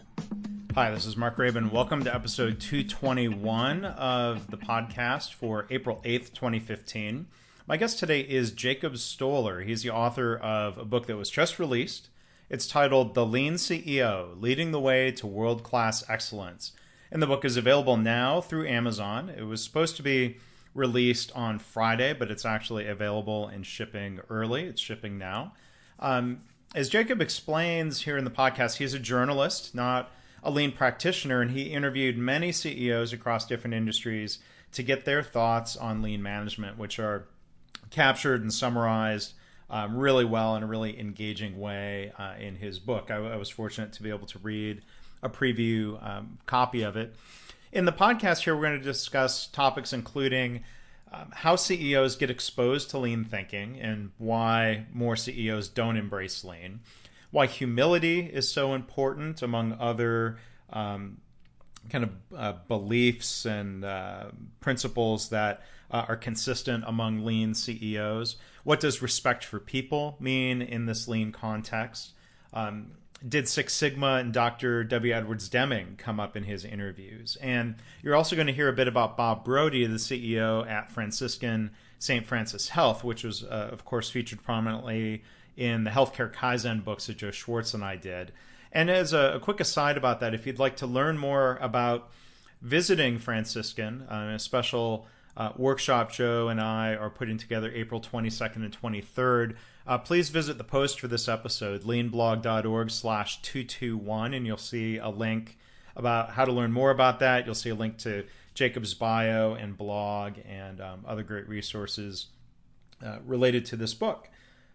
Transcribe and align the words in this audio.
Hi, 0.75 0.91
this 0.91 1.07
is 1.07 1.17
Mark 1.17 1.35
Graban. 1.35 1.71
Welcome 1.71 2.03
to 2.03 2.13
episode 2.13 2.59
221 2.59 3.85
of 3.85 4.51
the 4.51 4.57
podcast 4.57 5.33
for 5.33 5.65
April 5.71 5.99
8th, 6.05 6.31
2015. 6.35 7.25
My 7.65 7.77
guest 7.77 7.97
today 7.97 8.21
is 8.21 8.51
Jacob 8.51 8.99
Stoller. 8.99 9.61
He's 9.61 9.81
the 9.81 9.89
author 9.89 10.37
of 10.37 10.77
a 10.77 10.85
book 10.85 11.07
that 11.07 11.17
was 11.17 11.31
just 11.31 11.57
released. 11.57 12.09
It's 12.51 12.67
titled 12.67 13.15
The 13.15 13.25
Lean 13.25 13.55
CEO 13.55 14.39
Leading 14.39 14.69
the 14.69 14.79
Way 14.79 15.11
to 15.13 15.25
World 15.25 15.63
Class 15.63 16.07
Excellence. 16.07 16.73
And 17.11 17.21
the 17.21 17.27
book 17.27 17.43
is 17.43 17.57
available 17.57 17.97
now 17.97 18.41
through 18.41 18.67
Amazon. 18.67 19.29
It 19.29 19.43
was 19.43 19.63
supposed 19.63 19.95
to 19.97 20.03
be 20.03 20.37
released 20.73 21.31
on 21.35 21.59
Friday, 21.59 22.13
but 22.13 22.29
it's 22.29 22.45
actually 22.45 22.87
available 22.87 23.47
and 23.47 23.65
shipping 23.65 24.19
early. 24.29 24.65
It's 24.65 24.81
shipping 24.81 25.17
now. 25.17 25.53
Um, 25.99 26.41
as 26.75 26.87
Jacob 26.87 27.21
explains 27.21 28.01
here 28.01 28.17
in 28.17 28.25
the 28.25 28.31
podcast, 28.31 28.77
he's 28.77 28.93
a 28.93 28.99
journalist, 28.99 29.73
not 29.73 30.11
a 30.43 30.51
lean 30.51 30.71
practitioner, 30.71 31.41
and 31.41 31.51
he 31.51 31.63
interviewed 31.63 32.17
many 32.17 32.51
CEOs 32.51 33.11
across 33.11 33.45
different 33.45 33.73
industries 33.73 34.39
to 34.71 34.83
get 34.83 35.05
their 35.05 35.23
thoughts 35.23 35.75
on 35.75 36.01
lean 36.01 36.21
management, 36.21 36.77
which 36.77 36.99
are 36.99 37.27
captured 37.89 38.41
and 38.41 38.53
summarized 38.53 39.33
um, 39.69 39.97
really 39.97 40.25
well 40.25 40.55
in 40.55 40.63
a 40.63 40.67
really 40.67 40.99
engaging 40.99 41.59
way 41.59 42.11
uh, 42.17 42.33
in 42.39 42.55
his 42.55 42.79
book. 42.79 43.11
I, 43.11 43.15
I, 43.15 43.35
was 43.35 43.49
fortunate 43.49 43.93
to 43.93 44.03
be 44.03 44.09
able 44.09 44.25
to 44.27 44.39
read 44.39 44.81
a 45.21 45.29
preview 45.29 46.03
um, 46.05 46.37
copy 46.45 46.81
of 46.81 46.95
it. 46.95 47.15
In 47.71 47.85
the 47.85 47.91
podcast 47.91 48.43
here, 48.43 48.55
we're 48.55 48.63
going 48.63 48.79
to 48.79 48.83
discuss 48.83 49.47
topics 49.47 49.93
including 49.93 50.63
um, 51.11 51.31
how 51.31 51.55
CEOs 51.55 52.15
get 52.15 52.29
exposed 52.29 52.89
to 52.91 52.97
lean 52.97 53.25
thinking 53.25 53.79
and 53.79 54.11
why 54.17 54.85
more 54.93 55.15
CEOs 55.15 55.69
don't 55.69 55.97
embrace 55.97 56.43
lean 56.43 56.81
why 57.31 57.45
humility 57.45 58.21
is 58.21 58.51
so 58.51 58.73
important, 58.73 59.41
among 59.41 59.77
other 59.79 60.37
um, 60.71 61.17
kind 61.89 62.03
of 62.03 62.11
uh, 62.35 62.53
beliefs 62.67 63.45
and 63.45 63.85
uh, 63.85 64.25
principles 64.59 65.29
that 65.29 65.61
uh, 65.91 66.05
are 66.07 66.15
consistent 66.15 66.83
among 66.87 67.23
lean 67.23 67.53
CEOs. 67.53 68.37
What 68.63 68.79
does 68.79 69.01
respect 69.01 69.43
for 69.43 69.59
people 69.59 70.17
mean 70.19 70.61
in 70.61 70.85
this 70.85 71.07
lean 71.07 71.31
context? 71.31 72.13
Um, 72.53 72.91
did 73.27 73.47
Six 73.47 73.73
Sigma 73.73 74.15
and 74.15 74.33
Dr. 74.33 74.83
W. 74.83 75.13
Edwards 75.13 75.49
Deming 75.49 75.95
come 75.97 76.19
up 76.19 76.37
in 76.37 76.43
his 76.43 76.63
interviews? 76.63 77.37
And 77.41 77.75
you're 78.01 78.15
also 78.15 78.35
going 78.35 78.47
to 78.47 78.53
hear 78.53 78.69
a 78.69 78.73
bit 78.73 78.87
about 78.87 79.17
Bob 79.17 79.43
Brody, 79.43 79.85
the 79.85 79.95
CEO 79.95 80.67
at 80.67 80.89
Franciscan 80.89 81.71
St. 81.97 82.25
Francis 82.25 82.69
Health, 82.69 83.03
which 83.03 83.23
was, 83.23 83.43
uh, 83.43 83.69
of 83.71 83.83
course, 83.83 84.09
featured 84.09 84.41
prominently 84.43 85.23
in 85.57 85.83
the 85.83 85.91
Healthcare 85.91 86.33
Kaizen 86.33 86.83
books 86.83 87.07
that 87.07 87.17
Joe 87.17 87.31
Schwartz 87.31 87.73
and 87.73 87.83
I 87.83 87.97
did. 87.97 88.31
And 88.71 88.89
as 88.89 89.13
a, 89.13 89.33
a 89.35 89.39
quick 89.39 89.59
aside 89.59 89.97
about 89.97 90.19
that, 90.21 90.33
if 90.33 90.47
you'd 90.47 90.59
like 90.59 90.77
to 90.77 90.87
learn 90.87 91.17
more 91.17 91.57
about 91.61 92.09
visiting 92.61 93.17
Franciscan, 93.17 94.03
uh, 94.09 94.33
a 94.35 94.39
special 94.39 95.07
uh, 95.35 95.51
workshop 95.57 96.11
Joe 96.11 96.49
and 96.49 96.61
I 96.61 96.95
are 96.95 97.09
putting 97.09 97.37
together 97.37 97.71
April 97.73 97.99
22nd 97.99 98.57
and 98.57 98.81
23rd, 98.81 99.55
uh, 99.89 99.97
please 99.97 100.29
visit 100.29 100.59
the 100.59 100.63
post 100.63 100.99
for 100.99 101.07
this 101.07 101.27
episode, 101.27 101.81
leanblog.org 101.81 102.91
slash 102.91 103.41
221, 103.41 104.35
and 104.35 104.45
you'll 104.45 104.55
see 104.55 104.97
a 104.97 105.09
link 105.09 105.57
about 105.95 106.29
how 106.29 106.45
to 106.45 106.51
learn 106.51 106.71
more 106.71 106.91
about 106.91 107.19
that. 107.19 107.47
You'll 107.47 107.55
see 107.55 107.71
a 107.71 107.75
link 107.75 107.97
to 107.99 108.23
Jacob's 108.53 108.93
bio 108.93 109.55
and 109.55 109.75
blog 109.75 110.33
and 110.47 110.79
um, 110.79 111.03
other 111.07 111.23
great 111.23 111.49
resources 111.49 112.27
uh, 113.03 113.17
related 113.25 113.65
to 113.65 113.75
this 113.75 113.95
book. 113.95 114.29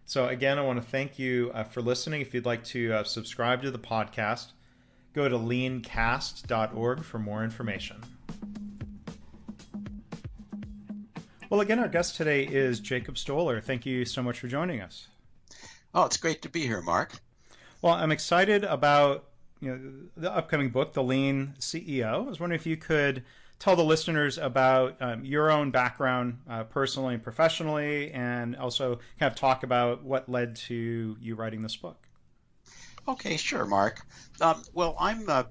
So, 0.05 0.27
again, 0.27 0.59
I 0.59 0.63
want 0.63 0.81
to 0.83 0.87
thank 0.87 1.17
you 1.17 1.49
uh, 1.53 1.63
for 1.63 1.81
listening. 1.81 2.19
If 2.19 2.33
you'd 2.33 2.45
like 2.45 2.65
to 2.65 2.91
uh, 2.91 3.03
subscribe 3.05 3.61
to 3.61 3.71
the 3.71 3.79
podcast, 3.79 4.47
go 5.13 5.29
to 5.29 5.37
leancast.org 5.37 7.05
for 7.05 7.19
more 7.19 7.41
information. 7.41 8.03
Well, 11.47 11.61
again, 11.61 11.77
our 11.77 11.87
guest 11.87 12.15
today 12.15 12.43
is 12.43 12.79
Jacob 12.79 13.19
Stoller. 13.19 13.61
Thank 13.61 13.85
you 13.85 14.03
so 14.03 14.23
much 14.23 14.39
for 14.39 14.47
joining 14.47 14.81
us. 14.81 15.09
Oh, 15.93 16.05
it's 16.05 16.17
great 16.17 16.41
to 16.41 16.49
be 16.49 16.61
here, 16.61 16.81
Mark. 16.81 17.19
Well, 17.83 17.93
I'm 17.93 18.11
excited 18.11 18.63
about 18.63 19.25
you 19.61 19.69
know 19.69 19.91
the 20.17 20.35
upcoming 20.35 20.69
book, 20.69 20.93
The 20.93 21.03
Lean 21.03 21.53
CEO. 21.59 22.07
I 22.07 22.17
was 22.17 22.39
wondering 22.39 22.59
if 22.59 22.65
you 22.65 22.77
could 22.77 23.23
tell 23.59 23.75
the 23.75 23.83
listeners 23.83 24.39
about 24.39 24.99
um, 24.99 25.23
your 25.23 25.51
own 25.51 25.69
background 25.69 26.39
uh, 26.49 26.63
personally 26.63 27.13
and 27.13 27.23
professionally, 27.23 28.11
and 28.11 28.55
also 28.55 28.95
kind 29.19 29.31
of 29.31 29.37
talk 29.37 29.61
about 29.61 30.03
what 30.03 30.27
led 30.27 30.55
to 30.55 31.15
you 31.21 31.35
writing 31.35 31.61
this 31.61 31.75
book. 31.75 32.07
Okay, 33.07 33.37
sure, 33.37 33.65
Mark. 33.65 34.01
Um, 34.41 34.63
well, 34.73 34.95
I'm 34.99 35.29
uh, 35.29 35.43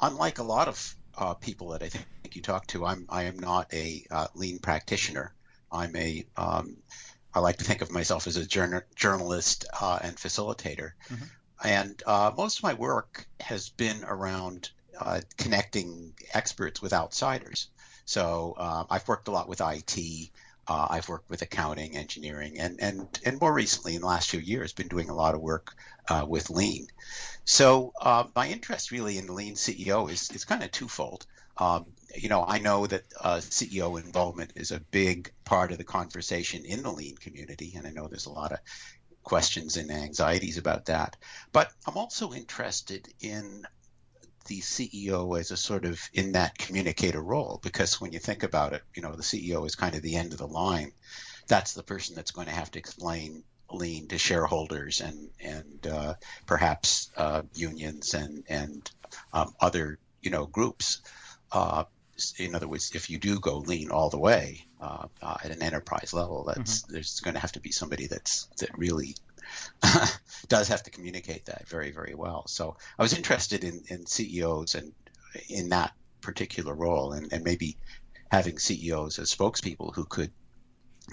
unlike 0.00 0.38
a 0.38 0.44
lot 0.44 0.68
of 0.68 0.94
uh, 1.18 1.34
people 1.34 1.70
that 1.70 1.82
I 1.82 1.88
think 1.88 2.06
you 2.36 2.42
talk 2.42 2.66
to. 2.68 2.84
I'm 2.84 3.06
I 3.08 3.24
am 3.24 3.38
not 3.38 3.72
a 3.72 4.06
uh, 4.10 4.28
lean 4.34 4.58
practitioner. 4.58 5.34
I'm 5.72 5.96
a 5.96 6.26
um, 6.36 6.76
I 7.34 7.40
like 7.40 7.58
to 7.58 7.64
think 7.64 7.82
of 7.82 7.90
myself 7.90 8.26
as 8.26 8.36
a 8.36 8.46
journal, 8.46 8.80
journalist 8.94 9.66
uh, 9.80 9.98
and 10.02 10.16
facilitator. 10.16 10.92
Mm-hmm. 11.10 11.24
And 11.64 12.02
uh, 12.06 12.32
most 12.36 12.58
of 12.58 12.62
my 12.62 12.74
work 12.74 13.26
has 13.40 13.68
been 13.68 14.04
around 14.04 14.70
uh, 14.98 15.20
connecting 15.36 16.14
experts 16.32 16.80
with 16.80 16.92
outsiders. 16.94 17.68
So 18.06 18.54
uh, 18.56 18.84
I've 18.88 19.06
worked 19.08 19.28
a 19.28 19.32
lot 19.32 19.48
with 19.48 19.60
IT. 19.60 20.30
Uh, 20.68 20.86
I've 20.90 21.08
worked 21.08 21.28
with 21.28 21.42
accounting, 21.42 21.96
engineering, 21.96 22.58
and, 22.58 22.80
and, 22.80 23.20
and 23.24 23.40
more 23.40 23.52
recently, 23.52 23.94
in 23.94 24.00
the 24.00 24.06
last 24.06 24.30
few 24.30 24.40
years, 24.40 24.72
been 24.72 24.88
doing 24.88 25.10
a 25.10 25.14
lot 25.14 25.34
of 25.34 25.40
work 25.40 25.76
uh, 26.08 26.24
with 26.26 26.50
Lean. 26.50 26.88
So 27.44 27.92
uh, 28.00 28.24
my 28.34 28.48
interest 28.48 28.90
really 28.90 29.18
in 29.18 29.34
Lean 29.34 29.54
CEO 29.54 30.10
is, 30.10 30.30
is 30.30 30.44
kind 30.44 30.62
of 30.62 30.72
twofold. 30.72 31.26
Um, 31.58 31.86
you 32.16 32.28
know, 32.28 32.44
I 32.46 32.58
know 32.58 32.86
that 32.86 33.04
uh, 33.20 33.36
CEO 33.36 34.02
involvement 34.02 34.52
is 34.56 34.70
a 34.70 34.80
big 34.80 35.32
part 35.44 35.72
of 35.72 35.78
the 35.78 35.84
conversation 35.84 36.64
in 36.64 36.82
the 36.82 36.92
Lean 36.92 37.16
community, 37.16 37.74
and 37.76 37.86
I 37.86 37.90
know 37.90 38.08
there's 38.08 38.26
a 38.26 38.32
lot 38.32 38.52
of 38.52 38.58
questions 39.22 39.76
and 39.76 39.90
anxieties 39.90 40.58
about 40.58 40.86
that. 40.86 41.16
But 41.52 41.70
I'm 41.86 41.96
also 41.96 42.32
interested 42.32 43.08
in 43.20 43.66
the 44.46 44.60
CEO 44.60 45.38
as 45.38 45.50
a 45.50 45.56
sort 45.56 45.84
of 45.84 46.00
in 46.12 46.32
that 46.32 46.56
communicator 46.56 47.20
role 47.20 47.58
because 47.62 48.00
when 48.00 48.12
you 48.12 48.20
think 48.20 48.44
about 48.44 48.72
it, 48.72 48.82
you 48.94 49.02
know, 49.02 49.12
the 49.12 49.22
CEO 49.22 49.66
is 49.66 49.74
kind 49.74 49.96
of 49.96 50.02
the 50.02 50.16
end 50.16 50.32
of 50.32 50.38
the 50.38 50.46
line. 50.46 50.92
That's 51.48 51.74
the 51.74 51.82
person 51.82 52.14
that's 52.14 52.30
going 52.30 52.46
to 52.46 52.54
have 52.54 52.70
to 52.72 52.78
explain 52.78 53.42
lean 53.72 54.06
to 54.08 54.18
shareholders 54.18 55.00
and 55.00 55.28
and 55.40 55.86
uh, 55.86 56.14
perhaps 56.46 57.10
uh, 57.16 57.42
unions 57.54 58.14
and 58.14 58.44
and 58.48 58.90
um, 59.32 59.54
other 59.60 59.98
you 60.22 60.30
know 60.30 60.46
groups. 60.46 61.02
Uh, 61.50 61.84
in 62.38 62.54
other 62.54 62.68
words, 62.68 62.92
if 62.94 63.10
you 63.10 63.18
do 63.18 63.38
go 63.38 63.58
lean 63.58 63.90
all 63.90 64.10
the 64.10 64.18
way 64.18 64.64
uh, 64.80 65.06
uh, 65.22 65.36
at 65.44 65.50
an 65.50 65.62
enterprise 65.62 66.12
level, 66.12 66.44
that's 66.44 66.82
mm-hmm. 66.82 66.92
there's 66.94 67.20
going 67.20 67.34
to 67.34 67.40
have 67.40 67.52
to 67.52 67.60
be 67.60 67.72
somebody 67.72 68.06
that's 68.06 68.46
that 68.58 68.76
really 68.78 69.14
does 70.48 70.68
have 70.68 70.82
to 70.84 70.90
communicate 70.90 71.46
that 71.46 71.68
very, 71.68 71.90
very 71.90 72.14
well. 72.14 72.46
So 72.46 72.76
I 72.98 73.02
was 73.02 73.16
interested 73.16 73.64
in, 73.64 73.82
in 73.88 74.06
CEOs 74.06 74.74
and 74.74 74.92
in 75.48 75.70
that 75.70 75.92
particular 76.20 76.74
role 76.74 77.12
and, 77.12 77.32
and 77.32 77.44
maybe 77.44 77.76
having 78.30 78.58
CEOs 78.58 79.18
as 79.18 79.34
spokespeople 79.34 79.94
who 79.94 80.04
could 80.04 80.32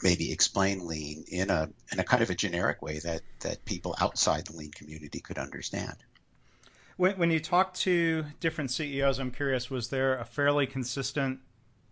maybe 0.02 0.32
explain 0.32 0.88
lean 0.88 1.24
in 1.28 1.52
a 1.52 1.70
in 1.92 2.00
a 2.00 2.04
kind 2.04 2.24
of 2.24 2.32
a 2.32 2.36
generic 2.36 2.82
way 2.82 3.00
that 3.00 3.22
that 3.42 3.64
people 3.64 3.96
outside 4.02 4.46
the 4.48 4.56
lean 4.56 4.72
community 4.72 5.20
could 5.20 5.38
understand. 5.38 5.96
When, 6.98 7.18
when 7.18 7.32
you 7.32 7.40
talk 7.40 7.74
to 7.76 8.26
different 8.40 8.72
CEOs, 8.72 9.20
I'm 9.20 9.32
curious, 9.32 9.70
was 9.70 9.90
there 9.90 10.18
a 10.18 10.26
fairly 10.26 10.68
consistent 10.68 11.40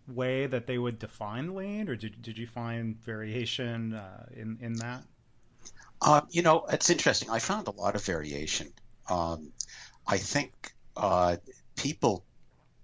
way 0.07 0.47
that 0.47 0.67
they 0.67 0.77
would 0.77 0.99
define 0.99 1.55
lean, 1.55 1.89
or 1.89 1.95
did, 1.95 2.21
did 2.21 2.37
you 2.37 2.47
find 2.47 2.97
variation 3.03 3.93
uh, 3.93 4.25
in 4.35 4.57
in 4.61 4.73
that? 4.73 5.03
Uh, 6.01 6.21
you 6.31 6.41
know, 6.41 6.65
it's 6.71 6.89
interesting. 6.89 7.29
I 7.29 7.39
found 7.39 7.67
a 7.67 7.71
lot 7.71 7.95
of 7.95 8.03
variation. 8.03 8.73
Um, 9.07 9.51
I 10.07 10.17
think 10.17 10.73
uh, 10.97 11.37
people 11.75 12.25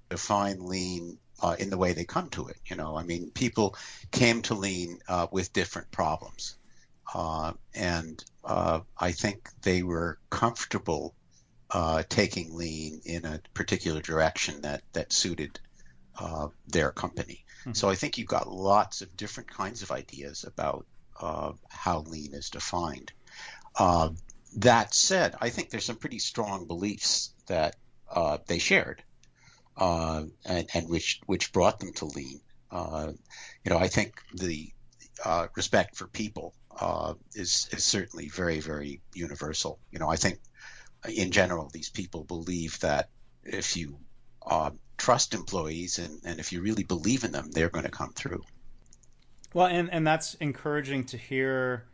define 0.10 0.66
lean 0.66 1.18
uh, 1.42 1.56
in 1.60 1.70
the 1.70 1.78
way 1.78 1.94
they 1.94 2.06
come 2.06 2.30
to 2.30 2.48
it. 2.48 2.58
You 2.68 2.76
know, 2.76 2.96
I 2.96 3.04
mean, 3.04 3.32
people 3.32 3.76
came 4.12 4.42
to 4.44 4.54
lean 4.54 5.00
uh, 5.08 5.28
with 5.32 5.52
different 5.54 5.90
problems, 5.92 6.58
uh, 7.14 7.54
and 7.74 8.24
uh, 8.44 8.82
I 8.98 9.12
think 9.12 9.50
they 9.64 9.82
were 9.82 10.20
comfortable 10.30 11.16
taking 12.10 12.56
lean 12.56 13.02
in 13.06 13.26
a 13.26 13.42
particular 13.54 14.02
direction 14.02 14.62
that 14.62 14.84
that 14.94 15.14
suited 15.14 15.60
their 16.68 16.92
company. 16.92 17.46
Mm-hmm. 17.62 17.74
So 17.74 17.90
I 17.90 17.96
think 17.96 18.18
you've 18.18 18.28
got 18.28 18.48
lots 18.48 19.02
of 19.02 19.16
different 19.18 19.50
kinds 19.50 19.82
of 19.82 19.92
ideas 19.92 20.46
about 20.46 20.86
uh, 21.20 21.54
how 21.70 22.02
lean 22.02 22.34
is 22.34 22.50
defined. 22.50 23.12
Uh, 23.76 24.10
that 24.58 24.94
said, 24.94 25.36
I 25.42 25.50
think 25.50 25.70
there's 25.70 25.86
some 25.86 25.98
pretty 25.98 26.20
strong 26.20 26.66
beliefs 26.66 27.34
that 27.48 27.76
uh, 28.10 28.38
they 28.48 28.60
shared, 28.60 29.04
uh, 29.76 30.24
and, 30.46 30.68
and, 30.74 30.90
which 30.90 31.22
which 31.26 31.52
brought 31.52 31.80
them 31.80 31.94
to 31.94 32.06
lean. 32.06 32.40
Uh, 32.72 33.12
you 33.64 33.72
know, 33.72 33.78
I 33.78 33.88
think 33.88 34.22
the 34.34 34.72
uh, 35.24 35.48
respect 35.56 35.96
for 35.96 36.08
people 36.08 36.54
uh, 36.80 37.14
is 37.34 37.68
is 37.72 37.84
certainly 37.84 38.30
very 38.30 38.60
very 38.60 39.02
universal. 39.14 39.80
You 39.92 40.00
know, 40.00 40.10
I 40.10 40.16
think 40.16 40.40
in 41.08 41.32
general 41.32 41.70
these 41.70 41.90
people 41.90 42.24
believe 42.24 42.80
that 42.80 43.10
if 43.44 43.78
you 43.78 43.98
uh, 44.46 44.72
trust 44.98 45.34
employees 45.34 46.00
and, 46.00 46.20
and 46.26 46.40
if 46.40 46.52
you 46.52 46.62
really 46.62 46.84
believe 46.84 47.24
in 47.24 47.32
them, 47.32 47.52
they're 47.52 47.70
going 47.70 47.86
to 47.86 47.92
come 47.92 48.12
through. 48.14 48.44
Well, 49.54 49.68
and 49.68 49.90
and 49.92 50.06
that's 50.06 50.34
encouraging 50.36 51.06
to 51.06 51.18
hear 51.18 51.86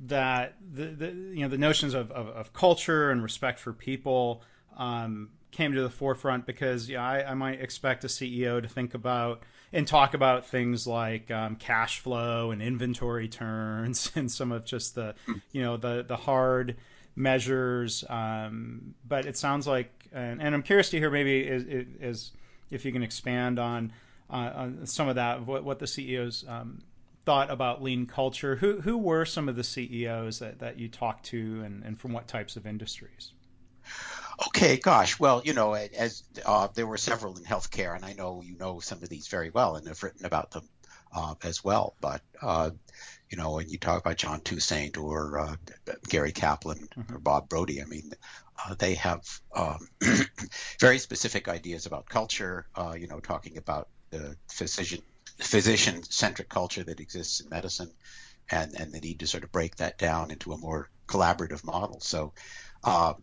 that 0.00 0.56
the, 0.72 0.86
the 0.86 1.06
you 1.06 1.42
know 1.42 1.48
the 1.48 1.58
notions 1.58 1.94
of, 1.94 2.10
of, 2.10 2.28
of 2.28 2.52
culture 2.52 3.10
and 3.10 3.22
respect 3.22 3.58
for 3.58 3.72
people 3.72 4.42
um, 4.76 5.30
came 5.50 5.72
to 5.72 5.82
the 5.82 5.90
forefront 5.90 6.46
because 6.46 6.88
yeah, 6.88 7.06
I, 7.06 7.30
I, 7.30 7.34
might 7.34 7.60
expect 7.60 8.02
a 8.02 8.08
CEO 8.08 8.60
to 8.60 8.68
think 8.68 8.94
about 8.94 9.42
and 9.72 9.86
talk 9.86 10.14
about 10.14 10.46
things 10.46 10.86
like 10.86 11.30
um, 11.30 11.56
cash 11.56 12.00
flow 12.00 12.50
and 12.50 12.60
inventory 12.60 13.28
turns 13.28 14.10
and 14.16 14.30
some 14.32 14.50
of 14.50 14.64
just 14.64 14.94
the 14.94 15.14
you 15.52 15.62
know 15.62 15.76
the 15.76 16.04
the 16.06 16.16
hard 16.16 16.76
measures. 17.16 18.04
Um, 18.08 18.94
but 19.06 19.26
it 19.26 19.36
sounds 19.36 19.66
like, 19.66 19.90
and, 20.12 20.40
and, 20.40 20.54
I'm 20.54 20.62
curious 20.62 20.90
to 20.90 20.98
hear 20.98 21.10
maybe 21.10 21.40
is, 21.40 21.64
is 22.00 22.32
if 22.70 22.84
you 22.84 22.92
can 22.92 23.02
expand 23.02 23.58
on 23.58 23.92
uh, 24.30 24.52
on 24.54 24.86
some 24.86 25.08
of 25.08 25.16
that 25.16 25.46
what, 25.46 25.64
what 25.64 25.78
the 25.78 25.86
CEOs 25.86 26.44
um, 26.48 26.82
thought 27.24 27.50
about 27.50 27.82
lean 27.82 28.06
culture. 28.06 28.56
Who 28.56 28.80
who 28.80 28.96
were 28.96 29.24
some 29.24 29.48
of 29.48 29.56
the 29.56 29.64
CEOs 29.64 30.38
that, 30.38 30.58
that 30.60 30.78
you 30.78 30.88
talked 30.88 31.26
to, 31.26 31.62
and, 31.64 31.82
and 31.84 31.98
from 31.98 32.12
what 32.12 32.28
types 32.28 32.56
of 32.56 32.66
industries? 32.66 33.32
Okay, 34.48 34.76
gosh. 34.78 35.20
Well, 35.20 35.42
you 35.44 35.52
know, 35.52 35.74
as 35.74 36.24
uh, 36.44 36.68
there 36.74 36.86
were 36.86 36.96
several 36.96 37.36
in 37.36 37.44
healthcare, 37.44 37.94
and 37.94 38.04
I 38.04 38.14
know 38.14 38.42
you 38.44 38.56
know 38.56 38.80
some 38.80 39.02
of 39.02 39.08
these 39.08 39.28
very 39.28 39.50
well 39.50 39.76
and 39.76 39.86
have 39.86 40.02
written 40.02 40.26
about 40.26 40.50
them 40.50 40.68
uh, 41.14 41.34
as 41.42 41.62
well. 41.62 41.94
But 42.00 42.22
uh, 42.42 42.70
you 43.30 43.38
know, 43.38 43.52
when 43.52 43.68
you 43.68 43.78
talk 43.78 44.00
about 44.00 44.16
John 44.16 44.40
Toussaint 44.40 44.98
or 44.98 45.38
uh, 45.38 45.56
Gary 46.08 46.32
Kaplan 46.32 46.88
mm-hmm. 46.96 47.14
or 47.14 47.18
Bob 47.18 47.48
Brody, 47.48 47.80
I 47.82 47.86
mean, 47.86 48.12
uh, 48.64 48.74
they 48.74 48.94
have 48.94 49.22
um, 49.54 49.88
very 50.80 50.98
specific 50.98 51.48
ideas 51.48 51.86
about 51.86 52.08
culture. 52.08 52.66
Uh, 52.74 52.94
you 52.98 53.06
know, 53.06 53.20
talking 53.20 53.56
about 53.56 53.88
the 54.10 54.36
physician 54.48 55.02
physician 55.38 56.02
centric 56.04 56.48
culture 56.48 56.84
that 56.84 57.00
exists 57.00 57.40
in 57.40 57.48
medicine, 57.48 57.90
and 58.50 58.74
and 58.78 58.92
the 58.92 59.00
need 59.00 59.20
to 59.20 59.26
sort 59.26 59.44
of 59.44 59.52
break 59.52 59.76
that 59.76 59.98
down 59.98 60.30
into 60.30 60.52
a 60.52 60.58
more 60.58 60.88
collaborative 61.06 61.64
model. 61.64 62.00
So 62.00 62.32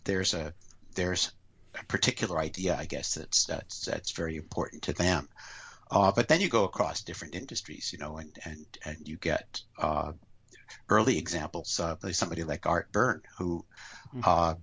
there's 0.04 0.34
a 0.34 0.54
there's 0.96 1.32
a 1.80 1.86
particular 1.86 2.38
idea, 2.38 2.76
I 2.78 2.86
guess, 2.86 3.16
that's 3.16 3.46
that's 3.46 3.86
that's 3.86 4.12
very 4.12 4.36
important 4.36 4.84
to 4.84 4.94
them. 4.94 5.30
Uh, 5.92 6.12
but 6.12 6.30
then 6.30 6.40
you 6.40 6.48
go 6.48 6.64
across 6.64 7.02
different 7.02 7.36
industries, 7.36 7.92
you 7.92 8.00
know, 8.00 8.18
and 8.18 8.38
and 8.46 8.66
and 8.86 9.08
you 9.08 9.18
get 9.18 9.62
uh, 9.78 10.14
early 10.90 11.18
examples, 11.18 11.80
uh, 11.80 11.96
somebody 12.12 12.44
like 12.44 12.66
Art 12.66 12.92
Byrne, 12.92 13.22
who 13.38 13.66
mm-hmm. 14.14 14.22
Uh, 14.24 14.56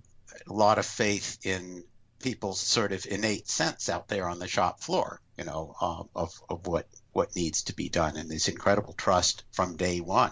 a 0.47 0.53
lot 0.53 0.77
of 0.77 0.85
faith 0.85 1.37
in 1.43 1.83
people's 2.19 2.59
sort 2.59 2.91
of 2.91 3.05
innate 3.05 3.47
sense 3.47 3.89
out 3.89 4.07
there 4.07 4.27
on 4.27 4.39
the 4.39 4.47
shop 4.47 4.81
floor, 4.81 5.21
you 5.37 5.43
know, 5.43 5.75
uh, 5.79 6.03
of 6.15 6.33
of 6.49 6.67
what 6.67 6.87
what 7.11 7.35
needs 7.35 7.63
to 7.63 7.75
be 7.75 7.89
done, 7.89 8.17
and 8.17 8.29
this 8.29 8.47
incredible 8.47 8.93
trust 8.93 9.43
from 9.51 9.77
day 9.77 9.99
one. 9.99 10.31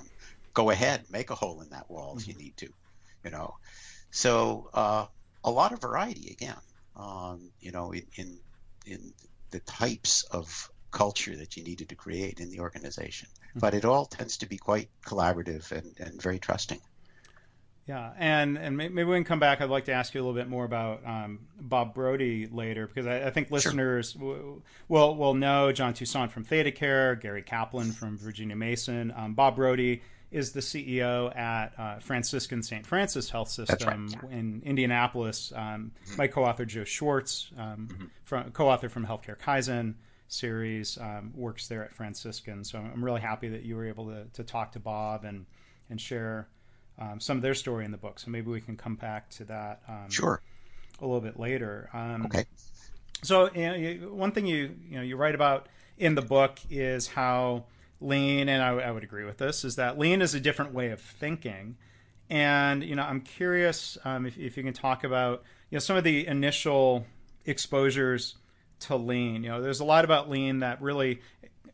Go 0.53 0.71
ahead, 0.71 1.05
make 1.11 1.29
a 1.29 1.35
hole 1.35 1.61
in 1.61 1.69
that 1.69 1.89
wall 1.89 2.11
mm-hmm. 2.11 2.19
if 2.19 2.27
you 2.27 2.33
need 2.33 2.57
to, 2.57 2.69
you 3.23 3.31
know. 3.31 3.55
So 4.09 4.69
uh, 4.73 5.05
a 5.43 5.51
lot 5.51 5.73
of 5.73 5.81
variety 5.81 6.31
again. 6.31 6.57
Um, 6.95 7.51
you 7.59 7.71
know, 7.71 7.91
in, 7.93 8.07
in, 8.15 8.39
in 8.87 9.13
the 9.51 9.59
types 9.59 10.23
of 10.23 10.71
culture 10.91 11.35
that 11.35 11.57
you 11.57 11.63
needed 11.63 11.89
to 11.89 11.95
create 11.95 12.39
in 12.39 12.49
the 12.49 12.59
organization. 12.59 13.27
Mm-hmm. 13.49 13.59
But 13.59 13.73
it 13.73 13.85
all 13.85 14.05
tends 14.05 14.37
to 14.37 14.45
be 14.47 14.57
quite 14.57 14.89
collaborative 15.05 15.71
and, 15.71 15.93
and 15.99 16.21
very 16.21 16.39
trusting. 16.39 16.79
Yeah, 17.87 18.11
and 18.17 18.57
and 18.57 18.75
maybe 18.75 19.05
we 19.05 19.15
can 19.15 19.23
come 19.23 19.39
back. 19.39 19.61
I'd 19.61 19.69
like 19.69 19.85
to 19.85 19.93
ask 19.93 20.13
you 20.13 20.19
a 20.19 20.23
little 20.23 20.35
bit 20.35 20.49
more 20.49 20.65
about 20.65 21.05
um, 21.05 21.47
Bob 21.57 21.93
Brody 21.93 22.45
later 22.45 22.85
because 22.85 23.07
I, 23.07 23.27
I 23.27 23.29
think 23.29 23.49
listeners 23.49 24.11
sure. 24.11 24.21
will, 24.21 24.63
will 24.89 25.15
will 25.15 25.33
know 25.33 25.71
John 25.71 25.93
Toussaint 25.93 26.29
from 26.29 26.43
ThedaCare, 26.43 27.19
Gary 27.21 27.43
Kaplan 27.43 27.93
from 27.93 28.17
Virginia 28.17 28.57
Mason, 28.57 29.13
um, 29.15 29.35
Bob 29.35 29.55
Brody 29.55 30.01
is 30.31 30.51
the 30.51 30.59
CEO 30.59 31.33
at 31.37 31.73
uh, 31.77 31.99
Franciscan 31.99 32.61
St. 32.61 32.85
Francis 32.85 33.29
Health 33.29 33.49
System 33.49 34.09
right. 34.21 34.31
in 34.33 34.61
Indianapolis. 34.65 35.53
Um, 35.55 35.93
mm-hmm. 36.05 36.17
My 36.17 36.27
co-author 36.27 36.65
Joe 36.65 36.83
Schwartz, 36.83 37.49
um, 37.57 37.87
mm-hmm. 37.89 38.05
from, 38.25 38.51
co-author 38.51 38.89
from 38.89 39.05
Healthcare 39.05 39.37
Kaizen 39.37 39.95
series, 40.27 40.97
um, 40.97 41.31
works 41.35 41.67
there 41.67 41.83
at 41.83 41.93
Franciscan. 41.93 42.63
So 42.63 42.79
I'm 42.79 43.03
really 43.03 43.21
happy 43.21 43.49
that 43.49 43.63
you 43.63 43.75
were 43.75 43.85
able 43.85 44.07
to, 44.07 44.25
to 44.33 44.43
talk 44.43 44.71
to 44.73 44.79
Bob 44.79 45.23
and 45.23 45.45
and 45.89 45.99
share 45.99 46.49
um, 46.99 47.19
some 47.19 47.37
of 47.37 47.43
their 47.43 47.53
story 47.53 47.85
in 47.85 47.91
the 47.91 47.97
book. 47.97 48.19
So 48.19 48.29
maybe 48.29 48.51
we 48.51 48.61
can 48.61 48.75
come 48.75 48.95
back 48.95 49.29
to 49.31 49.45
that. 49.45 49.81
Um, 49.87 50.09
sure. 50.09 50.41
A 50.99 51.05
little 51.05 51.21
bit 51.21 51.39
later. 51.39 51.89
Um, 51.93 52.25
okay. 52.25 52.45
So 53.23 53.49
you 53.53 53.67
know, 53.67 53.75
you, 53.75 54.13
one 54.13 54.31
thing 54.31 54.45
you 54.45 54.75
you 54.89 54.97
know 54.97 55.03
you 55.03 55.15
write 55.15 55.35
about 55.35 55.67
in 55.97 56.15
the 56.15 56.21
book 56.21 56.59
is 56.69 57.07
how 57.07 57.65
lean, 57.99 58.49
and 58.49 58.61
I, 58.61 58.69
I 58.69 58.91
would 58.91 59.03
agree 59.03 59.25
with 59.25 59.37
this, 59.37 59.63
is 59.63 59.75
that 59.77 59.97
lean 59.97 60.21
is 60.21 60.35
a 60.35 60.39
different 60.39 60.73
way 60.73 60.91
of 60.91 61.01
thinking. 61.01 61.77
And 62.29 62.83
you 62.83 62.95
know, 62.95 63.03
I'm 63.03 63.21
curious 63.21 63.97
um, 64.03 64.25
if, 64.25 64.37
if 64.37 64.57
you 64.57 64.63
can 64.63 64.73
talk 64.73 65.03
about 65.03 65.43
you 65.69 65.75
know 65.75 65.79
some 65.79 65.97
of 65.97 66.03
the 66.03 66.27
initial 66.27 67.05
exposures 67.45 68.35
to 68.81 68.95
lean. 68.95 69.43
You 69.43 69.49
know, 69.49 69.61
there's 69.61 69.79
a 69.79 69.85
lot 69.85 70.05
about 70.05 70.29
lean 70.29 70.59
that 70.59 70.81
really 70.81 71.21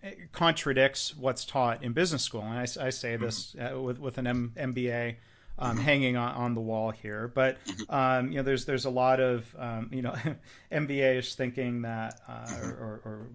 eh, 0.04 0.12
contradicts 0.32 1.16
what's 1.16 1.46
taught 1.46 1.84
in 1.84 1.94
business 1.94 2.24
school, 2.24 2.42
and 2.42 2.54
I, 2.54 2.86
I 2.86 2.90
say 2.90 3.16
this 3.16 3.56
uh, 3.56 3.80
with 3.80 4.00
with 4.00 4.18
an 4.18 4.28
M- 4.28 4.54
MBA. 4.56 5.16
Um, 5.60 5.78
hanging 5.78 6.18
on, 6.18 6.34
on 6.34 6.56
the 6.56 6.62
wall 6.62 6.90
here. 6.90 7.28
But 7.28 7.60
um, 7.88 8.32
you 8.32 8.38
know, 8.38 8.42
there's 8.42 8.66
there's 8.66 8.86
a 8.86 8.90
lot 8.90 9.20
of 9.20 9.56
um, 9.56 9.88
you 9.94 10.02
know 10.02 10.16
MBAs 10.72 11.36
thinking 11.36 11.84
that 11.84 12.20
uh, 12.28 12.56
or, 12.64 12.70
or, 12.70 13.02
or, 13.06 13.28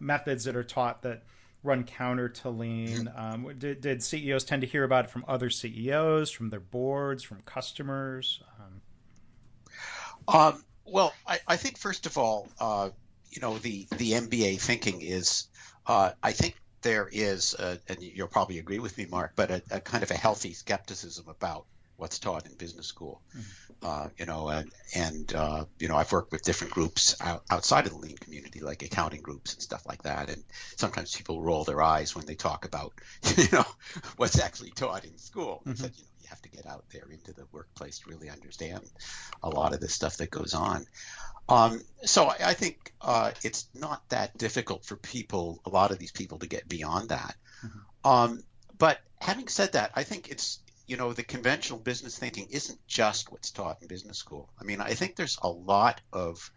methods 0.00 0.44
that 0.44 0.56
are 0.56 0.64
taught 0.64 1.02
that 1.02 1.24
run 1.62 1.84
counter 1.84 2.28
to 2.28 2.50
lean? 2.50 3.10
Um, 3.14 3.54
did, 3.58 3.80
did, 3.80 4.02
CEOs 4.02 4.44
tend 4.44 4.62
to 4.62 4.68
hear 4.68 4.84
about 4.84 5.06
it 5.06 5.10
from 5.10 5.24
other 5.28 5.50
CEOs, 5.50 6.30
from 6.30 6.50
their 6.50 6.60
boards, 6.60 7.22
from 7.22 7.40
customers? 7.42 8.42
Um, 8.58 10.34
um, 10.34 10.64
well, 10.84 11.12
I, 11.26 11.38
I, 11.46 11.56
think 11.56 11.78
first 11.78 12.06
of 12.06 12.16
all, 12.16 12.48
uh, 12.60 12.90
you 13.30 13.40
know, 13.40 13.58
the 13.58 13.86
the 13.96 14.12
MBA 14.12 14.60
thinking 14.60 15.00
is, 15.00 15.48
uh, 15.86 16.12
I 16.22 16.32
think 16.32 16.56
there 16.82 17.08
is, 17.10 17.54
a, 17.58 17.78
and 17.88 18.00
you'll 18.00 18.28
probably 18.28 18.58
agree 18.58 18.78
with 18.78 18.96
me, 18.96 19.06
Mark, 19.06 19.32
but 19.34 19.50
a, 19.50 19.62
a, 19.70 19.80
kind 19.80 20.02
of 20.02 20.10
a 20.10 20.14
healthy 20.14 20.52
skepticism 20.52 21.26
about 21.28 21.64
what's 21.96 22.18
taught 22.18 22.46
in 22.46 22.54
business 22.54 22.86
school. 22.86 23.20
Mm-hmm. 23.36 23.42
Uh, 23.80 24.08
you 24.16 24.26
know, 24.26 24.48
and, 24.48 24.72
and 24.94 25.34
uh, 25.34 25.64
you 25.78 25.88
know, 25.88 25.96
I've 25.96 26.10
worked 26.10 26.32
with 26.32 26.42
different 26.42 26.72
groups 26.72 27.14
out, 27.20 27.44
outside 27.50 27.86
of 27.86 27.92
the 27.92 27.98
lean 27.98 28.16
community, 28.16 28.60
like 28.60 28.82
accounting 28.82 29.20
groups 29.20 29.54
and 29.54 29.62
stuff 29.62 29.86
like 29.86 30.02
that. 30.02 30.30
And 30.30 30.42
sometimes 30.76 31.14
people 31.14 31.40
roll 31.42 31.64
their 31.64 31.80
eyes 31.80 32.16
when 32.16 32.26
they 32.26 32.34
talk 32.34 32.64
about, 32.64 32.92
you 33.36 33.46
know, 33.52 33.64
what's 34.16 34.40
actually 34.40 34.70
taught 34.70 35.04
in 35.04 35.16
school. 35.16 35.62
Mm-hmm. 35.64 35.74
Said, 35.74 35.92
you 35.96 36.02
know, 36.02 36.08
you 36.28 36.30
have 36.30 36.42
to 36.42 36.48
get 36.50 36.66
out 36.66 36.84
there 36.92 37.08
into 37.10 37.32
the 37.32 37.46
workplace 37.52 38.00
to 38.00 38.10
really 38.10 38.30
understand 38.30 38.82
a 39.42 39.48
lot 39.48 39.72
of 39.72 39.80
the 39.80 39.88
stuff 39.88 40.18
that 40.18 40.30
goes 40.30 40.54
on. 40.54 40.86
Um, 41.48 41.80
so 42.04 42.26
I, 42.26 42.36
I 42.46 42.54
think 42.54 42.92
uh, 43.00 43.32
it's 43.42 43.68
not 43.74 44.06
that 44.10 44.36
difficult 44.36 44.84
for 44.84 44.96
people, 44.96 45.60
a 45.64 45.70
lot 45.70 45.90
of 45.90 45.98
these 45.98 46.12
people, 46.12 46.38
to 46.38 46.46
get 46.46 46.68
beyond 46.68 47.08
that. 47.08 47.34
Mm-hmm. 47.64 48.10
Um, 48.10 48.42
but 48.76 48.98
having 49.20 49.48
said 49.48 49.72
that, 49.72 49.92
I 49.94 50.04
think 50.04 50.28
it's 50.30 50.60
you 50.86 50.96
know, 50.96 51.12
the 51.12 51.22
conventional 51.22 51.78
business 51.78 52.18
thinking 52.18 52.48
isn't 52.50 52.78
just 52.86 53.30
what's 53.30 53.50
taught 53.50 53.82
in 53.82 53.88
business 53.88 54.16
school. 54.16 54.48
I 54.58 54.64
mean, 54.64 54.80
I 54.80 54.94
think 54.94 55.16
there's 55.16 55.38
a 55.42 55.48
lot 55.48 56.00
of 56.14 56.50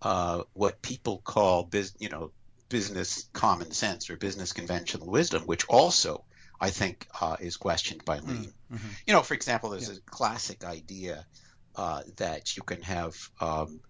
uh, 0.00 0.42
what 0.52 0.80
people 0.82 1.20
call, 1.24 1.64
biz, 1.64 1.92
you 1.98 2.08
know, 2.08 2.30
business 2.68 3.28
common 3.32 3.72
sense 3.72 4.08
or 4.08 4.16
business 4.16 4.52
conventional 4.52 5.08
wisdom, 5.08 5.42
which 5.42 5.66
also 5.66 6.24
I 6.62 6.70
think 6.70 7.08
uh, 7.20 7.36
is 7.40 7.56
questioned 7.56 8.04
by 8.04 8.20
Lean. 8.20 8.52
Mm-hmm. 8.72 8.88
You 9.04 9.14
know, 9.14 9.22
for 9.22 9.34
example, 9.34 9.70
there's 9.70 9.88
yeah. 9.88 9.96
a 9.96 10.10
classic 10.10 10.64
idea 10.64 11.26
uh, 11.74 12.02
that 12.18 12.56
you 12.56 12.62
can 12.62 12.80
have 12.82 13.16
um, 13.40 13.80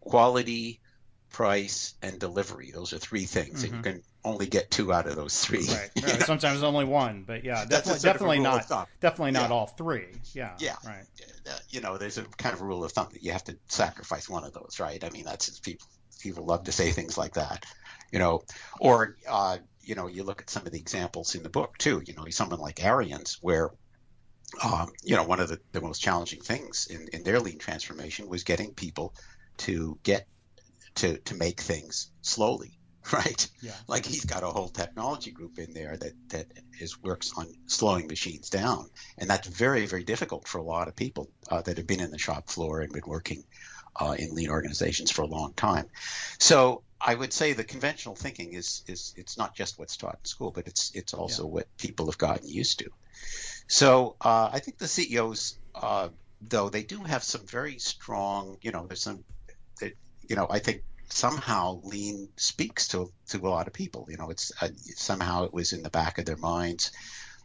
quality, 0.00 0.80
price, 1.28 1.92
and 2.00 2.18
delivery. 2.18 2.70
Those 2.72 2.94
are 2.94 2.98
three 2.98 3.26
things, 3.26 3.62
mm-hmm. 3.62 3.74
and 3.74 3.84
you 3.84 3.90
mm-hmm. 3.90 4.00
can 4.00 4.02
only 4.24 4.46
get 4.46 4.70
two 4.70 4.94
out 4.94 5.06
of 5.06 5.14
those 5.14 5.44
three. 5.44 5.66
Right. 5.66 5.90
right. 6.02 6.22
Sometimes 6.22 6.62
only 6.62 6.86
one, 6.86 7.24
but 7.26 7.44
yeah, 7.44 7.66
definitely, 7.66 8.00
definitely 8.00 8.38
not, 8.38 8.88
definitely 9.00 9.32
not 9.32 9.50
yeah. 9.50 9.54
all 9.54 9.66
three. 9.66 10.06
Yeah. 10.32 10.52
Yeah. 10.58 10.76
Right. 10.86 11.04
Uh, 11.46 11.58
you 11.68 11.82
know, 11.82 11.98
there's 11.98 12.16
a 12.16 12.22
kind 12.38 12.54
of 12.54 12.62
rule 12.62 12.82
of 12.82 12.92
thumb 12.92 13.08
that 13.12 13.22
you 13.22 13.32
have 13.32 13.44
to 13.44 13.58
sacrifice 13.66 14.26
one 14.26 14.44
of 14.44 14.54
those, 14.54 14.80
right? 14.80 15.04
I 15.04 15.10
mean, 15.10 15.26
that's 15.26 15.60
people 15.60 15.86
people 16.20 16.46
love 16.46 16.64
to 16.64 16.72
say 16.72 16.92
things 16.92 17.18
like 17.18 17.34
that, 17.34 17.66
you 18.10 18.18
know, 18.18 18.42
or 18.80 19.16
uh, 19.28 19.58
you 19.84 19.94
know, 19.94 20.06
you 20.06 20.24
look 20.24 20.42
at 20.42 20.50
some 20.50 20.66
of 20.66 20.72
the 20.72 20.78
examples 20.78 21.34
in 21.34 21.42
the 21.42 21.50
book 21.50 21.78
too. 21.78 22.02
You 22.04 22.14
know, 22.14 22.24
someone 22.30 22.60
like 22.60 22.76
Ariens, 22.76 23.38
where 23.40 23.70
um, 24.62 24.90
you 25.02 25.16
know, 25.16 25.24
one 25.24 25.40
of 25.40 25.48
the, 25.48 25.58
the 25.72 25.80
most 25.80 26.00
challenging 26.00 26.40
things 26.40 26.86
in, 26.88 27.08
in 27.12 27.24
their 27.24 27.40
lean 27.40 27.58
transformation 27.58 28.28
was 28.28 28.44
getting 28.44 28.74
people 28.74 29.14
to 29.58 29.98
get 30.02 30.26
to 30.96 31.18
to 31.18 31.34
make 31.34 31.60
things 31.60 32.10
slowly 32.22 32.78
right? 33.12 33.48
Yeah. 33.60 33.72
Like 33.86 34.06
he's 34.06 34.24
got 34.24 34.42
a 34.42 34.46
whole 34.46 34.68
technology 34.68 35.30
group 35.30 35.58
in 35.58 35.74
there 35.74 35.96
that 35.96 36.12
that 36.30 36.46
is 36.80 37.02
works 37.02 37.32
on 37.36 37.46
slowing 37.66 38.06
machines 38.06 38.48
down, 38.48 38.88
and 39.18 39.28
that's 39.28 39.46
very 39.46 39.86
very 39.86 40.04
difficult 40.04 40.48
for 40.48 40.58
a 40.58 40.62
lot 40.62 40.88
of 40.88 40.96
people 40.96 41.28
uh, 41.50 41.60
that 41.62 41.76
have 41.76 41.86
been 41.86 42.00
in 42.00 42.10
the 42.10 42.18
shop 42.18 42.48
floor 42.48 42.80
and 42.80 42.92
been 42.92 43.02
working 43.06 43.44
uh, 44.00 44.16
in 44.18 44.34
lean 44.34 44.48
organizations 44.48 45.10
for 45.10 45.22
a 45.22 45.26
long 45.26 45.52
time. 45.52 45.86
So 46.38 46.82
I 47.00 47.14
would 47.14 47.32
say 47.32 47.52
the 47.52 47.64
conventional 47.64 48.14
thinking 48.14 48.52
is 48.52 48.82
is 48.86 49.14
it's 49.16 49.36
not 49.36 49.54
just 49.54 49.78
what's 49.78 49.96
taught 49.96 50.18
in 50.22 50.24
school, 50.24 50.50
but 50.50 50.66
it's 50.66 50.92
it's 50.94 51.14
also 51.14 51.44
yeah. 51.44 51.50
what 51.50 51.76
people 51.76 52.06
have 52.06 52.18
gotten 52.18 52.48
used 52.48 52.78
to. 52.80 52.90
So 53.66 54.16
uh, 54.20 54.50
I 54.52 54.58
think 54.60 54.78
the 54.78 54.88
CEOs, 54.88 55.58
uh, 55.74 56.08
though, 56.40 56.68
they 56.68 56.82
do 56.82 57.02
have 57.02 57.22
some 57.22 57.46
very 57.46 57.78
strong, 57.78 58.58
you 58.60 58.72
know, 58.72 58.86
there's 58.86 59.02
some, 59.02 59.24
you 59.80 60.36
know, 60.36 60.46
I 60.50 60.58
think 60.58 60.82
somehow 61.08 61.80
lean 61.84 62.28
speaks 62.36 62.88
to 62.88 63.12
to 63.28 63.38
a 63.38 63.48
lot 63.48 63.66
of 63.66 63.72
people. 63.72 64.06
You 64.08 64.16
know, 64.16 64.30
it's 64.30 64.52
uh, 64.60 64.68
somehow 64.96 65.44
it 65.44 65.52
was 65.52 65.72
in 65.72 65.82
the 65.82 65.90
back 65.90 66.18
of 66.18 66.24
their 66.24 66.36
minds. 66.36 66.92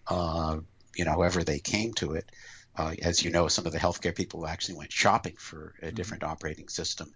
Uh, 0.08 0.60
you 0.96 1.06
know, 1.06 1.12
however 1.12 1.44
they 1.44 1.60
came 1.60 1.94
to 1.94 2.14
it. 2.14 2.30
Uh, 2.76 2.96
as 3.02 3.24
you 3.24 3.32
know, 3.32 3.48
some 3.48 3.66
of 3.66 3.74
the 3.74 3.80
healthcare 3.80 4.16
people 4.16 4.48
actually 4.48 4.76
went 4.76 4.92
shopping 4.92 5.36
for 5.38 5.74
a 5.82 5.88
mm-hmm. 5.88 5.96
different 5.96 6.24
mm-hmm. 6.24 6.32
operating 6.32 6.70
system. 6.70 7.12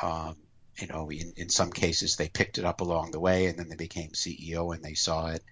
Um, 0.00 0.36
you 0.78 0.86
know, 0.86 1.10
in, 1.10 1.32
in 1.36 1.48
some 1.48 1.70
cases 1.70 2.16
they 2.16 2.28
picked 2.28 2.58
it 2.58 2.64
up 2.64 2.80
along 2.80 3.10
the 3.10 3.20
way 3.20 3.46
and 3.46 3.58
then 3.58 3.68
they 3.68 3.76
became 3.76 4.10
CEO 4.10 4.74
and 4.74 4.82
they 4.82 4.94
saw 4.94 5.28
it. 5.28 5.42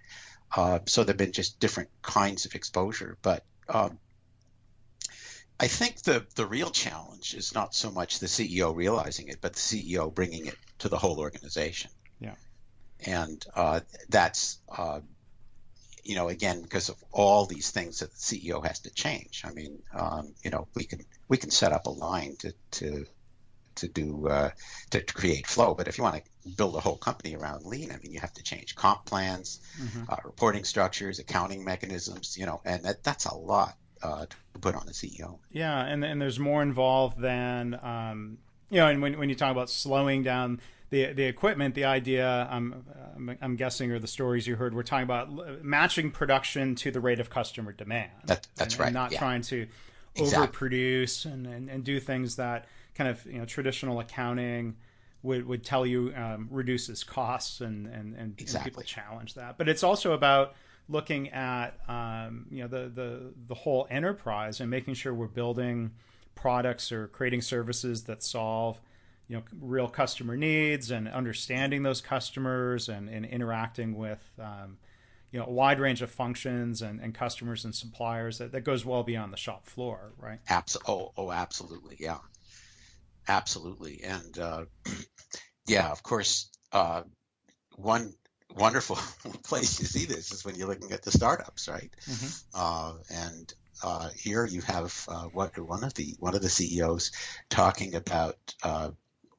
Uh, 0.55 0.79
so 0.85 1.03
there've 1.03 1.17
been 1.17 1.31
just 1.31 1.59
different 1.59 1.89
kinds 2.01 2.45
of 2.45 2.55
exposure. 2.55 3.17
But 3.21 3.43
um, 3.69 3.97
I 5.59 5.67
think 5.67 6.01
the 6.03 6.25
the 6.35 6.45
real 6.45 6.69
challenge 6.69 7.33
is 7.33 7.53
not 7.53 7.73
so 7.73 7.91
much 7.91 8.19
the 8.19 8.27
CEO 8.27 8.75
realizing 8.75 9.29
it, 9.29 9.39
but 9.41 9.53
the 9.53 9.59
CEO 9.59 10.13
bringing 10.13 10.47
it 10.47 10.57
to 10.79 10.89
the 10.89 10.97
whole 10.97 11.19
organization. 11.19 11.91
Yeah, 12.19 12.35
and 13.05 13.43
uh, 13.55 13.81
that's 14.09 14.59
uh, 14.69 14.99
you 16.03 16.15
know 16.15 16.29
again 16.29 16.61
because 16.61 16.89
of 16.89 17.03
all 17.11 17.45
these 17.45 17.71
things 17.71 17.99
that 17.99 18.11
the 18.11 18.17
CEO 18.17 18.65
has 18.65 18.79
to 18.81 18.93
change. 18.93 19.43
I 19.45 19.53
mean, 19.53 19.81
um, 19.93 20.33
you 20.43 20.51
know, 20.51 20.67
we 20.75 20.83
can 20.83 21.01
we 21.27 21.37
can 21.37 21.49
set 21.49 21.71
up 21.71 21.87
a 21.87 21.91
line 21.91 22.35
to 22.39 22.53
to 22.71 23.05
to 23.75 23.87
do 23.87 24.27
uh, 24.27 24.51
to, 24.91 25.01
to, 25.01 25.13
create 25.13 25.47
flow. 25.47 25.73
But 25.73 25.87
if 25.87 25.97
you 25.97 26.03
want 26.03 26.23
to 26.23 26.49
build 26.57 26.75
a 26.75 26.79
whole 26.79 26.97
company 26.97 27.35
around 27.35 27.65
lean, 27.65 27.91
I 27.91 27.97
mean, 27.97 28.11
you 28.11 28.19
have 28.19 28.33
to 28.33 28.43
change 28.43 28.75
comp 28.75 29.05
plans, 29.05 29.59
mm-hmm. 29.81 30.03
uh, 30.09 30.17
reporting 30.23 30.63
structures, 30.63 31.19
accounting 31.19 31.63
mechanisms. 31.63 32.37
You 32.37 32.45
know, 32.45 32.61
and 32.65 32.83
that, 32.83 33.03
that's 33.03 33.25
a 33.25 33.35
lot 33.35 33.75
uh, 34.01 34.25
to 34.25 34.59
put 34.59 34.75
on 34.75 34.85
the 34.85 34.93
CEO. 34.93 35.39
Yeah, 35.51 35.83
and 35.83 36.03
and 36.03 36.21
there's 36.21 36.39
more 36.39 36.61
involved 36.61 37.19
than 37.19 37.79
um, 37.81 38.37
you 38.69 38.77
know. 38.77 38.87
And 38.87 39.01
when 39.01 39.17
when 39.17 39.29
you 39.29 39.35
talk 39.35 39.51
about 39.51 39.69
slowing 39.69 40.23
down. 40.23 40.61
The, 40.89 41.11
the 41.11 41.23
equipment, 41.23 41.73
the 41.73 41.85
idea, 41.85 42.47
I'm, 42.51 42.85
I'm 43.41 43.55
guessing, 43.55 43.91
or 43.91 43.97
the 43.97 44.05
stories 44.05 44.45
you 44.45 44.55
heard, 44.57 44.75
we're 44.75 44.83
talking 44.83 45.05
about 45.05 45.63
matching 45.63 46.11
production 46.11 46.75
to 46.75 46.91
the 46.91 46.99
rate 46.99 47.19
of 47.19 47.31
customer 47.31 47.71
demand. 47.71 48.11
That, 48.25 48.47
that's 48.55 48.75
and, 48.75 48.79
right. 48.79 48.85
And 48.89 48.93
not 48.93 49.11
yeah. 49.11 49.17
trying 49.17 49.41
to 49.41 49.65
exactly. 50.15 50.69
overproduce 50.69 51.25
and, 51.25 51.47
and, 51.47 51.69
and 51.69 51.83
do 51.83 51.99
things 51.99 52.35
that 52.35 52.65
kind 52.95 53.09
of 53.09 53.25
you 53.25 53.39
know 53.39 53.45
traditional 53.45 53.99
accounting 53.99 54.75
would, 55.21 55.47
would 55.47 55.63
tell 55.63 55.85
you 55.85 56.13
um, 56.15 56.47
reduces 56.51 57.03
costs 57.03 57.61
and 57.61 57.87
and, 57.87 58.15
and, 58.15 58.39
exactly. 58.39 58.69
and, 58.69 58.75
people 58.75 58.83
challenge 58.83 59.33
that. 59.35 59.57
But 59.57 59.69
it's 59.69 59.83
also 59.83 60.13
about 60.13 60.55
looking 60.89 61.29
at 61.29 61.79
um, 61.87 62.45
you 62.51 62.61
know 62.61 62.67
the, 62.67 62.89
the 62.89 63.33
the 63.47 63.55
whole 63.55 63.87
enterprise 63.89 64.59
and 64.59 64.69
making 64.69 64.93
sure 64.95 65.13
we're 65.13 65.27
building 65.27 65.91
products 66.35 66.91
or 66.91 67.07
creating 67.07 67.41
services 67.41 68.03
that 68.03 68.23
solve 68.23 68.79
you 69.27 69.37
know 69.37 69.43
real 69.61 69.87
customer 69.87 70.35
needs 70.35 70.91
and 70.91 71.07
understanding 71.07 71.83
those 71.83 72.01
customers 72.01 72.89
and, 72.89 73.09
and 73.09 73.25
interacting 73.25 73.95
with 73.95 74.31
um, 74.39 74.77
you 75.31 75.39
know 75.39 75.45
a 75.45 75.51
wide 75.51 75.79
range 75.79 76.01
of 76.01 76.11
functions 76.11 76.81
and, 76.81 76.99
and 76.99 77.13
customers 77.13 77.63
and 77.65 77.73
suppliers 77.73 78.37
that, 78.39 78.51
that 78.51 78.61
goes 78.61 78.85
well 78.85 79.03
beyond 79.03 79.31
the 79.31 79.37
shop 79.37 79.65
floor 79.65 80.11
right 80.17 80.39
absolutely 80.49 80.93
oh, 80.93 81.11
oh 81.17 81.31
absolutely 81.31 81.95
yeah 81.99 82.17
Absolutely, 83.27 84.01
and 84.03 84.37
uh, 84.37 84.65
yeah, 85.67 85.89
of 85.89 86.03
course, 86.03 86.49
uh, 86.71 87.03
one 87.75 88.13
wonderful 88.55 88.95
place 89.43 89.79
you 89.79 89.85
see 89.85 90.05
this 90.05 90.31
is 90.31 90.45
when 90.45 90.55
you're 90.55 90.67
looking 90.67 90.91
at 90.91 91.03
the 91.03 91.11
startups, 91.11 91.67
right? 91.67 91.89
Mm-hmm. 92.09 92.27
Uh, 92.53 92.93
and 93.09 93.53
uh, 93.83 94.09
here 94.15 94.45
you 94.45 94.61
have 94.61 95.05
uh, 95.07 95.23
what 95.25 95.57
one 95.57 95.83
of 95.83 95.93
the 95.93 96.15
one 96.19 96.35
of 96.35 96.41
the 96.41 96.49
CEOs 96.49 97.11
talking 97.49 97.95
about. 97.95 98.37
Uh, 98.61 98.91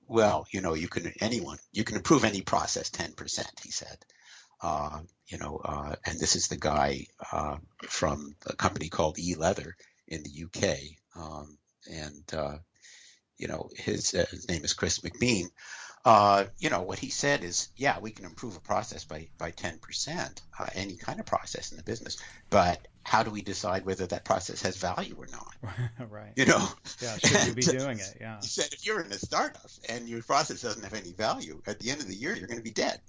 well, 0.06 0.46
you 0.50 0.60
know, 0.60 0.74
you 0.74 0.88
can 0.88 1.12
anyone 1.20 1.58
you 1.72 1.82
can 1.82 1.96
improve 1.96 2.24
any 2.24 2.42
process 2.42 2.90
ten 2.90 3.12
percent. 3.12 3.50
He 3.62 3.70
said, 3.70 3.96
you 5.26 5.38
know, 5.38 5.60
and 6.04 6.18
this 6.18 6.36
is 6.36 6.48
the 6.48 6.58
guy 6.58 7.06
from 7.88 8.34
a 8.46 8.54
company 8.54 8.88
called 8.88 9.18
E 9.18 9.34
Leather 9.34 9.74
in 10.06 10.22
the 10.22 10.44
UK, 10.44 10.78
um, 11.16 11.56
and 11.90 12.60
you 13.38 13.48
know, 13.48 13.70
his, 13.76 14.14
uh, 14.14 14.24
his 14.30 14.48
name 14.48 14.64
is 14.64 14.72
Chris 14.74 15.00
McBean. 15.00 15.46
Uh, 16.04 16.44
you 16.58 16.68
know, 16.68 16.82
what 16.82 16.98
he 16.98 17.08
said 17.08 17.42
is, 17.42 17.68
yeah, 17.76 17.98
we 17.98 18.10
can 18.10 18.26
improve 18.26 18.56
a 18.56 18.60
process 18.60 19.04
by, 19.04 19.28
by 19.38 19.50
10%, 19.50 20.42
uh, 20.58 20.66
any 20.74 20.96
kind 20.96 21.18
of 21.18 21.24
process 21.24 21.70
in 21.70 21.78
the 21.78 21.82
business. 21.82 22.18
But 22.50 22.86
how 23.04 23.22
do 23.22 23.30
we 23.30 23.40
decide 23.40 23.86
whether 23.86 24.06
that 24.06 24.24
process 24.24 24.62
has 24.62 24.76
value 24.76 25.14
or 25.16 25.26
not? 25.32 25.54
right. 26.10 26.32
You 26.36 26.44
know? 26.44 26.68
Yeah, 27.00 27.16
should 27.16 27.46
you 27.46 27.54
be 27.54 27.62
doing 27.78 27.98
it? 28.00 28.18
Yeah. 28.20 28.38
He 28.42 28.48
said, 28.48 28.68
if 28.72 28.84
you're 28.84 29.00
in 29.00 29.12
a 29.12 29.18
startup 29.18 29.70
and 29.88 30.06
your 30.06 30.22
process 30.22 30.60
doesn't 30.60 30.82
have 30.82 30.92
any 30.92 31.12
value, 31.12 31.62
at 31.66 31.80
the 31.80 31.90
end 31.90 32.02
of 32.02 32.08
the 32.08 32.14
year, 32.14 32.36
you're 32.36 32.48
going 32.48 32.58
to 32.58 32.64
be 32.64 32.70
dead. 32.70 33.00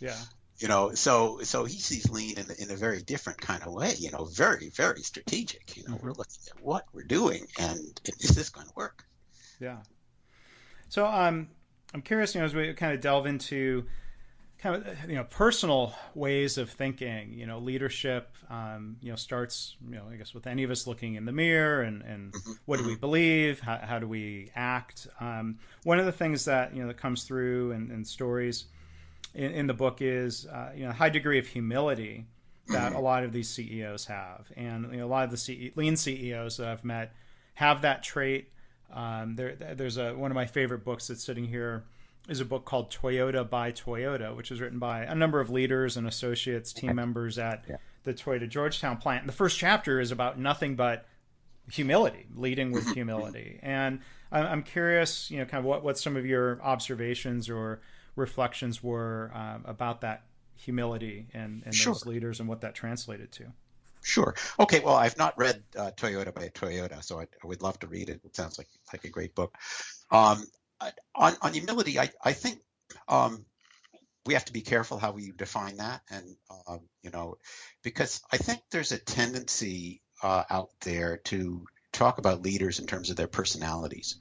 Yeah. 0.00 0.16
You 0.58 0.68
know, 0.68 0.92
so 0.94 1.38
so 1.42 1.64
he 1.64 1.78
sees 1.78 2.10
lean 2.10 2.36
in, 2.36 2.46
in 2.58 2.70
a 2.72 2.76
very 2.76 3.00
different 3.00 3.40
kind 3.40 3.62
of 3.62 3.72
way. 3.72 3.94
You 3.96 4.10
know, 4.10 4.24
very 4.24 4.70
very 4.70 5.02
strategic. 5.02 5.76
You 5.76 5.84
know, 5.84 5.94
mm-hmm. 5.94 6.06
we're 6.06 6.14
looking 6.14 6.40
at 6.50 6.60
what 6.60 6.84
we're 6.92 7.04
doing 7.04 7.46
and 7.60 7.78
is 8.18 8.30
this 8.30 8.48
going 8.48 8.66
to 8.66 8.72
work? 8.74 9.04
Yeah. 9.60 9.78
So 10.88 11.06
um, 11.06 11.48
I'm 11.94 12.02
curious, 12.02 12.34
you 12.34 12.40
know, 12.40 12.46
as 12.46 12.54
we 12.54 12.72
kind 12.74 12.94
of 12.94 13.00
delve 13.00 13.26
into 13.26 13.86
kind 14.58 14.74
of 14.74 15.08
you 15.08 15.14
know 15.14 15.24
personal 15.24 15.94
ways 16.14 16.58
of 16.58 16.70
thinking, 16.70 17.32
you 17.32 17.46
know, 17.46 17.58
leadership, 17.58 18.34
um, 18.50 18.96
you 19.00 19.10
know, 19.10 19.16
starts, 19.16 19.76
you 19.86 19.94
know, 19.94 20.04
I 20.10 20.16
guess 20.16 20.34
with 20.34 20.46
any 20.46 20.64
of 20.64 20.70
us 20.70 20.86
looking 20.86 21.14
in 21.14 21.24
the 21.24 21.32
mirror 21.32 21.82
and 21.82 22.02
and 22.02 22.32
mm-hmm. 22.32 22.52
what 22.66 22.78
do 22.78 22.84
we 22.84 22.92
mm-hmm. 22.92 23.00
believe? 23.00 23.60
How, 23.60 23.78
how 23.78 23.98
do 23.98 24.08
we 24.08 24.50
act? 24.54 25.06
Um, 25.20 25.58
one 25.84 25.98
of 25.98 26.06
the 26.06 26.12
things 26.12 26.44
that 26.46 26.74
you 26.74 26.82
know 26.82 26.88
that 26.88 26.96
comes 26.96 27.24
through 27.24 27.72
in, 27.72 27.90
in 27.90 28.04
stories 28.04 28.64
in, 29.34 29.52
in, 29.52 29.66
the 29.66 29.74
book 29.74 30.00
is 30.00 30.46
uh, 30.46 30.70
you 30.74 30.84
know 30.84 30.90
a 30.90 30.94
high 30.94 31.10
degree 31.10 31.38
of 31.38 31.46
humility 31.46 32.26
that 32.68 32.90
mm-hmm. 32.90 32.96
a 32.96 33.00
lot 33.00 33.24
of 33.24 33.32
these 33.32 33.48
CEOs 33.48 34.06
have, 34.06 34.50
and 34.56 34.90
you 34.92 34.98
know, 34.98 35.06
a 35.06 35.08
lot 35.08 35.24
of 35.24 35.30
the 35.30 35.36
CE, 35.36 35.74
lean 35.76 35.96
CEOs 35.96 36.58
that 36.58 36.68
I've 36.68 36.84
met 36.84 37.14
have 37.54 37.82
that 37.82 38.02
trait 38.02 38.50
um, 38.92 39.36
there, 39.36 39.54
there's 39.54 39.96
a 39.96 40.14
one 40.14 40.30
of 40.30 40.34
my 40.34 40.46
favorite 40.46 40.84
books 40.84 41.08
that's 41.08 41.22
sitting 41.22 41.44
here 41.44 41.84
is 42.28 42.40
a 42.40 42.44
book 42.44 42.64
called 42.64 42.90
Toyota 42.90 43.48
by 43.48 43.72
Toyota, 43.72 44.36
which 44.36 44.50
is 44.50 44.60
written 44.60 44.78
by 44.78 45.00
a 45.00 45.14
number 45.14 45.40
of 45.40 45.50
leaders 45.50 45.96
and 45.96 46.06
associates, 46.06 46.72
team 46.72 46.94
members 46.94 47.38
at 47.38 47.64
yeah. 47.68 47.76
the 48.04 48.12
Toyota 48.12 48.48
Georgetown 48.48 48.98
plant. 48.98 49.22
And 49.22 49.28
the 49.28 49.34
first 49.34 49.58
chapter 49.58 49.98
is 49.98 50.10
about 50.10 50.38
nothing 50.38 50.76
but 50.76 51.06
humility, 51.70 52.26
leading 52.34 52.70
with 52.70 52.86
humility. 52.94 53.58
And 53.62 54.00
I'm 54.30 54.62
curious, 54.62 55.30
you 55.30 55.38
know, 55.38 55.46
kind 55.46 55.60
of 55.60 55.64
what, 55.64 55.82
what 55.82 55.98
some 55.98 56.16
of 56.16 56.26
your 56.26 56.60
observations 56.62 57.48
or 57.48 57.80
reflections 58.14 58.82
were 58.82 59.30
um, 59.34 59.64
about 59.64 60.02
that 60.02 60.24
humility 60.54 61.28
and, 61.32 61.62
and 61.64 61.74
sure. 61.74 61.94
those 61.94 62.04
leaders 62.04 62.40
and 62.40 62.48
what 62.48 62.60
that 62.60 62.74
translated 62.74 63.32
to. 63.32 63.44
Sure. 64.02 64.34
Okay. 64.58 64.80
Well, 64.80 64.94
I've 64.94 65.18
not 65.18 65.36
read 65.38 65.62
uh, 65.76 65.90
Toyota 65.96 66.34
by 66.34 66.48
Toyota, 66.48 67.02
so 67.02 67.20
I, 67.20 67.22
I, 67.22 67.46
would 67.46 67.62
love 67.62 67.78
to 67.80 67.86
read 67.86 68.08
it. 68.08 68.20
It 68.24 68.36
sounds 68.36 68.58
like 68.58 68.68
like 68.92 69.04
a 69.04 69.10
great 69.10 69.34
book. 69.34 69.54
Um, 70.10 70.44
on 71.14 71.34
on 71.42 71.52
humility, 71.52 71.98
I 71.98 72.10
I 72.22 72.32
think 72.32 72.60
um, 73.08 73.44
we 74.26 74.34
have 74.34 74.44
to 74.46 74.52
be 74.52 74.60
careful 74.60 74.98
how 74.98 75.12
we 75.12 75.32
define 75.32 75.78
that, 75.78 76.02
and 76.10 76.36
uh, 76.50 76.78
you 77.02 77.10
know, 77.10 77.36
because 77.82 78.20
I 78.32 78.36
think 78.36 78.60
there's 78.70 78.92
a 78.92 78.98
tendency 78.98 80.02
uh, 80.22 80.44
out 80.50 80.68
there 80.82 81.18
to 81.24 81.64
talk 81.92 82.18
about 82.18 82.42
leaders 82.42 82.78
in 82.78 82.86
terms 82.86 83.10
of 83.10 83.16
their 83.16 83.28
personalities, 83.28 84.16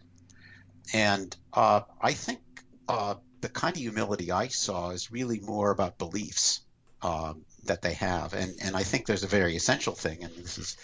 and 0.93 1.35
uh, 1.53 1.81
I 2.01 2.13
think 2.13 2.39
uh, 2.87 3.15
the 3.41 3.49
kind 3.49 3.75
of 3.75 3.81
humility 3.81 4.31
I 4.31 4.47
saw 4.47 4.89
is 4.89 5.11
really 5.11 5.39
more 5.39 5.71
about 5.71 5.97
beliefs. 5.97 6.61
Um, 7.01 7.45
that 7.65 7.81
they 7.81 7.93
have, 7.93 8.33
and 8.33 8.55
and 8.61 8.75
I 8.75 8.83
think 8.83 9.05
there's 9.05 9.23
a 9.23 9.27
very 9.27 9.55
essential 9.55 9.93
thing, 9.93 10.23
and 10.23 10.33
this 10.35 10.57
is 10.57 10.77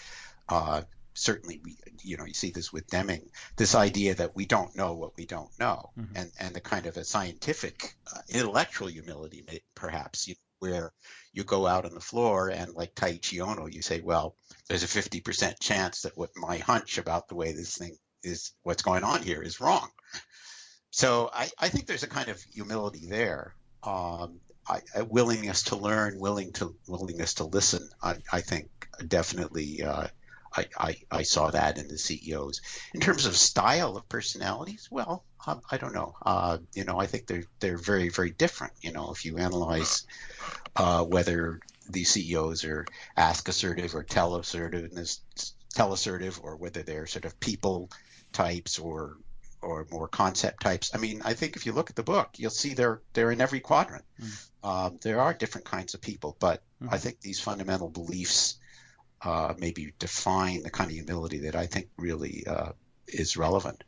uh, 0.48 0.82
certainly 1.14 1.60
we, 1.64 1.76
you 2.02 2.16
know 2.16 2.24
you 2.24 2.34
see 2.34 2.50
this 2.50 2.72
with 2.72 2.86
Deming, 2.86 3.28
this 3.56 3.74
idea 3.74 4.14
that 4.14 4.36
we 4.36 4.46
don't 4.46 4.76
know 4.76 4.92
what 4.94 5.16
we 5.16 5.26
don't 5.26 5.50
know, 5.58 5.90
mm-hmm. 5.98 6.16
and 6.16 6.30
and 6.38 6.54
the 6.54 6.60
kind 6.60 6.86
of 6.86 6.96
a 6.96 7.04
scientific 7.04 7.94
uh, 8.14 8.20
intellectual 8.28 8.88
humility, 8.88 9.44
perhaps 9.74 10.28
you, 10.28 10.34
where 10.60 10.92
you 11.32 11.44
go 11.44 11.66
out 11.66 11.84
on 11.84 11.94
the 11.94 12.00
floor 12.00 12.48
and 12.48 12.74
like 12.74 12.94
Taiichi 12.94 13.38
Ohno, 13.44 13.72
you 13.72 13.82
say, 13.82 14.00
well, 14.00 14.36
there's 14.68 14.84
a 14.84 14.86
50% 14.86 15.58
chance 15.60 16.02
that 16.02 16.16
what 16.16 16.30
my 16.36 16.58
hunch 16.58 16.98
about 16.98 17.28
the 17.28 17.34
way 17.34 17.52
this 17.52 17.76
thing 17.76 17.96
is, 18.22 18.52
what's 18.62 18.82
going 18.82 19.04
on 19.04 19.22
here 19.22 19.42
is 19.42 19.60
wrong. 19.60 19.90
So 20.90 21.28
I, 21.34 21.50
I 21.58 21.68
think 21.68 21.86
there's 21.86 22.04
a 22.04 22.08
kind 22.08 22.28
of 22.28 22.40
humility 22.40 23.06
there. 23.08 23.54
um, 23.82 24.40
I, 24.68 25.02
willingness 25.02 25.62
to 25.64 25.76
learn, 25.76 26.18
willing 26.18 26.52
to 26.54 26.74
willingness 26.86 27.34
to 27.34 27.44
listen. 27.44 27.88
I, 28.02 28.16
I 28.32 28.40
think 28.40 28.68
definitely 29.06 29.82
uh, 29.82 30.08
I, 30.56 30.66
I, 30.78 30.96
I, 31.10 31.22
saw 31.22 31.50
that 31.50 31.78
in 31.78 31.88
the 31.88 31.98
CEOs. 31.98 32.60
In 32.94 33.00
terms 33.00 33.26
of 33.26 33.36
style 33.36 33.96
of 33.96 34.08
personalities, 34.08 34.88
well, 34.90 35.24
um, 35.46 35.60
I 35.70 35.76
don't 35.76 35.94
know. 35.94 36.14
Uh, 36.24 36.58
you 36.74 36.84
know, 36.84 36.98
I 36.98 37.06
think 37.06 37.26
they're 37.26 37.44
they're 37.60 37.78
very 37.78 38.08
very 38.08 38.30
different. 38.30 38.72
You 38.80 38.92
know, 38.92 39.10
if 39.10 39.24
you 39.24 39.38
analyze 39.38 40.06
uh, 40.76 41.04
whether 41.04 41.60
these 41.88 42.10
CEOs 42.10 42.64
are 42.64 42.86
ask 43.16 43.48
assertive 43.48 43.94
or 43.94 44.02
tell 44.02 44.36
assertive, 44.36 44.90
tell 45.74 45.92
assertive, 45.92 46.40
or 46.42 46.56
whether 46.56 46.82
they're 46.82 47.06
sort 47.06 47.24
of 47.24 47.38
people 47.40 47.90
types 48.32 48.78
or 48.78 49.16
or 49.64 49.86
more 49.90 50.08
concept 50.08 50.62
types. 50.62 50.94
I 50.94 50.98
mean, 50.98 51.22
I 51.24 51.34
think 51.34 51.56
if 51.56 51.66
you 51.66 51.72
look 51.72 51.90
at 51.90 51.96
the 51.96 52.02
book, 52.02 52.30
you'll 52.36 52.50
see 52.50 52.74
they're 52.74 53.00
they're 53.12 53.30
in 53.30 53.40
every 53.40 53.60
quadrant. 53.60 54.04
Mm. 54.20 54.48
Um, 54.62 54.98
there 55.02 55.20
are 55.20 55.34
different 55.34 55.66
kinds 55.66 55.94
of 55.94 56.00
people, 56.00 56.36
but 56.38 56.62
mm. 56.82 56.88
I 56.90 56.98
think 56.98 57.20
these 57.20 57.40
fundamental 57.40 57.88
beliefs 57.88 58.56
uh, 59.22 59.54
maybe 59.58 59.92
define 59.98 60.62
the 60.62 60.70
kind 60.70 60.90
of 60.90 60.94
humility 60.94 61.38
that 61.40 61.56
I 61.56 61.66
think 61.66 61.88
really 61.96 62.44
uh, 62.46 62.72
is 63.08 63.36
relevant. 63.36 63.82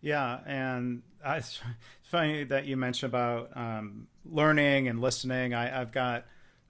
Yeah, 0.00 0.38
and 0.46 1.02
it's 1.24 1.60
funny 2.04 2.44
that 2.44 2.66
you 2.66 2.76
mentioned 2.76 3.10
about 3.12 3.56
um, 3.56 4.06
learning 4.24 4.88
and 4.88 5.00
listening. 5.00 5.54
I, 5.54 5.68
have 5.68 5.92
got 5.92 6.24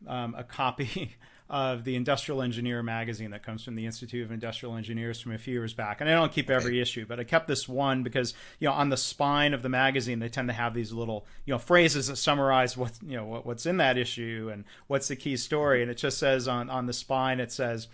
um, 0.06 0.34
a 0.36 0.44
copy 0.44 1.16
of 1.48 1.84
the 1.84 1.94
Industrial 1.94 2.42
Engineer 2.42 2.82
magazine 2.82 3.30
that 3.30 3.42
comes 3.42 3.62
from 3.64 3.76
the 3.76 3.86
Institute 3.86 4.24
of 4.24 4.32
Industrial 4.32 4.76
Engineers 4.76 5.20
from 5.20 5.32
a 5.32 5.38
few 5.38 5.54
years 5.54 5.74
back. 5.74 6.00
And 6.00 6.10
I 6.10 6.14
don't 6.14 6.32
keep 6.32 6.50
every 6.50 6.80
issue, 6.80 7.06
but 7.06 7.20
I 7.20 7.24
kept 7.24 7.46
this 7.46 7.68
one 7.68 8.02
because, 8.02 8.34
you 8.58 8.68
know, 8.68 8.74
on 8.74 8.88
the 8.88 8.96
spine 8.96 9.54
of 9.54 9.62
the 9.62 9.68
magazine, 9.68 10.18
they 10.18 10.28
tend 10.28 10.48
to 10.48 10.54
have 10.54 10.74
these 10.74 10.92
little, 10.92 11.26
you 11.44 11.54
know, 11.54 11.58
phrases 11.58 12.08
that 12.08 12.16
summarize 12.16 12.76
what, 12.76 12.92
you 13.06 13.16
know, 13.16 13.24
what, 13.24 13.46
what's 13.46 13.66
in 13.66 13.76
that 13.76 13.96
issue 13.96 14.50
and 14.52 14.64
what's 14.88 15.08
the 15.08 15.16
key 15.16 15.36
story. 15.36 15.82
And 15.82 15.90
it 15.90 15.96
just 15.96 16.18
says 16.18 16.48
on, 16.48 16.68
on 16.68 16.86
the 16.86 16.92
spine, 16.92 17.38
it 17.38 17.52
says, 17.52 17.88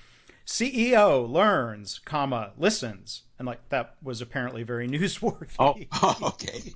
CEO 0.46 1.28
learns, 1.30 2.00
comma, 2.04 2.52
listens. 2.56 3.22
And 3.38 3.46
like 3.46 3.68
that 3.70 3.96
was 4.02 4.20
apparently 4.20 4.62
very 4.62 4.88
newsworthy. 4.90 5.88
Oh, 5.92 6.16
okay. 6.22 6.72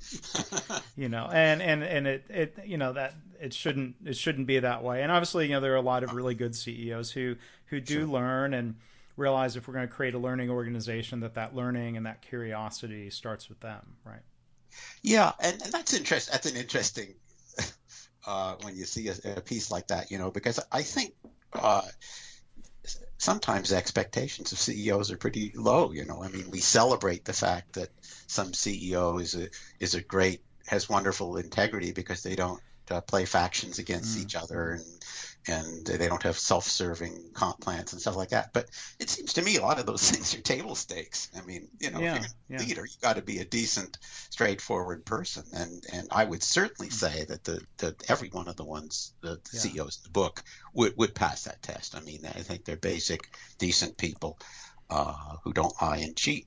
you 0.96 1.08
know, 1.08 1.28
and, 1.32 1.62
and, 1.62 1.82
and 1.82 2.06
it, 2.06 2.24
it, 2.28 2.58
you 2.64 2.76
know, 2.76 2.92
that 2.92 3.14
it 3.40 3.52
shouldn't, 3.52 3.96
it 4.04 4.16
shouldn't 4.16 4.46
be 4.46 4.58
that 4.58 4.82
way. 4.82 5.02
And 5.02 5.12
obviously, 5.12 5.46
you 5.46 5.52
know, 5.52 5.60
there 5.60 5.72
are 5.72 5.76
a 5.76 5.82
lot 5.82 6.02
of 6.02 6.12
really 6.12 6.34
good 6.34 6.54
CEOs 6.54 7.12
who, 7.12 7.36
who 7.66 7.80
do 7.80 8.00
sure. 8.00 8.06
learn 8.06 8.54
and 8.54 8.76
realize 9.16 9.56
if 9.56 9.66
we're 9.66 9.74
going 9.74 9.88
to 9.88 9.94
create 9.94 10.14
a 10.14 10.18
learning 10.18 10.50
organization 10.50 11.20
that 11.20 11.34
that 11.34 11.54
learning 11.54 11.96
and 11.96 12.06
that 12.06 12.22
curiosity 12.22 13.10
starts 13.10 13.48
with 13.48 13.60
them. 13.60 13.96
Right. 14.04 14.22
Yeah. 15.02 15.32
And, 15.40 15.60
and 15.62 15.72
that's 15.72 15.94
interesting. 15.94 16.32
That's 16.32 16.50
an 16.50 16.56
interesting, 16.56 17.14
uh, 18.26 18.56
when 18.62 18.76
you 18.76 18.84
see 18.84 19.08
a, 19.08 19.36
a, 19.36 19.40
piece 19.40 19.70
like 19.70 19.86
that, 19.88 20.10
you 20.10 20.18
know, 20.18 20.30
because 20.30 20.58
I 20.72 20.82
think, 20.82 21.14
uh, 21.52 21.82
sometimes 23.18 23.72
expectations 23.72 24.52
of 24.52 24.58
CEOs 24.58 25.10
are 25.10 25.16
pretty 25.16 25.52
low. 25.54 25.92
You 25.92 26.04
know, 26.04 26.22
I 26.22 26.28
mean, 26.28 26.50
we 26.50 26.60
celebrate 26.60 27.24
the 27.24 27.32
fact 27.32 27.74
that 27.74 27.90
some 28.26 28.52
CEO 28.52 29.20
is 29.20 29.34
a 29.34 29.48
is 29.80 29.94
a 29.94 30.02
great 30.02 30.40
has 30.66 30.88
wonderful 30.88 31.36
integrity 31.36 31.92
because 31.92 32.22
they 32.22 32.34
don't 32.34 32.60
uh, 32.90 33.00
play 33.00 33.24
factions 33.24 33.78
against 33.78 34.18
mm. 34.18 34.22
each 34.22 34.34
other 34.34 34.72
and 34.72 34.84
and 35.48 35.86
they 35.86 36.08
don't 36.08 36.22
have 36.22 36.38
self-serving 36.38 37.30
comp 37.32 37.60
plans 37.60 37.92
and 37.92 38.00
stuff 38.00 38.16
like 38.16 38.30
that. 38.30 38.52
But 38.52 38.66
it 38.98 39.08
seems 39.08 39.32
to 39.34 39.42
me 39.42 39.56
a 39.56 39.62
lot 39.62 39.78
of 39.78 39.86
those 39.86 40.10
things 40.10 40.34
are 40.34 40.40
table 40.40 40.74
stakes. 40.74 41.30
I 41.36 41.44
mean, 41.44 41.68
you 41.78 41.90
know, 41.90 42.00
yeah, 42.00 42.16
if 42.16 42.22
you're 42.48 42.58
a 42.58 42.62
yeah. 42.62 42.66
leader, 42.68 42.84
you 42.84 42.96
got 43.00 43.16
to 43.16 43.22
be 43.22 43.38
a 43.38 43.44
decent, 43.44 43.98
straightforward 44.30 45.04
person. 45.04 45.44
And 45.52 45.84
and 45.92 46.08
I 46.10 46.24
would 46.24 46.42
certainly 46.42 46.88
mm. 46.88 46.92
say 46.92 47.24
that 47.24 47.44
the, 47.44 47.60
the 47.78 47.94
every 48.08 48.28
one 48.28 48.48
of 48.48 48.56
the 48.56 48.64
ones 48.64 49.12
the, 49.20 49.36
the 49.36 49.50
yeah. 49.52 49.60
CEOs 49.60 49.98
in 49.98 50.02
the 50.04 50.10
book 50.10 50.42
would 50.74 50.96
would 50.96 51.14
pass 51.14 51.44
that 51.44 51.62
test. 51.62 51.96
I 51.96 52.00
mean, 52.00 52.20
I 52.24 52.42
think 52.42 52.64
they're 52.64 52.76
basic, 52.76 53.30
decent 53.58 53.96
people 53.96 54.38
uh, 54.90 55.36
who 55.44 55.52
don't 55.52 55.74
lie 55.80 55.98
and 55.98 56.16
cheat. 56.16 56.46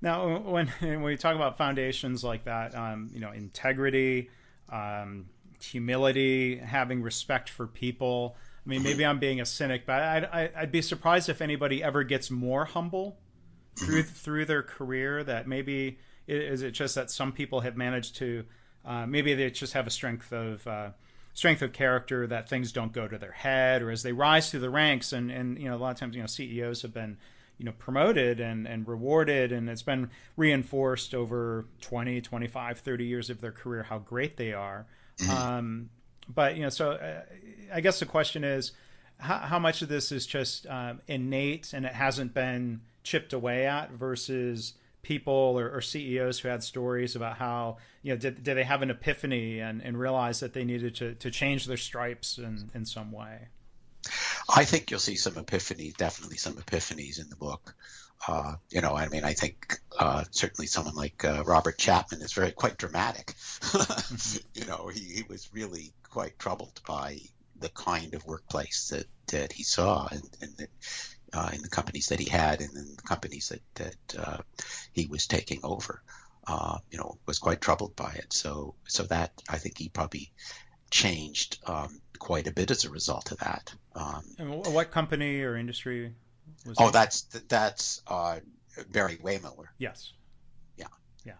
Now, 0.00 0.38
when 0.38 0.68
when 0.80 1.02
we 1.02 1.16
talk 1.16 1.36
about 1.36 1.56
foundations 1.56 2.24
like 2.24 2.44
that, 2.44 2.74
um, 2.74 3.10
you 3.12 3.20
know, 3.20 3.32
integrity. 3.32 4.30
Um, 4.68 5.26
humility, 5.64 6.56
having 6.56 7.02
respect 7.02 7.48
for 7.48 7.66
people. 7.66 8.36
I 8.64 8.68
mean, 8.68 8.82
maybe 8.82 9.04
I'm 9.04 9.18
being 9.18 9.40
a 9.40 9.46
cynic, 9.46 9.86
but 9.86 10.00
I'd, 10.00 10.52
I'd 10.54 10.72
be 10.72 10.82
surprised 10.82 11.28
if 11.28 11.40
anybody 11.40 11.82
ever 11.82 12.04
gets 12.04 12.30
more 12.30 12.64
humble 12.64 13.18
through 13.76 14.04
through 14.04 14.44
their 14.44 14.62
career. 14.62 15.24
That 15.24 15.48
maybe 15.48 15.98
is 16.28 16.62
it 16.62 16.72
just 16.72 16.94
that 16.94 17.10
some 17.10 17.32
people 17.32 17.60
have 17.60 17.76
managed 17.76 18.16
to, 18.16 18.44
uh, 18.84 19.06
maybe 19.06 19.34
they 19.34 19.50
just 19.50 19.72
have 19.72 19.86
a 19.86 19.90
strength 19.90 20.32
of 20.32 20.66
uh, 20.66 20.90
strength 21.34 21.62
of 21.62 21.72
character 21.72 22.26
that 22.26 22.48
things 22.48 22.72
don't 22.72 22.92
go 22.92 23.08
to 23.08 23.18
their 23.18 23.32
head, 23.32 23.82
or 23.82 23.90
as 23.90 24.02
they 24.02 24.12
rise 24.12 24.50
through 24.50 24.60
the 24.60 24.70
ranks, 24.70 25.12
and 25.12 25.30
and 25.30 25.58
you 25.58 25.68
know 25.68 25.76
a 25.76 25.78
lot 25.78 25.90
of 25.90 25.98
times 25.98 26.14
you 26.14 26.22
know 26.22 26.26
CEOs 26.26 26.82
have 26.82 26.94
been 26.94 27.16
you 27.58 27.64
know 27.64 27.72
promoted 27.78 28.40
and 28.40 28.66
and 28.66 28.88
rewarded 28.88 29.52
and 29.52 29.68
it's 29.68 29.82
been 29.82 30.10
reinforced 30.36 31.14
over 31.14 31.66
20 31.80 32.20
25 32.20 32.78
30 32.78 33.04
years 33.04 33.30
of 33.30 33.40
their 33.40 33.52
career 33.52 33.84
how 33.84 33.98
great 33.98 34.36
they 34.36 34.52
are. 34.52 34.86
Um, 35.30 35.90
but 36.28 36.56
you 36.56 36.62
know, 36.62 36.68
so 36.68 36.92
uh, 36.92 37.22
I 37.72 37.80
guess 37.80 38.00
the 38.00 38.06
question 38.06 38.44
is, 38.44 38.72
how, 39.18 39.38
how 39.38 39.58
much 39.58 39.82
of 39.82 39.88
this 39.88 40.12
is 40.12 40.26
just 40.26 40.66
um, 40.66 41.00
innate 41.06 41.72
and 41.72 41.86
it 41.86 41.92
hasn't 41.92 42.34
been 42.34 42.80
chipped 43.02 43.32
away 43.32 43.66
at 43.66 43.92
versus 43.92 44.74
people 45.02 45.32
or, 45.32 45.68
or, 45.70 45.80
CEOs 45.80 46.38
who 46.38 46.48
had 46.48 46.62
stories 46.62 47.16
about 47.16 47.36
how 47.36 47.76
you 48.02 48.12
know 48.12 48.16
did, 48.16 48.44
did 48.44 48.56
they 48.56 48.62
have 48.62 48.82
an 48.82 48.90
epiphany 48.90 49.58
and, 49.58 49.82
and 49.82 49.98
realize 49.98 50.38
that 50.40 50.52
they 50.52 50.64
needed 50.64 50.94
to, 50.94 51.14
to 51.14 51.30
change 51.30 51.66
their 51.66 51.76
stripes 51.76 52.38
in, 52.38 52.70
in 52.74 52.84
some 52.84 53.10
way? 53.10 53.48
I 54.48 54.64
think 54.64 54.90
you'll 54.90 55.00
see 55.00 55.16
some 55.16 55.34
epiphanies, 55.34 55.96
definitely 55.96 56.36
some 56.36 56.54
epiphanies 56.54 57.20
in 57.20 57.28
the 57.28 57.36
book. 57.36 57.74
Uh, 58.26 58.54
you 58.70 58.80
know, 58.80 58.94
I 58.94 59.08
mean, 59.08 59.24
I 59.24 59.32
think 59.32 59.78
uh, 59.98 60.24
certainly 60.30 60.66
someone 60.66 60.94
like 60.94 61.24
uh, 61.24 61.42
Robert 61.44 61.76
Chapman 61.76 62.22
is 62.22 62.32
very 62.32 62.52
quite 62.52 62.78
dramatic. 62.78 63.34
you 64.54 64.64
know, 64.66 64.88
he, 64.88 65.00
he 65.00 65.24
was 65.28 65.50
really 65.52 65.92
quite 66.08 66.38
troubled 66.38 66.80
by 66.86 67.18
the 67.58 67.68
kind 67.70 68.14
of 68.14 68.26
workplace 68.26 68.88
that, 68.88 69.06
that 69.28 69.52
he 69.52 69.62
saw 69.62 70.06
and, 70.10 70.22
and 70.40 70.56
that, 70.56 70.68
uh, 71.32 71.50
in 71.52 71.62
the 71.62 71.68
companies 71.68 72.08
that 72.08 72.20
he 72.20 72.28
had 72.28 72.60
and 72.60 72.76
in 72.76 72.96
the 72.96 73.02
companies 73.02 73.48
that, 73.48 73.62
that 73.74 74.18
uh, 74.18 74.38
he 74.92 75.06
was 75.06 75.26
taking 75.26 75.60
over. 75.62 76.02
Uh, 76.44 76.78
you 76.90 76.98
know, 76.98 77.16
was 77.24 77.38
quite 77.38 77.60
troubled 77.60 77.94
by 77.94 78.10
it. 78.14 78.32
So, 78.32 78.74
so 78.88 79.04
that 79.04 79.30
I 79.48 79.58
think 79.58 79.78
he 79.78 79.88
probably 79.88 80.32
changed 80.90 81.58
um, 81.66 82.00
quite 82.18 82.48
a 82.48 82.52
bit 82.52 82.72
as 82.72 82.84
a 82.84 82.90
result 82.90 83.30
of 83.30 83.38
that. 83.38 83.72
Um, 83.94 84.24
and 84.38 84.66
what 84.66 84.90
company 84.90 85.40
or 85.42 85.56
industry 85.56 86.12
oh, 86.78 86.90
that's 86.90 87.22
that's 87.48 88.02
uh, 88.06 88.40
Barry-Wehmiller. 88.90 89.66
Yes. 89.78 90.12
Yeah. 90.76 90.86
Yeah. 91.24 91.34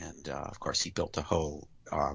And 0.00 0.28
uh, 0.28 0.32
of 0.32 0.60
course, 0.60 0.82
he 0.82 0.90
built 0.90 1.16
a 1.16 1.22
whole 1.22 1.68
uh, 1.90 2.14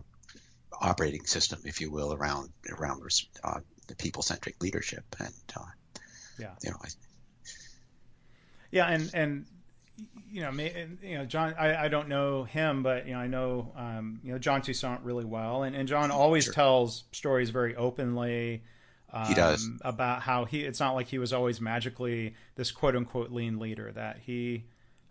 operating 0.79 1.25
system, 1.25 1.61
if 1.65 1.81
you 1.81 1.91
will, 1.91 2.13
around 2.13 2.49
around 2.69 3.01
uh, 3.43 3.59
the 3.87 3.95
people-centric 3.95 4.61
leadership, 4.61 5.03
and 5.19 5.33
uh, 5.55 5.65
yeah, 6.39 6.51
you 6.63 6.71
know, 6.71 6.77
I, 6.81 6.87
yeah, 8.71 8.87
and 8.87 9.11
and 9.13 9.45
you 10.29 10.41
know, 10.41 10.51
you 10.51 11.17
know, 11.17 11.25
John. 11.25 11.53
I, 11.57 11.85
I 11.85 11.87
don't 11.87 12.07
know 12.07 12.43
him, 12.43 12.83
but 12.83 13.05
you 13.05 13.13
know, 13.13 13.19
I 13.19 13.27
know 13.27 13.71
um, 13.75 14.19
you 14.23 14.31
know 14.31 14.39
John 14.39 14.61
Toussaint 14.61 15.01
really 15.03 15.25
well, 15.25 15.63
and, 15.63 15.75
and 15.75 15.87
John 15.87 16.09
always 16.09 16.45
sure. 16.45 16.53
tells 16.53 17.03
stories 17.11 17.49
very 17.49 17.75
openly. 17.75 18.63
Um, 19.13 19.25
he 19.25 19.33
does 19.33 19.65
um, 19.65 19.79
about 19.83 20.21
how 20.21 20.45
he. 20.45 20.61
It's 20.61 20.79
not 20.79 20.93
like 20.93 21.07
he 21.07 21.19
was 21.19 21.33
always 21.33 21.59
magically 21.59 22.35
this 22.55 22.71
quote 22.71 22.95
unquote 22.95 23.31
lean 23.31 23.59
leader. 23.59 23.91
That 23.91 24.19
he 24.25 24.65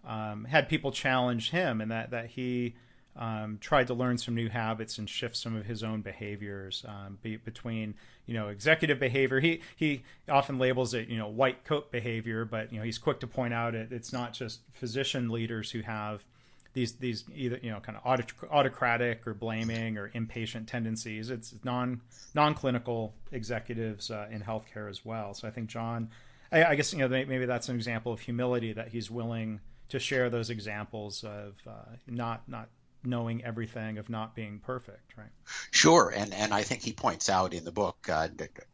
um, 0.07 0.45
had 0.45 0.69
people 0.69 0.91
challenge 0.91 1.51
him, 1.51 1.81
and 1.81 1.91
that 1.91 2.11
that 2.11 2.27
he 2.27 2.75
um, 3.17 3.59
tried 3.61 3.87
to 3.89 3.95
learn 3.95 4.19
some 4.19 4.35
new 4.35 4.49
habits 4.49 4.99
and 4.99 5.09
shift 5.09 5.37
some 5.37 5.57
of 5.57 5.67
his 5.67 5.83
own 5.83 6.01
behaviors 6.01 6.85
um, 6.89 7.19
be, 7.23 7.37
between 7.37 7.95
you 8.27 8.35
know 8.35 8.49
executive 8.49 8.99
behavior. 8.99 9.41
He 9.41 9.61
he 9.77 10.03
often 10.29 10.59
labels 10.59 10.95
it 10.95 11.09
you 11.09 11.19
know 11.19 11.29
white 11.29 11.65
coat 11.65 11.91
behavior, 11.91 12.45
but 12.45 12.73
you 12.73 12.79
know 12.79 12.85
he's 12.85 12.99
quick 12.99 13.21
to 13.21 13.27
point 13.27 13.53
out 13.53 13.75
it, 13.75 13.93
it's 13.93 14.13
not 14.13 14.33
just 14.33 14.61
physician 14.73 15.29
leaders 15.29 15.71
who 15.73 15.81
have 15.83 16.25
these 16.73 16.93
these 16.95 17.25
either 17.35 17.59
you 17.63 17.71
know 17.71 17.81
kind 17.81 17.99
of 17.99 18.21
autocratic 18.51 19.27
or 19.27 19.35
blaming 19.35 19.99
or 19.99 20.11
impatient 20.15 20.69
tendencies. 20.69 21.31
It's 21.31 21.55
non 21.65 22.01
non 22.35 22.55
clinical 22.55 23.15
executives 23.33 24.11
uh, 24.11 24.29
in 24.31 24.43
healthcare 24.43 24.89
as 24.89 25.05
well. 25.05 25.35
So 25.35 25.49
I 25.49 25.51
think 25.51 25.69
John, 25.69 26.11
I, 26.53 26.65
I, 26.65 26.75
guess 26.75 26.93
you 26.93 27.01
know 27.01 27.09
maybe 27.09 27.47
that's 27.47 27.69
an 27.69 27.77
example 27.77 28.13
of 28.13 28.21
humility 28.21 28.73
that 28.73 28.89
he's 28.89 29.11
willing 29.11 29.61
to 29.89 29.99
share 29.99 30.31
those 30.31 30.51
examples 30.51 31.25
of 31.25 31.55
uh, 31.67 31.97
not 32.07 32.49
not 32.49 32.69
knowing 33.03 33.43
everything 33.45 33.97
of 33.97 34.11
not 34.11 34.35
being 34.35 34.61
perfect 34.63 35.17
right 35.17 35.31
sure 35.71 36.13
and 36.15 36.35
and 36.35 36.53
i 36.53 36.63
think 36.63 36.83
he 36.83 36.93
points 36.93 37.31
out 37.31 37.55
in 37.55 37.65
the 37.65 37.73
book 37.73 37.97
uh, 38.11 38.29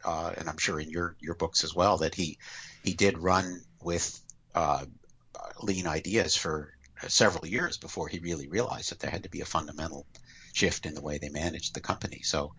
uh, 0.04 0.32
and 0.36 0.48
i'm 0.48 0.58
sure 0.58 0.80
in 0.80 0.90
your 0.90 1.14
your 1.20 1.36
books 1.36 1.62
as 1.62 1.76
well 1.76 1.98
that 1.98 2.12
he 2.12 2.36
he 2.82 2.92
did 2.92 3.16
run 3.18 3.62
with 3.80 4.20
uh, 4.56 4.84
lean 5.62 5.86
ideas 5.86 6.34
for 6.34 6.75
several 7.08 7.46
years 7.46 7.76
before 7.76 8.08
he 8.08 8.18
really 8.18 8.48
realized 8.48 8.90
that 8.90 9.00
there 9.00 9.10
had 9.10 9.22
to 9.22 9.30
be 9.30 9.40
a 9.40 9.46
fundamental 9.46 10.06
shift 10.52 10.86
in 10.86 10.94
the 10.94 11.02
way 11.02 11.18
they 11.18 11.28
managed 11.28 11.74
the 11.74 11.80
company. 11.80 12.20
So 12.22 12.52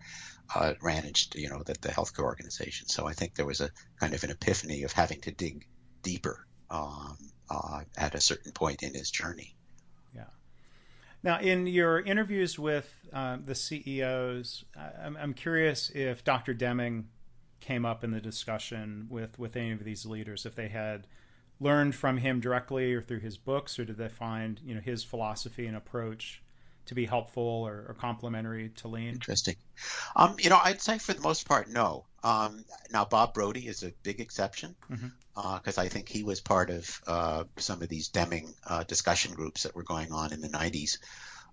uh, 0.54 0.74
managed, 0.82 1.34
you 1.36 1.48
know, 1.48 1.62
the, 1.64 1.74
the 1.80 1.88
healthcare 1.88 2.24
organization. 2.24 2.88
So 2.88 3.06
I 3.06 3.12
think 3.12 3.34
there 3.34 3.46
was 3.46 3.60
a 3.60 3.70
kind 4.00 4.14
of 4.14 4.24
an 4.24 4.30
epiphany 4.30 4.82
of 4.82 4.92
having 4.92 5.20
to 5.22 5.30
dig 5.30 5.66
deeper 6.02 6.46
um, 6.70 7.16
uh, 7.50 7.82
at 7.96 8.14
a 8.14 8.20
certain 8.20 8.52
point 8.52 8.82
in 8.82 8.94
his 8.94 9.10
journey. 9.10 9.56
Yeah. 10.14 10.24
Now, 11.22 11.40
in 11.40 11.66
your 11.66 12.00
interviews 12.00 12.58
with 12.58 12.94
uh, 13.12 13.38
the 13.44 13.54
CEOs, 13.54 14.64
I'm, 15.02 15.16
I'm 15.16 15.34
curious 15.34 15.90
if 15.90 16.24
Dr. 16.24 16.54
Deming 16.54 17.08
came 17.60 17.84
up 17.84 18.04
in 18.04 18.12
the 18.12 18.20
discussion 18.20 19.06
with 19.10 19.38
with 19.38 19.56
any 19.56 19.72
of 19.72 19.84
these 19.84 20.06
leaders, 20.06 20.46
if 20.46 20.54
they 20.54 20.68
had 20.68 21.06
learned 21.60 21.94
from 21.94 22.18
him 22.18 22.40
directly 22.40 22.92
or 22.94 23.02
through 23.02 23.20
his 23.20 23.36
books, 23.36 23.78
or 23.78 23.84
did 23.84 23.96
they 23.96 24.08
find 24.08 24.60
you 24.64 24.74
know 24.74 24.80
his 24.80 25.04
philosophy 25.04 25.66
and 25.66 25.76
approach 25.76 26.42
to 26.86 26.94
be 26.94 27.04
helpful 27.04 27.42
or, 27.42 27.84
or 27.88 27.96
complementary 27.98 28.70
to 28.70 28.88
Lean? 28.88 29.10
Interesting. 29.10 29.56
Um, 30.16 30.36
you 30.38 30.50
know, 30.50 30.58
I'd 30.62 30.80
say 30.80 30.98
for 30.98 31.12
the 31.12 31.20
most 31.20 31.46
part, 31.46 31.68
no. 31.68 32.06
Um, 32.24 32.64
now, 32.90 33.04
Bob 33.04 33.34
Brody 33.34 33.66
is 33.66 33.82
a 33.82 33.92
big 34.02 34.20
exception 34.20 34.74
because 34.88 35.02
mm-hmm. 35.02 35.80
uh, 35.80 35.82
I 35.82 35.88
think 35.88 36.08
he 36.08 36.24
was 36.24 36.40
part 36.40 36.70
of 36.70 37.00
uh, 37.06 37.44
some 37.58 37.82
of 37.82 37.88
these 37.88 38.08
Deming 38.08 38.54
uh, 38.66 38.84
discussion 38.84 39.34
groups 39.34 39.64
that 39.64 39.74
were 39.74 39.84
going 39.84 40.12
on 40.12 40.32
in 40.32 40.40
the 40.40 40.48
90s. 40.48 40.98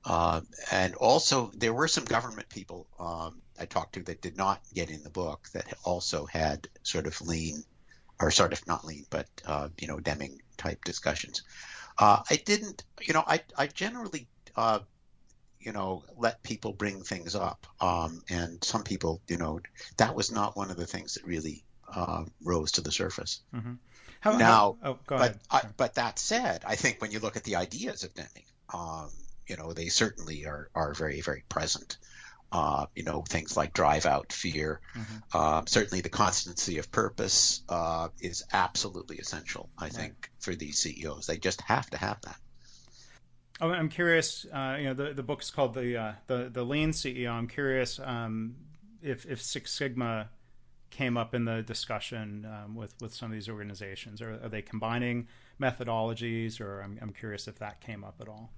Uh, 0.05 0.41
and 0.71 0.95
also, 0.95 1.51
there 1.55 1.73
were 1.73 1.87
some 1.87 2.05
government 2.05 2.47
people 2.47 2.87
um, 2.99 3.41
I 3.59 3.65
talked 3.65 3.93
to 3.93 4.03
that 4.03 4.21
did 4.21 4.37
not 4.37 4.61
get 4.73 4.89
in 4.89 5.03
the 5.03 5.09
book 5.09 5.47
that 5.53 5.73
also 5.83 6.25
had 6.25 6.67
sort 6.83 7.07
of 7.07 7.21
lean, 7.21 7.63
or 8.19 8.31
sort 8.31 8.53
of 8.53 8.65
not 8.67 8.85
lean, 8.85 9.05
but 9.09 9.27
uh, 9.45 9.69
you 9.79 9.87
know 9.87 9.99
Deming 9.99 10.41
type 10.57 10.83
discussions. 10.83 11.43
Uh, 11.97 12.21
I 12.29 12.35
didn't, 12.35 12.83
you 13.01 13.13
know, 13.13 13.23
I 13.25 13.41
I 13.57 13.67
generally 13.67 14.27
uh, 14.55 14.79
you 15.59 15.71
know 15.71 16.03
let 16.17 16.43
people 16.43 16.73
bring 16.73 17.03
things 17.03 17.35
up, 17.35 17.67
um, 17.81 18.21
and 18.29 18.63
some 18.63 18.83
people, 18.83 19.21
you 19.27 19.37
know, 19.37 19.59
that 19.97 20.15
was 20.15 20.31
not 20.31 20.55
one 20.55 20.71
of 20.71 20.77
the 20.77 20.87
things 20.87 21.15
that 21.15 21.25
really 21.25 21.63
uh, 21.93 22.25
rose 22.43 22.73
to 22.73 22.81
the 22.81 22.91
surface. 22.91 23.41
Mm-hmm. 23.53 23.73
How, 24.19 24.37
now, 24.37 24.77
how, 24.81 24.91
oh, 24.91 24.99
but 25.07 25.37
I, 25.51 25.61
but 25.77 25.95
that 25.95 26.17
said, 26.17 26.63
I 26.65 26.75
think 26.75 26.99
when 26.99 27.11
you 27.11 27.19
look 27.19 27.37
at 27.37 27.43
the 27.43 27.57
ideas 27.57 28.03
of 28.03 28.13
Deming, 28.13 28.45
um, 28.73 29.09
you 29.47 29.55
know, 29.55 29.73
they 29.73 29.87
certainly 29.87 30.45
are 30.45 30.69
are 30.73 30.93
very 30.93 31.21
very 31.21 31.43
present. 31.47 31.97
Uh, 32.51 32.85
you 32.95 33.03
know, 33.03 33.21
things 33.21 33.57
like 33.57 33.73
drive 33.73 34.05
out 34.05 34.31
fear. 34.31 34.79
Mm-hmm. 34.95 35.37
Um, 35.37 35.67
certainly, 35.67 36.01
the 36.01 36.09
constancy 36.09 36.77
of 36.77 36.91
purpose 36.91 37.63
uh, 37.67 38.09
is 38.19 38.45
absolutely 38.53 39.17
essential. 39.17 39.69
I 39.77 39.85
right. 39.85 39.93
think 39.93 40.31
for 40.39 40.55
these 40.55 40.77
CEOs, 40.79 41.25
they 41.25 41.37
just 41.37 41.59
have 41.61 41.89
to 41.89 41.97
have 41.97 42.21
that. 42.21 42.37
I'm 43.59 43.89
curious. 43.89 44.45
Uh, 44.53 44.77
you 44.79 44.85
know, 44.85 44.93
the 44.93 45.13
the 45.13 45.23
book 45.23 45.41
is 45.41 45.49
called 45.49 45.73
the 45.73 45.97
uh, 45.97 46.13
the 46.27 46.49
the 46.51 46.63
Lean 46.63 46.91
CEO. 46.91 47.31
I'm 47.31 47.47
curious 47.47 47.99
um, 47.99 48.55
if 49.01 49.25
if 49.25 49.41
Six 49.41 49.71
Sigma 49.71 50.29
came 50.89 51.17
up 51.17 51.33
in 51.33 51.45
the 51.45 51.61
discussion 51.61 52.45
um, 52.45 52.75
with 52.75 52.93
with 53.01 53.13
some 53.13 53.31
of 53.31 53.33
these 53.33 53.49
organizations. 53.49 54.21
Are, 54.21 54.39
are 54.43 54.49
they 54.49 54.61
combining 54.61 55.27
methodologies, 55.61 56.59
or 56.59 56.81
I'm, 56.81 56.97
I'm 57.01 57.11
curious 57.11 57.47
if 57.47 57.59
that 57.59 57.81
came 57.81 58.03
up 58.03 58.15
at 58.21 58.27
all. 58.27 58.51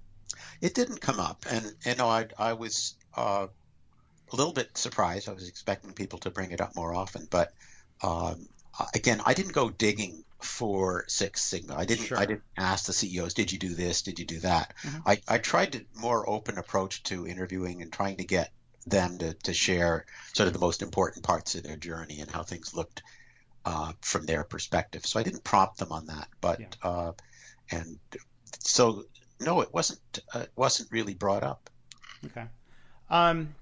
It 0.60 0.74
didn't 0.74 1.00
come 1.00 1.20
up, 1.20 1.44
and 1.50 1.74
you 1.84 1.94
know, 1.96 2.08
I 2.08 2.26
I 2.38 2.52
was 2.52 2.94
uh, 3.16 3.48
a 4.32 4.36
little 4.36 4.52
bit 4.52 4.76
surprised. 4.76 5.28
I 5.28 5.32
was 5.32 5.48
expecting 5.48 5.92
people 5.92 6.18
to 6.20 6.30
bring 6.30 6.50
it 6.50 6.60
up 6.60 6.76
more 6.76 6.94
often, 6.94 7.26
but 7.30 7.52
um, 8.02 8.48
again, 8.94 9.20
I 9.24 9.34
didn't 9.34 9.52
go 9.52 9.70
digging 9.70 10.24
for 10.40 11.04
Six 11.08 11.42
Sigma. 11.42 11.74
I 11.76 11.84
didn't. 11.84 12.06
Sure. 12.06 12.18
I 12.18 12.26
didn't 12.26 12.44
ask 12.56 12.86
the 12.86 12.92
CEOs, 12.92 13.34
"Did 13.34 13.52
you 13.52 13.58
do 13.58 13.74
this? 13.74 14.02
Did 14.02 14.18
you 14.18 14.24
do 14.24 14.38
that?" 14.40 14.74
Mm-hmm. 14.82 15.08
I, 15.08 15.20
I 15.26 15.38
tried 15.38 15.72
to 15.72 15.84
more 15.94 16.28
open 16.28 16.58
approach 16.58 17.02
to 17.04 17.26
interviewing 17.26 17.82
and 17.82 17.92
trying 17.92 18.18
to 18.18 18.24
get 18.24 18.52
them 18.86 19.18
to, 19.18 19.34
to 19.34 19.52
share 19.52 20.06
sort 20.32 20.46
of 20.46 20.52
the 20.52 20.60
most 20.60 20.82
important 20.82 21.24
parts 21.24 21.54
of 21.54 21.62
their 21.62 21.76
journey 21.76 22.20
and 22.20 22.30
how 22.30 22.42
things 22.42 22.74
looked 22.74 23.02
uh, 23.64 23.92
from 24.00 24.26
their 24.26 24.44
perspective. 24.44 25.04
So 25.04 25.18
I 25.18 25.22
didn't 25.22 25.44
prompt 25.44 25.78
them 25.78 25.92
on 25.92 26.06
that, 26.06 26.28
but 26.40 26.60
yeah. 26.60 26.66
uh, 26.82 27.12
and 27.70 27.98
so 28.60 29.04
no, 29.40 29.60
it 29.60 29.72
wasn't. 29.72 30.00
Uh, 30.34 30.40
it 30.40 30.52
wasn't 30.56 30.90
really 30.90 31.14
brought 31.14 31.42
up. 31.42 31.70
Okay. 32.26 32.44
Um, 33.10 33.54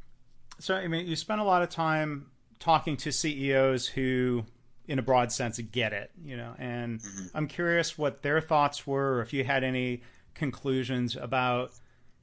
so 0.59 0.75
I 0.75 0.89
mean, 0.89 1.07
you 1.07 1.17
spent 1.17 1.41
a 1.41 1.45
lot 1.45 1.63
of 1.63 1.69
time 1.69 2.27
talking 2.59 2.97
to 2.99 3.13
CEOs 3.13 3.87
who, 3.87 4.45
in 4.87 4.99
a 4.99 5.03
broad 5.03 5.33
sense, 5.33 5.59
get 5.59 5.93
it. 5.93 6.11
You 6.25 6.37
know, 6.37 6.55
and 6.59 7.01
mm-hmm. 7.01 7.37
I'm 7.37 7.47
curious 7.47 7.99
what 7.99 8.23
their 8.23 8.41
thoughts 8.41 8.87
were, 8.87 9.17
or 9.17 9.23
if 9.23 9.33
you 9.33 9.45
had 9.45 9.65
any 9.65 10.03
conclusions 10.35 11.17
about 11.17 11.73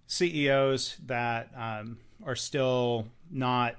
CEOs 0.08 0.98
that 1.06 1.50
um, 1.56 1.98
are 2.24 2.36
still 2.36 3.08
not 3.32 3.76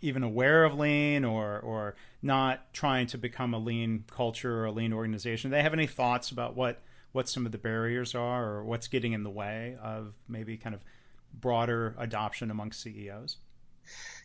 even 0.00 0.22
aware 0.22 0.64
of 0.64 0.78
lean 0.78 1.24
or 1.24 1.60
or 1.60 1.94
not 2.20 2.72
trying 2.72 3.06
to 3.06 3.18
become 3.18 3.54
a 3.54 3.58
lean 3.58 4.04
culture 4.10 4.60
or 4.60 4.66
a 4.66 4.72
lean 4.72 4.92
organization. 4.92 5.50
Do 5.50 5.56
they 5.56 5.62
have 5.62 5.72
any 5.72 5.86
thoughts 5.86 6.30
about 6.30 6.56
what 6.56 6.80
what 7.12 7.28
some 7.28 7.46
of 7.46 7.52
the 7.52 7.58
barriers 7.58 8.14
are 8.14 8.52
or 8.52 8.64
what's 8.64 8.88
getting 8.88 9.12
in 9.12 9.22
the 9.22 9.30
way 9.30 9.76
of 9.82 10.14
maybe 10.28 10.56
kind 10.56 10.74
of 10.74 10.82
broader 11.32 11.94
adoption 11.98 12.50
among 12.50 12.72
CEOs? 12.72 13.36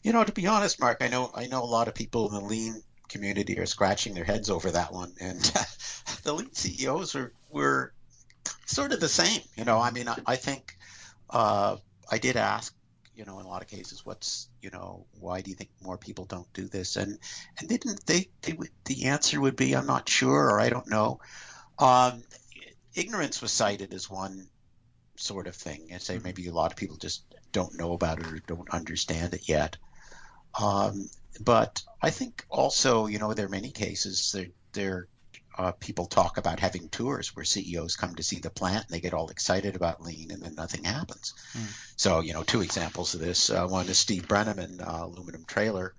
You 0.03 0.13
know, 0.13 0.23
to 0.23 0.31
be 0.31 0.47
honest, 0.47 0.79
Mark, 0.79 0.97
I 1.01 1.07
know 1.07 1.31
I 1.33 1.47
know 1.47 1.63
a 1.63 1.65
lot 1.65 1.87
of 1.87 1.93
people 1.93 2.27
in 2.29 2.35
the 2.35 2.41
lean 2.41 2.81
community 3.07 3.59
are 3.59 3.65
scratching 3.65 4.13
their 4.13 4.23
heads 4.23 4.49
over 4.49 4.71
that 4.71 4.93
one, 4.93 5.13
and 5.19 5.39
the 6.23 6.33
lean 6.33 6.53
CEOs 6.53 7.13
were 7.13 7.33
were 7.49 7.93
sort 8.65 8.91
of 8.91 8.99
the 8.99 9.09
same. 9.09 9.41
You 9.55 9.65
know, 9.65 9.79
I 9.79 9.91
mean, 9.91 10.07
I, 10.07 10.17
I 10.25 10.35
think 10.35 10.77
uh, 11.29 11.77
I 12.09 12.17
did 12.17 12.37
ask, 12.37 12.73
you 13.15 13.25
know, 13.25 13.39
in 13.39 13.45
a 13.45 13.49
lot 13.49 13.61
of 13.61 13.67
cases, 13.67 14.05
what's 14.05 14.49
you 14.61 14.69
know, 14.69 15.05
why 15.19 15.41
do 15.41 15.49
you 15.49 15.55
think 15.55 15.71
more 15.81 15.97
people 15.97 16.25
don't 16.25 16.51
do 16.53 16.65
this? 16.65 16.95
And 16.95 17.17
and 17.59 17.69
they 17.69 17.77
didn't. 17.77 18.05
They, 18.05 18.29
they 18.41 18.53
would, 18.53 18.69
the 18.85 19.05
answer 19.05 19.41
would 19.41 19.55
be, 19.55 19.75
I'm 19.75 19.87
not 19.87 20.07
sure, 20.07 20.51
or 20.51 20.59
I 20.59 20.69
don't 20.69 20.89
know. 20.89 21.19
Um, 21.79 22.23
ignorance 22.95 23.41
was 23.41 23.51
cited 23.51 23.93
as 23.93 24.09
one 24.09 24.47
sort 25.15 25.47
of 25.47 25.55
thing, 25.55 25.87
and 25.91 26.01
say 26.01 26.15
mm-hmm. 26.15 26.23
maybe 26.23 26.47
a 26.47 26.53
lot 26.53 26.71
of 26.71 26.77
people 26.77 26.97
just 26.97 27.23
don't 27.51 27.77
know 27.77 27.93
about 27.93 28.19
it 28.19 28.27
or 28.27 28.39
don't 28.47 28.69
understand 28.69 29.33
it 29.33 29.47
yet. 29.47 29.77
Um, 30.59 31.09
but 31.39 31.83
I 32.01 32.09
think 32.09 32.45
also, 32.49 33.07
you 33.07 33.19
know, 33.19 33.33
there 33.33 33.45
are 33.45 33.49
many 33.49 33.71
cases 33.71 34.31
there, 34.33 34.47
there 34.73 35.07
uh, 35.57 35.71
people 35.71 36.05
talk 36.05 36.37
about 36.37 36.59
having 36.59 36.87
tours 36.89 37.35
where 37.35 37.45
CEOs 37.45 37.95
come 37.95 38.15
to 38.15 38.23
see 38.23 38.39
the 38.39 38.49
plant 38.49 38.85
and 38.85 38.93
they 38.93 38.99
get 38.99 39.13
all 39.13 39.29
excited 39.29 39.75
about 39.75 40.01
lean 40.01 40.31
and 40.31 40.41
then 40.41 40.55
nothing 40.55 40.83
happens. 40.83 41.33
Mm. 41.53 41.93
So, 41.95 42.19
you 42.19 42.33
know, 42.33 42.43
two 42.43 42.61
examples 42.61 43.15
of 43.15 43.21
this. 43.21 43.49
Uh, 43.49 43.67
one 43.67 43.87
is 43.87 43.97
Steve 43.97 44.27
Brenneman, 44.27 44.81
uh, 44.81 45.05
Aluminum 45.05 45.45
Trailer, 45.45 45.95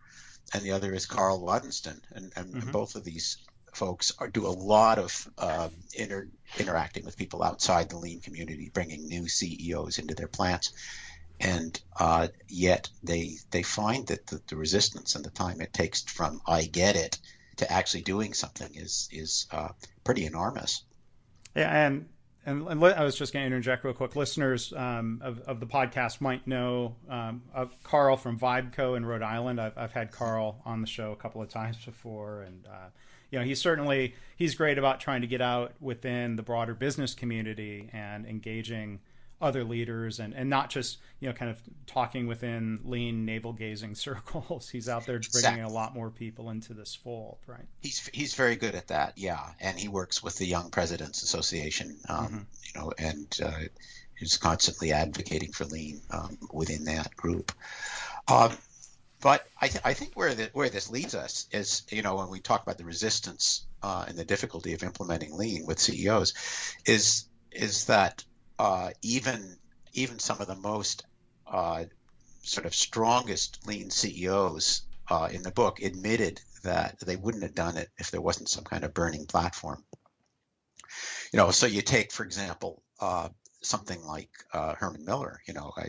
and 0.54 0.62
the 0.62 0.72
other 0.72 0.92
is 0.94 1.06
Karl 1.06 1.40
Wadensten. 1.40 2.00
And, 2.12 2.32
and 2.37 2.54
mm-hmm. 2.54 2.70
both 2.70 2.94
of 2.94 3.04
these 3.04 3.38
folks 3.72 4.12
are, 4.18 4.28
do 4.28 4.46
a 4.46 4.48
lot 4.48 4.98
of 4.98 5.28
um, 5.38 5.70
inter, 5.94 6.28
interacting 6.58 7.04
with 7.04 7.16
people 7.16 7.42
outside 7.42 7.88
the 7.88 7.98
lean 7.98 8.20
community, 8.20 8.70
bringing 8.72 9.08
new 9.08 9.28
CEOs 9.28 9.98
into 9.98 10.14
their 10.14 10.28
plants 10.28 10.72
and 11.40 11.81
uh, 11.98 12.29
yet 12.48 12.88
they 13.03 13.37
they 13.51 13.62
find 13.62 14.07
that 14.09 14.27
the, 14.27 14.40
the, 14.48 14.57
resistance 14.57 15.14
and 15.14 15.24
the 15.24 15.31
time 15.31 15.61
it 15.61 15.72
takes 15.72 16.03
from 16.03 16.40
I 16.46 16.64
get 16.64 16.96
it 16.96 17.18
to 17.57 17.70
actually 17.70 18.03
doing 18.03 18.35
something 18.35 18.70
is 18.74 19.09
is 19.12 19.46
uh, 19.51 19.68
pretty 20.05 20.27
enormous. 20.27 20.83
Yeah, 21.55 21.87
and, 21.87 22.09
and 22.44 22.66
and 22.66 22.85
I 22.85 23.05
was 23.05 23.16
just 23.16 23.33
going 23.33 23.42
to 23.42 23.46
interject 23.46 23.85
real 23.85 23.94
quick. 23.94 24.16
Listeners 24.16 24.72
um, 24.77 25.20
of 25.22 25.40
of 25.40 25.61
the 25.61 25.66
podcast 25.66 26.20
might 26.20 26.46
know 26.46 26.96
um, 27.09 27.42
Karl 27.85 28.16
from 28.16 28.38
VIBCO 28.38 28.96
in 28.96 29.05
Rhode 29.05 29.22
Island. 29.22 29.61
I've 29.61 29.79
I've 29.79 29.92
had 29.92 30.11
Karl 30.11 30.61
on 30.64 30.81
the 30.81 30.87
show 30.87 31.12
a 31.12 31.16
couple 31.16 31.40
of 31.40 31.48
times 31.48 31.77
before, 31.85 32.42
and 32.42 32.66
uh, 32.66 32.88
you 33.31 33.38
know 33.38 33.44
he's 33.44 33.61
certainly 33.61 34.14
he's 34.37 34.55
great 34.57 34.79
about 34.79 34.98
trying 34.98 35.20
to 35.20 35.29
get 35.29 35.40
out 35.40 35.74
within 35.81 36.37
the 36.37 36.42
broader 36.42 36.74
business 36.74 37.14
community 37.14 37.90
and 37.92 38.27
engaging 38.27 39.01
other 39.40 39.62
leaders 39.62 40.18
and, 40.18 40.35
and 40.35 40.51
not 40.51 40.68
just 40.68 40.98
you 41.20 41.29
know 41.29 41.35
kind 41.35 41.51
of 41.51 41.61
talking 41.87 42.27
within 42.27 42.81
lean 42.85 43.24
navel 43.24 43.53
gazing 43.53 43.94
circles 43.94 44.68
he's 44.68 44.88
out 44.88 45.07
there 45.07 45.20
bringing 45.33 45.61
exactly. 45.61 45.62
a 45.62 45.68
lot 45.68 45.94
more 45.94 46.11
people 46.11 46.51
into 46.51 46.74
this 46.74 46.94
fold 46.94 47.38
right 47.46 47.66
he's 47.81 48.09
he's 48.12 48.35
very 48.35 48.57
good 48.57 48.74
at 48.74 48.88
that 48.88 49.12
yeah 49.16 49.51
and 49.61 49.79
he 49.79 49.88
works 49.88 50.22
with 50.22 50.37
the 50.38 50.46
young 50.46 50.70
presidents 50.70 51.22
association 51.22 51.96
um, 52.09 52.27
mm-hmm. 52.27 52.37
you 52.37 52.81
know 52.81 52.92
and 52.98 53.38
uh, 53.44 53.61
he's 54.18 54.37
constantly 54.37 54.92
advocating 54.92 55.53
for 55.53 55.64
lean 55.66 56.01
um, 56.11 56.37
within 56.53 56.85
that 56.85 57.14
group 57.16 57.53
um, 58.27 58.53
but 59.20 59.46
I, 59.61 59.68
th- 59.68 59.83
I 59.85 59.94
think 59.94 60.14
where 60.14 60.35
the, 60.35 60.51
where 60.53 60.68
this 60.68 60.90
leads 60.90 61.14
us 61.14 61.46
is 61.53 61.83
you 61.90 62.03
know 62.03 62.16
when 62.16 62.29
we 62.29 62.40
talk 62.40 62.62
about 62.62 62.79
the 62.79 62.85
resistance 62.85 63.66
uh, 63.83 64.05
and 64.09 64.18
the 64.18 64.24
difficulty 64.24 64.74
of 64.74 64.83
implementing 64.83 65.37
lean 65.37 65.64
with 65.66 65.79
CEOs 65.79 66.35
is 66.87 67.24
is 67.53 67.85
that 67.87 68.24
uh, 68.59 68.90
even 69.03 69.57
even 69.94 70.18
some 70.18 70.40
of 70.40 70.47
the 70.47 70.57
most 70.57 71.05
uh, 71.47 71.85
sort 72.42 72.66
of 72.66 72.75
strongest 72.75 73.66
lean 73.66 73.90
CEOs 73.90 74.83
uh, 75.11 75.29
in 75.33 75.42
the 75.42 75.51
book 75.51 75.81
admitted 75.81 76.40
that 76.62 76.99
they 77.01 77.16
wouldn't 77.16 77.42
have 77.42 77.55
done 77.55 77.77
it 77.77 77.88
if 77.99 78.11
there 78.11 78.21
wasn't 78.21 78.49
some 78.49 78.64
kind 78.64 78.85
of 78.85 78.94
burning 78.94 79.27
platform. 79.27 79.83
You 81.33 81.38
know, 81.38 81.51
so 81.51 81.66
you 81.66 81.83
take, 81.83 82.12
for 82.12 82.25
example, 82.25 82.83
uh, 83.01 83.29
something 83.62 84.03
like 84.05 84.31
uh, 84.53 84.75
Herman 84.75 85.05
Miller. 85.05 85.40
You 85.47 85.55
know, 85.55 85.73
I, 85.77 85.88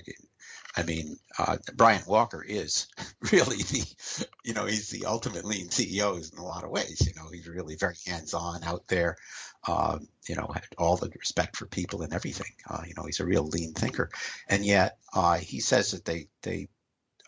I 0.76 0.84
mean, 0.84 1.18
uh, 1.38 1.58
Brian 1.76 2.04
Walker 2.08 2.44
is 2.44 2.88
really 3.32 3.58
the, 3.58 3.96
you 4.44 4.54
know, 4.54 4.66
he's 4.66 4.90
the 4.90 5.06
ultimate 5.06 5.46
lean 5.46 5.70
CEO 5.70 6.16
in 6.16 6.38
a 6.38 6.46
lot 6.46 6.64
of 6.64 6.72
ways. 6.72 7.02
You 7.06 7.14
know, 7.16 7.30
he's 7.32 7.48
really 7.48 7.76
very 7.76 7.96
hands-on 8.06 8.64
out 8.64 8.88
there. 8.88 9.18
Uh, 9.68 10.00
you 10.28 10.36
know, 10.36 10.50
had 10.54 10.64
all 10.78 10.96
the 10.96 11.10
respect 11.20 11.58
for 11.58 11.66
people 11.66 12.02
and 12.02 12.14
everything. 12.14 12.52
Uh, 12.70 12.84
you 12.88 12.94
know, 12.96 13.04
he's 13.04 13.20
a 13.20 13.26
real 13.26 13.46
lean 13.46 13.74
thinker, 13.74 14.10
and 14.48 14.66
yet 14.66 14.98
uh, 15.14 15.38
he 15.38 15.60
says 15.60 15.92
that 15.92 16.06
they 16.06 16.28
they 16.44 16.70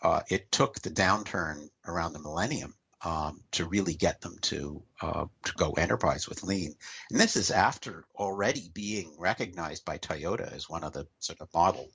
uh, 0.02 0.20
it 0.28 0.50
took 0.50 0.80
the 0.80 0.90
downturn 0.90 1.68
around 1.86 2.12
the 2.12 2.18
millennium 2.18 2.74
um, 3.04 3.40
to 3.52 3.64
really 3.66 3.94
get 3.94 4.20
them 4.20 4.36
to 4.42 4.82
uh, 5.00 5.26
to 5.44 5.52
go 5.54 5.72
enterprise 5.72 6.28
with 6.28 6.42
lean. 6.42 6.74
And 7.10 7.20
this 7.20 7.36
is 7.36 7.50
after 7.50 8.04
already 8.16 8.70
being 8.72 9.14
recognized 9.18 9.84
by 9.84 9.98
Toyota 9.98 10.50
as 10.52 10.68
one 10.68 10.84
of 10.84 10.92
the 10.92 11.06
sort 11.18 11.40
of 11.40 11.48
model 11.52 11.88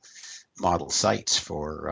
model 0.60 0.90
sites 0.90 1.38
for 1.38 1.90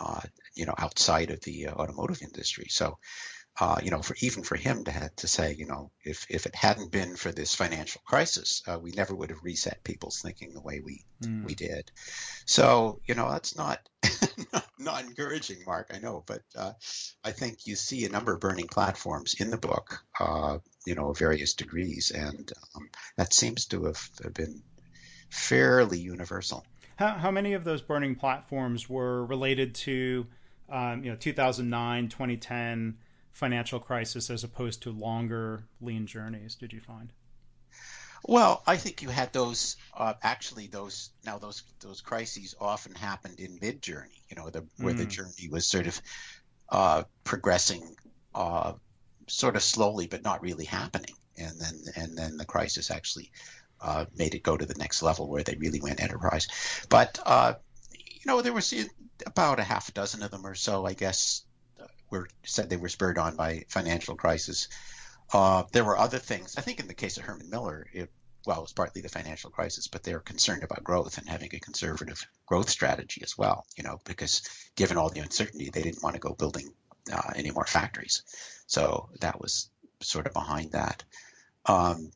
uh, 0.00 0.20
you 0.54 0.66
know 0.66 0.74
outside 0.76 1.30
of 1.30 1.40
the 1.40 1.68
automotive 1.68 2.22
industry. 2.22 2.66
So 2.68 2.98
uh, 3.60 3.80
you 3.82 3.90
know, 3.90 4.02
for 4.02 4.14
even 4.20 4.44
for 4.44 4.56
him 4.56 4.84
to 4.84 4.90
have 4.90 5.14
to 5.16 5.26
say, 5.26 5.54
you 5.54 5.66
know, 5.66 5.90
if 6.04 6.26
if 6.30 6.46
it 6.46 6.54
hadn't 6.54 6.92
been 6.92 7.16
for 7.16 7.32
this 7.32 7.54
financial 7.54 8.00
crisis, 8.06 8.62
uh, 8.68 8.78
we 8.78 8.92
never 8.92 9.14
would 9.14 9.30
have 9.30 9.42
reset 9.42 9.82
people's 9.82 10.20
thinking 10.20 10.52
the 10.52 10.60
way 10.60 10.80
we 10.80 11.04
mm. 11.22 11.44
we 11.44 11.54
did. 11.54 11.90
So 12.46 13.00
you 13.06 13.14
know, 13.14 13.30
that's 13.30 13.56
not 13.56 13.80
not, 14.78 15.04
encouraging, 15.04 15.58
Mark. 15.66 15.90
I 15.92 15.98
know, 15.98 16.22
but 16.24 16.42
uh, 16.56 16.72
I 17.24 17.32
think 17.32 17.66
you 17.66 17.74
see 17.74 18.04
a 18.04 18.10
number 18.10 18.32
of 18.32 18.40
burning 18.40 18.68
platforms 18.68 19.34
in 19.40 19.50
the 19.50 19.56
book, 19.58 20.04
uh, 20.20 20.58
you 20.86 20.94
know, 20.94 21.12
various 21.12 21.54
degrees, 21.54 22.12
and 22.12 22.50
um, 22.76 22.88
that 23.16 23.34
seems 23.34 23.66
to 23.66 23.86
have 23.86 24.10
been 24.34 24.62
fairly 25.30 25.98
universal. 25.98 26.64
How, 26.96 27.10
how 27.10 27.30
many 27.30 27.54
of 27.54 27.64
those 27.64 27.82
burning 27.82 28.14
platforms 28.14 28.88
were 28.88 29.24
related 29.26 29.74
to, 29.76 30.26
um, 30.70 31.02
you 31.02 31.10
know, 31.10 31.16
2009, 31.16 32.08
2010? 32.08 32.98
Financial 33.32 33.78
crisis 33.78 34.30
as 34.30 34.44
opposed 34.44 34.82
to 34.82 34.90
longer 34.90 35.64
lean 35.80 36.06
journeys 36.06 36.54
did 36.54 36.72
you 36.72 36.80
find? 36.80 37.12
Well 38.24 38.62
i 38.66 38.76
think 38.76 39.00
you 39.02 39.08
had 39.08 39.32
those 39.32 39.76
uh, 39.96 40.14
actually 40.22 40.66
those 40.66 41.10
now 41.24 41.38
those 41.38 41.62
those 41.80 42.00
crises 42.00 42.54
often 42.60 42.94
happened 42.94 43.38
in 43.38 43.58
mid 43.62 43.80
journey 43.80 44.22
you 44.28 44.36
know 44.36 44.50
the, 44.50 44.66
where 44.78 44.92
mm. 44.92 44.98
the 44.98 45.06
journey 45.06 45.48
was 45.48 45.66
sort 45.66 45.86
of 45.86 46.00
uh, 46.68 47.04
progressing 47.24 47.94
uh, 48.34 48.72
sort 49.28 49.56
of 49.56 49.62
slowly 49.62 50.06
but 50.06 50.24
not 50.24 50.42
really 50.42 50.64
happening. 50.64 51.14
And 51.36 51.60
then 51.60 51.74
and 51.96 52.18
then 52.18 52.36
the 52.36 52.44
crisis 52.44 52.90
actually 52.90 53.30
uh, 53.80 54.06
made 54.16 54.34
it 54.34 54.42
go 54.42 54.56
to 54.56 54.66
the 54.66 54.74
next 54.74 55.02
level 55.02 55.28
where 55.28 55.44
they 55.44 55.54
really 55.54 55.80
went 55.80 56.02
enterprise 56.02 56.48
but 56.88 57.20
uh, 57.24 57.54
you 57.92 58.22
know 58.26 58.42
there 58.42 58.52
was 58.52 58.74
about 59.24 59.60
a 59.60 59.62
half 59.62 59.88
a 59.88 59.92
dozen 59.92 60.24
of 60.24 60.32
them 60.32 60.44
or 60.44 60.56
so 60.56 60.84
i 60.84 60.94
guess 60.94 61.44
were 62.10 62.28
said 62.44 62.68
they 62.68 62.76
were 62.76 62.88
spurred 62.88 63.18
on 63.18 63.36
by 63.36 63.64
financial 63.68 64.16
crisis. 64.16 64.68
Uh, 65.32 65.64
there 65.72 65.84
were 65.84 65.98
other 65.98 66.18
things. 66.18 66.56
I 66.56 66.62
think 66.62 66.80
in 66.80 66.88
the 66.88 66.94
case 66.94 67.16
of 67.16 67.24
Herman 67.24 67.50
Miller, 67.50 67.86
it 67.92 68.10
well, 68.46 68.58
it 68.58 68.62
was 68.62 68.72
partly 68.72 69.02
the 69.02 69.08
financial 69.08 69.50
crisis, 69.50 69.88
but 69.88 70.02
they're 70.02 70.20
concerned 70.20 70.62
about 70.62 70.84
growth 70.84 71.18
and 71.18 71.28
having 71.28 71.50
a 71.52 71.60
conservative 71.60 72.26
growth 72.46 72.70
strategy 72.70 73.20
as 73.22 73.36
well. 73.36 73.66
You 73.76 73.84
know, 73.84 74.00
because 74.04 74.42
given 74.74 74.96
all 74.96 75.10
the 75.10 75.20
uncertainty, 75.20 75.70
they 75.70 75.82
didn't 75.82 76.02
want 76.02 76.14
to 76.14 76.20
go 76.20 76.34
building 76.34 76.72
uh, 77.12 77.32
any 77.36 77.50
more 77.50 77.66
factories. 77.66 78.22
So 78.66 79.10
that 79.20 79.40
was 79.40 79.70
sort 80.00 80.26
of 80.26 80.32
behind 80.32 80.72
that. 80.72 81.04
Um, 81.66 82.10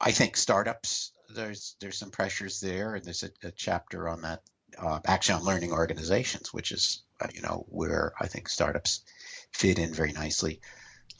I 0.00 0.12
think 0.12 0.36
startups 0.36 1.12
there's 1.34 1.76
there's 1.80 1.98
some 1.98 2.10
pressures 2.10 2.60
there, 2.60 2.94
and 2.94 3.04
there's 3.04 3.22
a, 3.22 3.30
a 3.46 3.50
chapter 3.50 4.08
on 4.08 4.22
that 4.22 4.42
uh, 4.80 5.00
actually 5.06 5.34
on 5.36 5.44
learning 5.44 5.72
organizations, 5.72 6.52
which 6.52 6.72
is 6.72 7.02
uh, 7.20 7.28
you 7.34 7.42
know 7.42 7.66
where 7.68 8.12
I 8.20 8.26
think 8.26 8.48
startups 8.48 9.02
fit 9.52 9.78
in 9.78 9.92
very 9.92 10.12
nicely. 10.12 10.60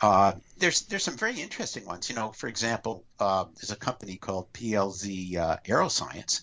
Uh, 0.01 0.33
there's 0.59 0.83
there's 0.83 1.05
some 1.05 1.17
very 1.17 1.41
interesting 1.41 1.85
ones. 1.85 2.09
You 2.09 2.17
know, 2.17 2.33
for 2.33 2.49
example, 2.49 3.05
uh, 3.19 3.45
there's 3.57 3.71
a 3.71 3.77
company 3.77 4.17
called 4.17 4.53
PLZ 4.53 5.37
uh, 5.37 5.57
Aeroscience, 5.67 6.43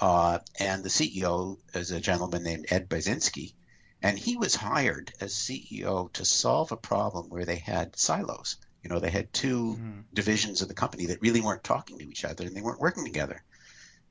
uh, 0.00 0.38
and 0.58 0.82
the 0.82 0.88
CEO 0.88 1.58
is 1.74 1.90
a 1.90 2.00
gentleman 2.00 2.42
named 2.42 2.66
Ed 2.70 2.88
Basinski, 2.88 3.54
and 4.02 4.18
he 4.18 4.36
was 4.36 4.54
hired 4.54 5.12
as 5.20 5.34
CEO 5.34 6.12
to 6.14 6.24
solve 6.24 6.72
a 6.72 6.76
problem 6.76 7.28
where 7.28 7.44
they 7.44 7.56
had 7.56 7.96
silos. 7.98 8.56
You 8.82 8.90
know, 8.90 9.00
they 9.00 9.10
had 9.10 9.32
2 9.32 9.48
mm-hmm. 9.48 10.00
divisions 10.12 10.60
of 10.60 10.68
the 10.68 10.74
company 10.74 11.06
that 11.06 11.22
really 11.22 11.40
weren't 11.40 11.64
talking 11.64 11.98
to 11.98 12.08
each 12.08 12.24
other 12.24 12.44
and 12.44 12.54
they 12.54 12.60
weren't 12.60 12.80
working 12.80 13.04
together, 13.04 13.42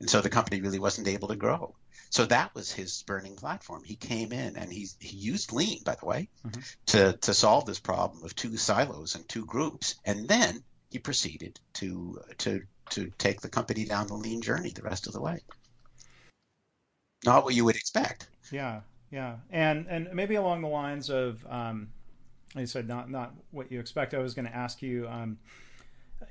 and 0.04 0.10
so 0.10 0.20
the 0.20 0.30
company 0.30 0.60
really 0.60 0.80
wasn't 0.80 1.08
able 1.08 1.30
to 1.30 1.38
grow. 1.38 1.74
So 2.10 2.26
that 2.26 2.54
was 2.54 2.70
his 2.70 3.04
burning 3.08 3.38
platform. 3.38 3.84
He 3.86 3.96
came 3.96 4.34
in 4.34 4.58
and 4.58 4.70
he 4.70 4.90
he 5.00 5.16
used 5.16 5.54
lean, 5.54 5.82
by 5.86 5.96
the 5.96 6.06
way, 6.06 6.28
mm-hmm. 6.46 6.60
to 6.88 7.14
to 7.14 7.34
solve 7.34 7.66
this 7.66 7.80
problem 7.80 8.22
of 8.26 8.36
two 8.36 8.58
silos 8.58 9.16
and 9.16 9.28
two 9.30 9.46
groups, 9.46 9.96
and 10.04 10.28
then 10.28 10.62
he 10.92 11.00
proceeded 11.00 11.58
to 11.76 12.20
to 12.40 12.64
to 12.90 13.14
take 13.18 13.40
the 13.40 13.48
company 13.48 13.86
down 13.86 14.08
the 14.08 14.14
lean 14.14 14.42
journey 14.42 14.72
the 14.72 14.82
rest 14.82 15.08
of 15.08 15.14
the 15.14 15.22
way. 15.22 15.40
Not 17.24 17.46
what 17.46 17.56
you 17.56 17.64
would 17.64 17.78
expect. 17.78 18.28
Yeah, 18.52 18.82
yeah, 19.10 19.38
and 19.52 19.88
and 19.88 20.14
maybe 20.14 20.36
along 20.36 20.64
the 20.64 20.68
lines 20.68 21.10
of, 21.10 21.46
um, 21.50 21.88
like 22.56 22.64
I 22.64 22.66
said, 22.66 22.90
not 22.90 23.10
not 23.10 23.34
what 23.52 23.72
you 23.72 23.80
expect. 23.80 24.14
I 24.14 24.20
was 24.20 24.34
going 24.34 24.48
to 24.48 24.56
ask 24.56 24.82
you. 24.82 25.08
Um, 25.08 25.38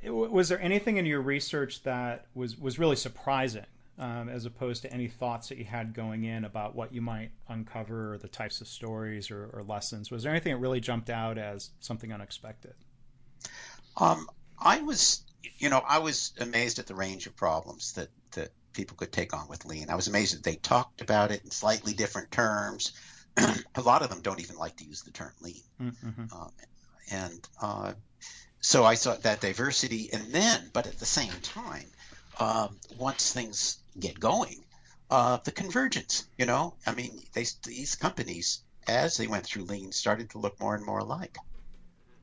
was 0.04 0.48
there 0.48 0.60
anything 0.60 0.96
in 0.96 1.06
your 1.06 1.20
research 1.20 1.82
that 1.82 2.26
was 2.34 2.58
was 2.58 2.78
really 2.78 2.96
surprising 2.96 3.66
um, 3.98 4.28
as 4.28 4.46
opposed 4.46 4.82
to 4.82 4.92
any 4.92 5.08
thoughts 5.08 5.48
that 5.48 5.58
you 5.58 5.64
had 5.64 5.94
going 5.94 6.24
in 6.24 6.44
about 6.44 6.74
what 6.74 6.92
you 6.92 7.00
might 7.00 7.30
uncover 7.48 8.14
or 8.14 8.18
the 8.18 8.28
types 8.28 8.60
of 8.60 8.68
stories 8.68 9.30
or, 9.30 9.50
or 9.52 9.62
lessons? 9.62 10.10
Was 10.10 10.22
there 10.22 10.32
anything 10.32 10.52
that 10.52 10.58
really 10.58 10.80
jumped 10.80 11.10
out 11.10 11.38
as 11.38 11.70
something 11.80 12.12
unexpected? 12.12 12.74
Um, 13.96 14.28
I 14.58 14.80
was, 14.80 15.24
you 15.58 15.68
know, 15.68 15.82
I 15.86 15.98
was 15.98 16.32
amazed 16.40 16.78
at 16.78 16.86
the 16.86 16.94
range 16.94 17.26
of 17.26 17.36
problems 17.36 17.92
that 17.92 18.08
that 18.32 18.50
people 18.72 18.96
could 18.96 19.12
take 19.12 19.34
on 19.34 19.48
with 19.48 19.64
lean. 19.66 19.90
I 19.90 19.94
was 19.94 20.08
amazed 20.08 20.34
that 20.34 20.42
they 20.42 20.56
talked 20.56 21.02
about 21.02 21.30
it 21.30 21.44
in 21.44 21.50
slightly 21.50 21.92
different 21.92 22.30
terms. 22.30 22.92
a 23.36 23.82
lot 23.82 24.02
of 24.02 24.10
them 24.10 24.20
don't 24.22 24.40
even 24.40 24.56
like 24.56 24.76
to 24.76 24.84
use 24.84 25.02
the 25.02 25.10
term 25.10 25.32
lean, 25.40 25.62
mm-hmm. 25.80 26.24
um, 26.34 26.50
and 27.10 27.48
uh, 27.60 27.92
so 28.62 28.84
I 28.84 28.94
saw 28.94 29.16
that 29.16 29.40
diversity, 29.40 30.12
and 30.12 30.32
then, 30.32 30.70
but 30.72 30.86
at 30.86 30.98
the 30.98 31.04
same 31.04 31.32
time, 31.42 31.86
um, 32.38 32.78
once 32.96 33.32
things 33.32 33.78
get 33.98 34.18
going, 34.18 34.64
uh, 35.10 35.38
the 35.44 35.50
convergence. 35.50 36.26
You 36.38 36.46
know, 36.46 36.74
I 36.86 36.94
mean, 36.94 37.22
they, 37.32 37.44
these 37.64 37.96
companies, 37.96 38.62
as 38.86 39.16
they 39.16 39.26
went 39.26 39.44
through 39.44 39.64
lean, 39.64 39.90
started 39.90 40.30
to 40.30 40.38
look 40.38 40.58
more 40.60 40.76
and 40.76 40.86
more 40.86 41.00
alike. 41.00 41.36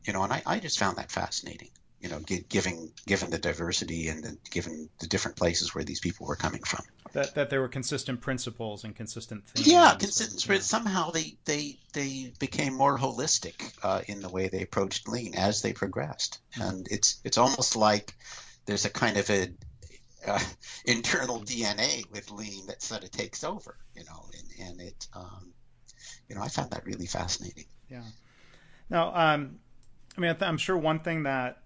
You 0.06 0.14
know, 0.14 0.24
and 0.24 0.32
I, 0.32 0.42
I 0.46 0.60
just 0.60 0.80
found 0.80 0.98
that 0.98 1.12
fascinating. 1.12 1.72
You 2.02 2.10
know, 2.10 2.20
giving 2.20 2.92
given 3.06 3.30
the 3.30 3.38
diversity 3.38 4.08
and 4.08 4.24
the, 4.24 4.38
given 4.50 4.90
the 5.00 5.08
different 5.08 5.36
places 5.36 5.76
where 5.76 5.84
these 5.84 6.00
people 6.00 6.28
were 6.28 6.38
coming 6.38 6.64
from. 6.64 6.86
That 7.12 7.36
that 7.36 7.50
there 7.50 7.60
were 7.60 7.68
consistent 7.68 8.22
principles 8.22 8.86
and 8.86 8.96
consistent 8.96 9.46
things. 9.48 9.68
Yeah, 9.68 9.96
consistent. 10.00 10.48
Yeah. 10.48 10.62
Somehow 10.62 11.12
they 11.12 11.36
they 11.46 11.78
they 11.94 12.32
became 12.40 12.74
more 12.74 12.98
holistic 12.98 13.74
uh, 13.84 14.02
in 14.08 14.22
the 14.22 14.30
way 14.30 14.48
they 14.48 14.62
approached 14.62 15.10
lean 15.10 15.36
as 15.36 15.62
they 15.62 15.74
progressed, 15.74 16.40
and 16.56 16.88
it's 16.90 17.20
it's 17.26 17.38
almost 17.38 17.76
like 17.76 18.16
there's 18.66 18.86
a 18.86 18.90
kind 18.90 19.18
of 19.18 19.30
a 19.30 19.50
uh, 20.28 20.40
internal 20.86 21.42
DNA 21.42 22.10
with 22.12 22.32
lean 22.32 22.68
that 22.68 22.82
sort 22.82 23.04
of 23.04 23.12
takes 23.12 23.44
over, 23.44 23.76
you 23.96 24.04
know, 24.04 24.26
and, 24.38 24.70
and 24.70 24.82
it, 24.82 25.08
um, 25.14 25.54
you 26.28 26.36
know, 26.36 26.42
I 26.42 26.50
found 26.50 26.72
that 26.72 26.86
really 26.86 27.06
fascinating. 27.06 27.66
Yeah. 27.90 28.04
Now, 28.90 29.14
um, 29.16 29.60
I 30.18 30.22
mean, 30.22 30.36
I'm 30.42 30.58
sure 30.58 30.78
one 30.78 31.00
thing 31.00 31.24
that 31.24 31.62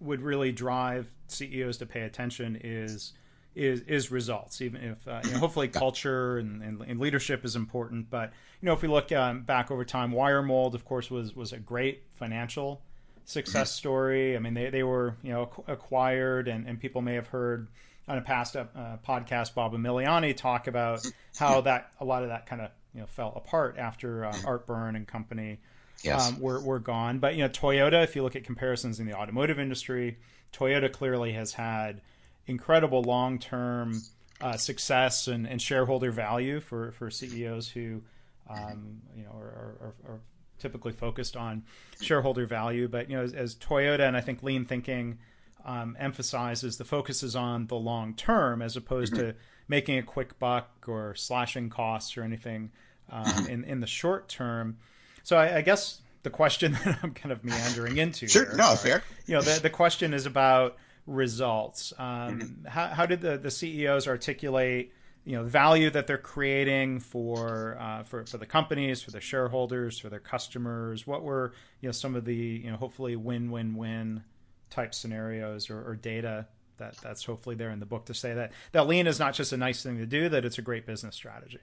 would 0.00 0.22
really 0.22 0.52
drive 0.52 1.06
CEOs 1.28 1.78
to 1.78 1.86
pay 1.86 2.02
attention 2.02 2.58
is 2.62 3.12
is 3.54 3.80
is 3.82 4.10
results. 4.10 4.60
Even 4.60 4.82
if 4.82 5.08
uh, 5.08 5.20
you 5.24 5.32
know, 5.32 5.38
hopefully 5.38 5.68
culture 5.68 6.38
and, 6.38 6.62
and, 6.62 6.80
and, 6.82 7.00
leadership 7.00 7.44
is 7.44 7.56
important, 7.56 8.10
but 8.10 8.32
you 8.60 8.66
know, 8.66 8.72
if 8.72 8.82
we 8.82 8.88
look 8.88 9.12
um, 9.12 9.42
back 9.42 9.70
over 9.70 9.84
time, 9.84 10.12
Wiremold, 10.12 10.74
of 10.74 10.84
course, 10.84 11.10
was 11.10 11.34
was 11.34 11.52
a 11.52 11.58
great 11.58 12.02
financial 12.12 12.80
success 13.24 13.72
story. 13.72 14.36
I 14.36 14.38
mean, 14.38 14.54
they, 14.54 14.70
they 14.70 14.82
were 14.82 15.16
you 15.22 15.32
know 15.32 15.50
acquired, 15.66 16.48
and, 16.48 16.66
and 16.66 16.80
people 16.80 17.02
may 17.02 17.14
have 17.14 17.28
heard 17.28 17.68
on 18.08 18.18
a 18.18 18.22
past 18.22 18.56
uh, 18.56 18.64
podcast 19.06 19.54
Bob 19.54 19.72
Emiliani 19.72 20.36
talk 20.36 20.66
about 20.66 21.06
how 21.38 21.60
that 21.62 21.92
a 22.00 22.04
lot 22.04 22.22
of 22.22 22.28
that 22.28 22.46
kind 22.46 22.62
of 22.62 22.70
you 22.94 23.00
know 23.00 23.06
fell 23.06 23.32
apart 23.36 23.76
after 23.78 24.24
uh, 24.24 24.36
Art 24.44 24.66
Byrne 24.66 24.96
and 24.96 25.06
company 25.06 25.58
yes. 26.02 26.28
um, 26.28 26.40
were 26.40 26.60
were 26.60 26.78
gone. 26.78 27.18
But 27.18 27.34
you 27.34 27.42
know, 27.42 27.48
Toyota, 27.48 28.04
if 28.04 28.16
you 28.16 28.22
look 28.22 28.36
at 28.36 28.44
comparisons 28.44 29.00
in 29.00 29.06
the 29.06 29.14
automotive 29.14 29.58
industry, 29.58 30.18
Toyota 30.52 30.92
clearly 30.92 31.32
has 31.32 31.54
had 31.54 32.00
incredible 32.46 33.02
long 33.02 33.38
term 33.38 34.00
uh, 34.40 34.56
success 34.56 35.28
and, 35.28 35.46
and 35.46 35.60
shareholder 35.60 36.10
value 36.10 36.60
for 36.60 36.92
for 36.92 37.10
CEOs 37.10 37.68
who 37.68 38.02
um, 38.48 39.00
you 39.16 39.24
know 39.24 39.32
are, 39.32 39.76
are, 39.80 39.94
are 40.08 40.20
typically 40.58 40.92
focused 40.92 41.36
on 41.36 41.64
shareholder 42.00 42.46
value. 42.46 42.88
But 42.88 43.10
you 43.10 43.16
know, 43.16 43.22
as, 43.22 43.32
as 43.32 43.54
Toyota 43.54 44.06
and 44.06 44.16
I 44.16 44.20
think 44.20 44.42
lean 44.42 44.64
thinking 44.64 45.18
um, 45.64 45.96
emphasizes 45.98 46.78
the 46.78 46.84
focus 46.84 47.22
is 47.22 47.36
on 47.36 47.66
the 47.66 47.76
long 47.76 48.14
term 48.14 48.62
as 48.62 48.76
opposed 48.76 49.14
to 49.16 49.34
making 49.68 49.98
a 49.98 50.02
quick 50.02 50.38
buck 50.38 50.70
or 50.86 51.14
slashing 51.14 51.68
costs 51.68 52.16
or 52.16 52.22
anything 52.22 52.70
um, 53.10 53.24
mm-hmm. 53.24 53.52
in 53.52 53.64
in 53.64 53.80
the 53.80 53.86
short 53.86 54.28
term. 54.28 54.78
So 55.22 55.36
I, 55.36 55.58
I, 55.58 55.60
guess 55.62 56.00
the 56.22 56.30
question 56.30 56.72
that 56.84 56.98
I'm 57.02 57.14
kind 57.14 57.32
of 57.32 57.44
meandering 57.44 57.98
into. 57.98 58.28
Sure, 58.28 58.46
here, 58.46 58.56
no, 58.56 58.74
fair. 58.74 59.02
You 59.26 59.34
know, 59.34 59.42
the 59.42 59.60
the 59.60 59.70
question 59.70 60.14
is 60.14 60.26
about 60.26 60.76
results. 61.06 61.92
Um, 61.98 62.06
mm-hmm. 62.06 62.66
how, 62.66 62.86
how 62.88 63.06
did 63.06 63.20
the 63.20 63.38
the 63.38 63.50
CEOs 63.50 64.06
articulate? 64.08 64.92
you 65.24 65.36
know 65.36 65.44
the 65.44 65.50
value 65.50 65.90
that 65.90 66.06
they're 66.06 66.18
creating 66.18 66.98
for 67.00 67.76
uh, 67.78 68.02
for 68.02 68.24
for 68.24 68.38
the 68.38 68.46
companies, 68.46 69.02
for 69.02 69.10
their 69.10 69.20
shareholders, 69.20 69.98
for 69.98 70.08
their 70.08 70.20
customers. 70.20 71.06
What 71.06 71.22
were 71.22 71.52
you 71.80 71.88
know 71.88 71.92
some 71.92 72.16
of 72.16 72.24
the 72.24 72.34
you 72.34 72.70
know 72.70 72.76
hopefully 72.76 73.16
win 73.16 73.50
win 73.50 73.76
win 73.76 74.24
type 74.70 74.94
scenarios 74.94 75.68
or, 75.68 75.86
or 75.86 75.96
data 75.96 76.46
that 76.78 76.96
that's 76.98 77.24
hopefully 77.24 77.54
there 77.54 77.70
in 77.70 77.80
the 77.80 77.86
book 77.86 78.06
to 78.06 78.14
say 78.14 78.34
that 78.34 78.52
that 78.72 78.86
lean 78.86 79.06
is 79.06 79.18
not 79.18 79.34
just 79.34 79.52
a 79.52 79.56
nice 79.56 79.82
thing 79.82 79.98
to 79.98 80.06
do, 80.06 80.28
that 80.28 80.44
it's 80.44 80.58
a 80.58 80.62
great 80.62 80.86
business 80.86 81.14
strategy. 81.14 81.60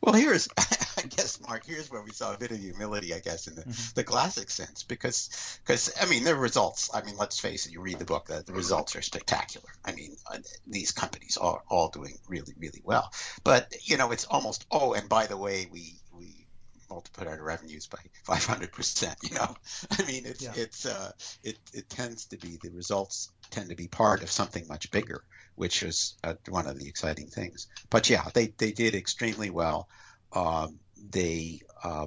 Well, 0.00 0.14
here's, 0.14 0.48
I 0.58 1.02
guess, 1.02 1.40
Mark. 1.40 1.64
Here's 1.66 1.90
where 1.90 2.02
we 2.02 2.12
saw 2.12 2.34
a 2.34 2.38
bit 2.38 2.50
of 2.50 2.58
humility, 2.58 3.14
I 3.14 3.20
guess, 3.20 3.46
in 3.46 3.54
the, 3.54 3.62
mm-hmm. 3.62 3.92
the 3.94 4.04
classic 4.04 4.50
sense, 4.50 4.82
because, 4.82 5.58
because 5.64 5.92
I 6.00 6.06
mean, 6.06 6.24
the 6.24 6.34
results. 6.34 6.90
I 6.92 7.02
mean, 7.02 7.16
let's 7.16 7.38
face 7.38 7.66
it. 7.66 7.72
You 7.72 7.80
read 7.80 7.98
the 7.98 8.04
book, 8.04 8.26
the, 8.26 8.42
the 8.44 8.52
results 8.52 8.96
are 8.96 9.02
spectacular. 9.02 9.68
I 9.84 9.92
mean, 9.92 10.16
uh, 10.30 10.38
these 10.66 10.92
companies 10.92 11.36
are 11.36 11.62
all 11.68 11.88
doing 11.88 12.18
really, 12.28 12.54
really 12.58 12.82
well. 12.84 13.12
But 13.44 13.74
you 13.82 13.96
know, 13.96 14.12
it's 14.12 14.24
almost. 14.24 14.66
Oh, 14.70 14.92
and 14.92 15.08
by 15.08 15.26
the 15.26 15.36
way, 15.36 15.66
we 15.70 15.94
we 16.16 16.46
multiplied 16.88 17.28
our 17.28 17.42
revenues 17.42 17.86
by 17.86 17.98
500 18.24 18.72
percent. 18.72 19.16
You 19.22 19.36
know, 19.36 19.56
I 19.90 20.04
mean, 20.04 20.24
it's 20.26 20.42
yeah. 20.42 20.52
it's 20.54 20.86
uh, 20.86 21.12
it 21.42 21.58
it 21.72 21.88
tends 21.88 22.26
to 22.26 22.36
be 22.36 22.58
the 22.62 22.70
results 22.70 23.30
tend 23.50 23.70
to 23.70 23.76
be 23.76 23.88
part 23.88 24.22
of 24.22 24.30
something 24.30 24.66
much 24.68 24.90
bigger 24.90 25.22
which 25.56 25.82
was 25.82 26.14
uh, 26.22 26.34
one 26.48 26.66
of 26.66 26.78
the 26.78 26.88
exciting 26.88 27.26
things. 27.26 27.66
But 27.90 28.08
yeah, 28.08 28.28
they, 28.32 28.52
they 28.58 28.72
did 28.72 28.94
extremely 28.94 29.50
well. 29.50 29.88
Um, 30.32 30.78
they, 31.10 31.60
uh, 31.82 32.06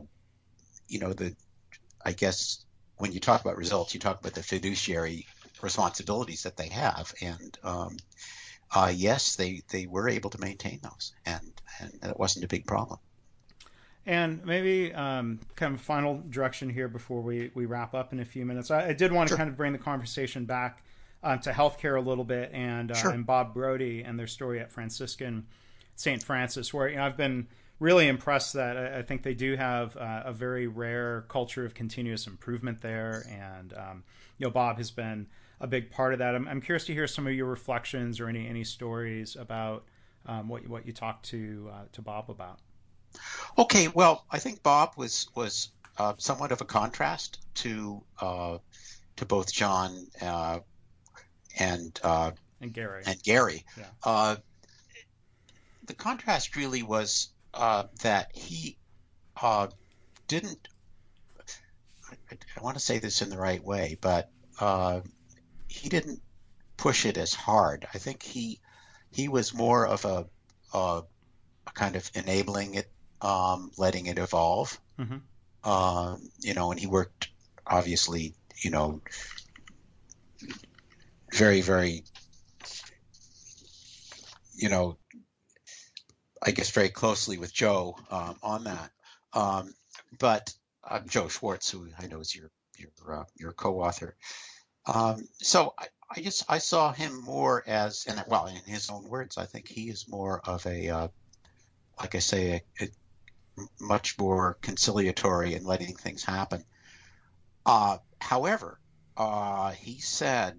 you 0.87 0.99
know, 0.99 1.13
the 1.13 1.35
I 2.03 2.13
guess 2.13 2.65
when 2.97 3.11
you 3.11 3.19
talk 3.19 3.41
about 3.41 3.57
results, 3.57 3.93
you 3.93 3.99
talk 3.99 4.19
about 4.19 4.33
the 4.33 4.43
fiduciary 4.43 5.25
responsibilities 5.61 6.43
that 6.43 6.57
they 6.57 6.69
have, 6.69 7.13
and 7.21 7.57
um, 7.63 7.97
uh, 8.73 8.91
yes, 8.95 9.35
they 9.35 9.61
they 9.69 9.85
were 9.87 10.07
able 10.07 10.29
to 10.29 10.39
maintain 10.39 10.79
those, 10.81 11.13
and 11.25 11.51
and 11.79 11.91
it 12.03 12.19
wasn't 12.19 12.45
a 12.45 12.47
big 12.47 12.65
problem. 12.65 12.99
And 14.05 14.43
maybe 14.45 14.93
um, 14.93 15.39
kind 15.55 15.75
of 15.75 15.81
final 15.81 16.23
direction 16.29 16.69
here 16.69 16.87
before 16.87 17.21
we, 17.21 17.51
we 17.53 17.65
wrap 17.65 17.93
up 17.93 18.11
in 18.11 18.19
a 18.19 18.25
few 18.25 18.43
minutes. 18.43 18.71
I, 18.71 18.87
I 18.87 18.93
did 18.93 19.11
want 19.11 19.29
to 19.29 19.35
kind 19.35 19.49
of 19.49 19.55
bring 19.55 19.71
the 19.71 19.77
conversation 19.77 20.45
back 20.45 20.81
uh, 21.23 21.37
to 21.37 21.51
healthcare 21.51 21.97
a 21.97 22.01
little 22.01 22.23
bit, 22.23 22.51
and 22.53 22.91
uh, 22.91 22.95
sure. 22.95 23.11
and 23.11 23.25
Bob 23.25 23.53
Brody 23.53 24.03
and 24.03 24.17
their 24.17 24.27
story 24.27 24.59
at 24.59 24.71
Franciscan 24.71 25.45
St. 25.95 26.23
Francis, 26.23 26.73
where 26.73 26.87
you 26.87 26.97
know, 26.97 27.03
I've 27.03 27.17
been 27.17 27.47
really 27.79 28.07
impressed 28.07 28.53
that 28.53 28.77
I, 28.77 28.99
I 28.99 29.01
think 29.01 29.23
they 29.23 29.33
do 29.33 29.55
have 29.55 29.95
uh, 29.97 30.23
a 30.25 30.33
very 30.33 30.67
rare 30.67 31.25
culture 31.27 31.65
of 31.65 31.73
continuous 31.73 32.27
improvement 32.27 32.81
there, 32.81 33.25
and 33.29 33.73
um, 33.73 34.03
you 34.37 34.45
know 34.45 34.51
Bob 34.51 34.77
has 34.77 34.91
been 34.91 35.27
a 35.59 35.67
big 35.67 35.91
part 35.91 36.13
of 36.13 36.19
that. 36.19 36.35
I'm, 36.35 36.47
I'm, 36.47 36.61
curious 36.61 36.85
to 36.85 36.93
hear 36.93 37.07
some 37.07 37.27
of 37.27 37.33
your 37.33 37.47
reflections 37.47 38.19
or 38.19 38.27
any 38.29 38.47
any 38.47 38.63
stories 38.63 39.35
about 39.35 39.83
um, 40.25 40.47
what 40.47 40.67
what 40.67 40.85
you 40.85 40.93
talked 40.93 41.25
to 41.27 41.69
uh, 41.73 41.83
to 41.93 42.01
Bob 42.01 42.29
about. 42.29 42.59
Okay, 43.57 43.87
well, 43.87 44.25
I 44.31 44.39
think 44.39 44.63
Bob 44.63 44.93
was 44.95 45.27
was 45.35 45.69
uh, 45.97 46.13
somewhat 46.17 46.51
of 46.51 46.61
a 46.61 46.65
contrast 46.65 47.39
to 47.55 48.01
uh, 48.21 48.57
to 49.17 49.25
both 49.25 49.51
John 49.51 50.07
uh, 50.21 50.59
and 51.57 51.99
uh, 52.03 52.31
and 52.61 52.73
Gary 52.73 53.03
and 53.05 53.21
Gary. 53.23 53.65
Yeah. 53.77 53.85
Uh, 54.03 54.35
the 55.85 55.93
contrast 55.93 56.55
really 56.55 56.83
was 56.83 57.29
uh, 57.53 57.83
that 58.03 58.35
he 58.35 58.77
uh, 59.41 59.67
didn't. 60.27 60.67
I, 62.11 62.37
I, 62.57 62.61
want 62.61 62.77
to 62.77 62.83
say 62.83 62.99
this 62.99 63.21
in 63.21 63.29
the 63.29 63.37
right 63.37 63.63
way, 63.63 63.97
but 63.99 64.29
uh, 64.59 65.01
he 65.67 65.89
didn't 65.89 66.21
push 66.77 67.05
it 67.05 67.17
as 67.17 67.33
hard. 67.33 67.87
I 67.93 67.97
think 67.97 68.23
he 68.23 68.59
he 69.11 69.27
was 69.27 69.53
more 69.53 69.87
of 69.87 70.05
a, 70.05 70.25
a, 70.73 71.03
a 71.67 71.71
kind 71.73 71.95
of 71.95 72.09
enabling 72.13 72.75
it, 72.75 72.89
um, 73.21 73.71
letting 73.77 74.05
it 74.07 74.17
evolve. 74.17 74.79
Mm-hmm. 74.99 75.69
Um, 75.69 76.29
you 76.39 76.53
know, 76.53 76.71
and 76.71 76.79
he 76.79 76.87
worked 76.87 77.29
obviously, 77.65 78.33
you 78.61 78.71
know, 78.71 79.01
very, 81.33 81.61
very, 81.61 82.03
you 84.55 84.69
know, 84.69 84.97
I 86.41 86.51
guess 86.51 86.69
very 86.71 86.89
closely 86.89 87.37
with 87.37 87.53
Joe 87.53 87.97
um, 88.09 88.35
on 88.41 88.63
that. 88.65 88.91
Um, 89.33 89.73
but 90.19 90.53
uh, 90.83 90.99
Joe 91.07 91.27
Swartz, 91.27 91.69
who 91.69 91.89
I 91.99 92.07
know 92.07 92.19
is 92.19 92.35
your 92.35 92.49
your 92.77 93.19
uh, 93.19 93.23
your 93.35 93.51
co-author. 93.51 94.15
Um, 94.85 95.27
so 95.39 95.73
I, 95.77 95.87
I 96.09 96.21
just 96.21 96.45
I 96.49 96.57
saw 96.57 96.91
him 96.91 97.21
more 97.21 97.63
as, 97.67 98.05
and 98.07 98.23
well, 98.27 98.47
in 98.47 98.55
his 98.65 98.89
own 98.89 99.07
words, 99.07 99.37
I 99.37 99.45
think 99.45 99.67
he 99.67 99.89
is 99.89 100.07
more 100.07 100.41
of 100.43 100.65
a, 100.65 100.89
uh, 100.89 101.07
like 101.99 102.15
I 102.15 102.19
say, 102.19 102.63
a, 102.79 102.85
a 102.85 102.87
much 103.79 104.17
more 104.17 104.57
conciliatory 104.61 105.53
and 105.53 105.65
letting 105.65 105.95
things 105.95 106.23
happen. 106.23 106.63
Uh, 107.65 107.97
however, 108.19 108.79
uh, 109.17 109.71
he 109.71 109.99
said 109.99 110.55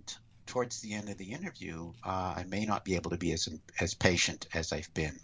towards 0.51 0.81
the 0.81 0.95
end 0.95 1.09
of 1.09 1.17
the 1.17 1.33
interview, 1.33 1.93
uh, 2.05 2.35
I 2.37 2.45
may 2.49 2.67
not 2.67 2.85
be 2.85 2.97
able 2.97 3.13
to 3.13 3.17
be 3.17 3.33
as 3.33 3.49
as 3.79 3.95
patient 3.95 4.49
as 4.53 4.73
I've 4.73 4.93
been 4.95 5.17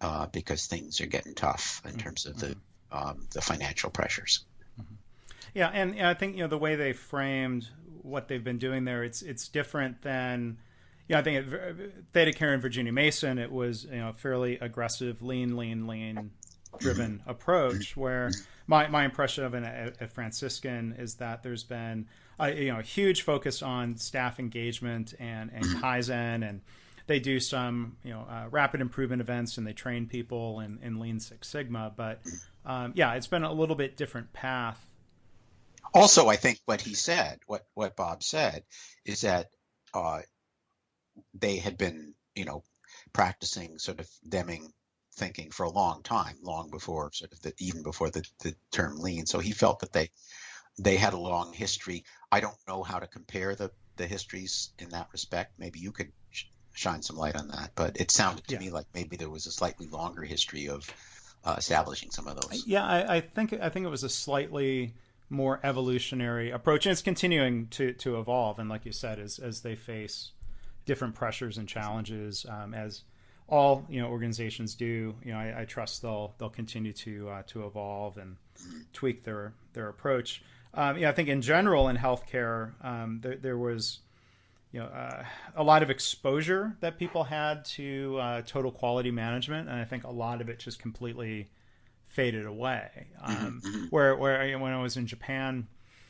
uh, 0.00 0.26
because 0.26 0.66
things 0.66 1.00
are 1.00 1.06
getting 1.06 1.34
tough 1.34 1.82
in 1.84 1.90
mm-hmm. 1.90 1.98
terms 1.98 2.26
of 2.26 2.38
the 2.38 2.46
mm-hmm. 2.46 3.08
um, 3.08 3.26
the 3.32 3.40
financial 3.40 3.90
pressures. 3.90 4.44
Mm-hmm. 4.80 4.94
Yeah, 5.54 5.68
and, 5.68 5.96
and 5.96 6.06
I 6.06 6.14
think 6.14 6.36
you 6.36 6.42
know 6.42 6.48
the 6.48 6.58
way 6.58 6.76
they 6.76 6.92
framed 6.92 7.68
what 8.02 8.28
they've 8.28 8.42
been 8.42 8.58
doing 8.58 8.84
there, 8.84 9.02
it's 9.02 9.20
it's 9.20 9.48
different 9.48 10.02
than. 10.02 10.58
Yeah, 11.08 11.18
you 11.18 11.40
know, 11.40 11.40
I 11.40 11.42
think 11.42 11.52
at 11.52 12.12
ThedaCare 12.12 12.52
and 12.52 12.62
Virginia 12.62 12.92
Mason, 12.92 13.38
it 13.38 13.50
was 13.50 13.84
you 13.84 13.98
know 13.98 14.10
a 14.10 14.12
fairly 14.12 14.58
aggressive, 14.60 15.20
lean, 15.22 15.56
lean, 15.56 15.88
lean 15.88 16.30
driven 16.78 17.20
approach. 17.26 17.96
Where 17.96 18.30
my, 18.68 18.86
my 18.86 19.04
impression 19.04 19.44
of 19.44 19.54
at 19.56 20.12
Franciscan 20.12 20.94
is 20.96 21.16
that 21.16 21.42
there's 21.42 21.64
been 21.64 22.06
a, 22.38 22.64
you 22.64 22.72
know 22.72 22.80
huge 22.80 23.22
focus 23.22 23.62
on 23.62 23.96
staff 23.96 24.38
engagement 24.38 25.14
and 25.18 25.50
and 25.52 25.64
kaizen 25.82 26.48
and 26.48 26.60
they 27.06 27.18
do 27.18 27.40
some 27.40 27.96
you 28.04 28.12
know 28.12 28.26
uh, 28.30 28.46
rapid 28.50 28.80
improvement 28.80 29.20
events 29.20 29.58
and 29.58 29.66
they 29.66 29.72
train 29.72 30.06
people 30.06 30.60
in, 30.60 30.78
in 30.82 30.98
lean 30.98 31.20
six 31.20 31.48
sigma 31.48 31.92
but 31.96 32.20
um, 32.64 32.92
yeah 32.94 33.14
it's 33.14 33.26
been 33.26 33.44
a 33.44 33.52
little 33.52 33.76
bit 33.76 33.96
different 33.96 34.32
path 34.32 34.84
also 35.94 36.28
i 36.28 36.36
think 36.36 36.58
what 36.64 36.80
he 36.80 36.94
said 36.94 37.38
what 37.46 37.66
what 37.74 37.96
bob 37.96 38.22
said 38.22 38.62
is 39.04 39.22
that 39.22 39.50
uh, 39.94 40.20
they 41.34 41.56
had 41.56 41.76
been 41.76 42.14
you 42.34 42.44
know 42.44 42.62
practicing 43.12 43.78
sort 43.78 44.00
of 44.00 44.08
Deming 44.26 44.72
thinking 45.14 45.50
for 45.50 45.64
a 45.64 45.70
long 45.70 46.02
time 46.02 46.36
long 46.42 46.70
before 46.70 47.10
sort 47.12 47.32
of 47.32 47.42
the, 47.42 47.52
even 47.58 47.82
before 47.82 48.08
the, 48.08 48.24
the 48.42 48.54
term 48.70 48.98
lean 48.98 49.26
so 49.26 49.38
he 49.38 49.52
felt 49.52 49.80
that 49.80 49.92
they 49.92 50.08
they 50.78 50.96
had 50.96 51.12
a 51.12 51.18
long 51.18 51.52
history. 51.52 52.04
I 52.32 52.40
don't 52.40 52.56
know 52.66 52.82
how 52.82 52.98
to 52.98 53.06
compare 53.06 53.54
the 53.54 53.70
the 53.96 54.06
histories 54.06 54.70
in 54.78 54.88
that 54.88 55.08
respect. 55.12 55.52
Maybe 55.58 55.78
you 55.78 55.92
could 55.92 56.10
sh- 56.30 56.44
shine 56.72 57.02
some 57.02 57.16
light 57.16 57.36
on 57.36 57.48
that. 57.48 57.72
But 57.74 58.00
it 58.00 58.10
sounded 58.10 58.48
to 58.48 58.54
yeah. 58.54 58.60
me 58.60 58.70
like 58.70 58.86
maybe 58.94 59.16
there 59.16 59.28
was 59.28 59.46
a 59.46 59.52
slightly 59.52 59.86
longer 59.86 60.22
history 60.22 60.68
of 60.68 60.90
uh, 61.44 61.56
establishing 61.58 62.10
some 62.10 62.26
of 62.26 62.40
those. 62.40 62.66
Yeah, 62.66 62.84
I, 62.84 63.16
I, 63.16 63.20
think 63.20 63.52
I 63.52 63.68
think 63.68 63.84
it 63.84 63.90
was 63.90 64.02
a 64.02 64.08
slightly 64.08 64.94
more 65.28 65.60
evolutionary 65.62 66.50
approach, 66.50 66.86
and 66.86 66.92
it's 66.92 67.02
continuing 67.02 67.68
to 67.68 67.92
to 67.92 68.18
evolve. 68.18 68.58
And 68.58 68.68
like 68.68 68.86
you 68.86 68.92
said, 68.92 69.18
as 69.18 69.38
as 69.38 69.60
they 69.60 69.76
face 69.76 70.32
different 70.86 71.14
pressures 71.14 71.58
and 71.58 71.68
challenges, 71.68 72.46
um, 72.48 72.72
as 72.72 73.02
all 73.46 73.84
you 73.90 74.00
know 74.00 74.08
organizations 74.08 74.74
do, 74.74 75.14
you 75.22 75.32
know, 75.32 75.38
I, 75.38 75.60
I 75.60 75.64
trust 75.66 76.00
they'll 76.00 76.34
they'll 76.38 76.48
continue 76.48 76.94
to 76.94 77.28
uh, 77.28 77.42
to 77.48 77.66
evolve 77.66 78.16
and 78.16 78.36
mm-hmm. 78.58 78.80
tweak 78.94 79.24
their 79.24 79.52
their 79.74 79.88
approach 79.88 80.42
um, 80.74 80.98
yeah, 80.98 81.10
I 81.10 81.12
think 81.12 81.28
in 81.28 81.42
general 81.42 81.88
in 81.88 81.96
healthcare, 81.96 82.72
um, 82.84 83.20
there, 83.22 83.36
there, 83.36 83.58
was 83.58 84.00
you 84.72 84.80
know 84.80 84.86
uh, 84.86 85.24
a 85.54 85.62
lot 85.62 85.82
of 85.82 85.90
exposure 85.90 86.76
that 86.80 86.98
people 86.98 87.24
had 87.24 87.64
to 87.66 88.18
uh, 88.20 88.42
total 88.42 88.72
quality 88.72 89.10
management, 89.10 89.68
and 89.68 89.78
I 89.78 89.84
think 89.84 90.04
a 90.04 90.10
lot 90.10 90.40
of 90.40 90.48
it 90.48 90.58
just 90.58 90.78
completely 90.78 91.50
faded 92.06 92.46
away. 92.46 93.08
Mm-hmm, 93.22 93.46
um, 93.46 93.62
mm-hmm. 93.64 93.84
Where 93.90 94.16
where 94.16 94.58
when 94.58 94.72
I 94.72 94.80
was 94.80 94.96
in 94.96 95.06
Japan 95.06 95.66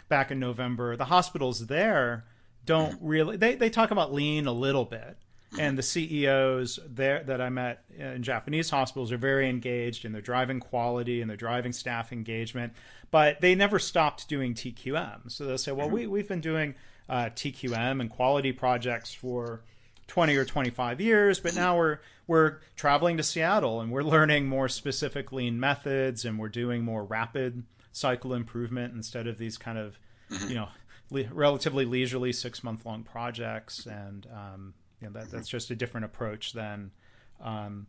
back 0.08 0.30
in 0.30 0.38
November, 0.38 0.96
the 0.96 1.06
hospitals 1.06 1.66
there 1.66 2.24
don't 2.64 2.96
mm-hmm. 2.96 3.06
really 3.06 3.36
they, 3.36 3.56
they 3.56 3.70
talk 3.70 3.90
about 3.90 4.12
lean 4.12 4.46
a 4.46 4.52
little 4.52 4.84
bit 4.84 5.16
and 5.58 5.76
the 5.76 5.82
CEOs 5.82 6.78
there 6.88 7.22
that 7.24 7.40
I 7.40 7.48
met 7.48 7.84
in 7.98 8.22
Japanese 8.22 8.70
hospitals 8.70 9.12
are 9.12 9.18
very 9.18 9.48
engaged 9.48 10.04
and 10.04 10.14
they're 10.14 10.22
driving 10.22 10.60
quality 10.60 11.20
and 11.20 11.28
they're 11.28 11.36
driving 11.36 11.72
staff 11.72 12.12
engagement, 12.12 12.72
but 13.10 13.40
they 13.40 13.54
never 13.54 13.78
stopped 13.78 14.28
doing 14.28 14.54
TQM. 14.54 15.30
So 15.30 15.44
they'll 15.44 15.58
say, 15.58 15.72
well, 15.72 15.90
we, 15.90 16.06
we've 16.06 16.28
been 16.28 16.40
doing 16.40 16.74
uh, 17.08 17.26
TQM 17.26 18.00
and 18.00 18.08
quality 18.08 18.52
projects 18.52 19.12
for 19.12 19.62
20 20.06 20.36
or 20.36 20.44
25 20.44 21.00
years, 21.00 21.40
but 21.40 21.54
now 21.54 21.76
we're 21.76 21.98
we're 22.26 22.58
traveling 22.76 23.16
to 23.16 23.22
Seattle 23.22 23.80
and 23.80 23.90
we're 23.90 24.02
learning 24.02 24.46
more 24.46 24.68
specific 24.68 25.32
lean 25.32 25.58
methods 25.58 26.24
and 26.24 26.38
we're 26.38 26.48
doing 26.48 26.84
more 26.84 27.04
rapid 27.04 27.64
cycle 27.92 28.32
improvement 28.32 28.94
instead 28.94 29.26
of 29.26 29.38
these 29.38 29.58
kind 29.58 29.76
of 29.76 29.98
you 30.48 30.54
know 30.54 30.68
relatively 31.30 31.84
leisurely 31.84 32.32
six 32.32 32.64
month 32.64 32.86
long 32.86 33.02
projects 33.02 33.86
and 33.86 34.26
um, 34.32 34.74
you 35.02 35.08
know 35.08 35.20
that, 35.20 35.30
that's 35.30 35.48
just 35.48 35.70
a 35.70 35.74
different 35.74 36.04
approach 36.04 36.52
than 36.52 36.92
um, 37.40 37.86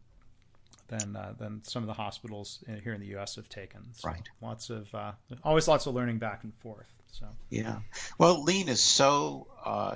than 0.87 1.15
uh, 1.15 1.33
than 1.37 1.61
some 1.63 1.83
of 1.83 1.87
the 1.87 1.93
hospitals 1.93 2.63
here 2.83 2.93
in 2.93 2.99
the 2.99 3.07
U.S. 3.07 3.35
have 3.35 3.47
taken. 3.49 3.81
So 3.93 4.09
right. 4.09 4.27
Lots 4.41 4.69
of 4.69 4.93
uh, 4.95 5.11
always 5.43 5.67
lots 5.67 5.85
of 5.85 5.93
learning 5.93 6.17
back 6.17 6.43
and 6.43 6.53
forth. 6.55 6.91
So 7.11 7.27
yeah. 7.49 7.79
Well, 8.17 8.43
lean 8.43 8.67
is 8.67 8.81
so 8.81 9.47
uh, 9.63 9.95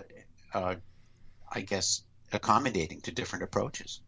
uh 0.53 0.75
I 1.51 1.61
guess 1.61 2.03
accommodating 2.31 3.01
to 3.01 3.11
different 3.11 3.43
approaches. 3.43 4.01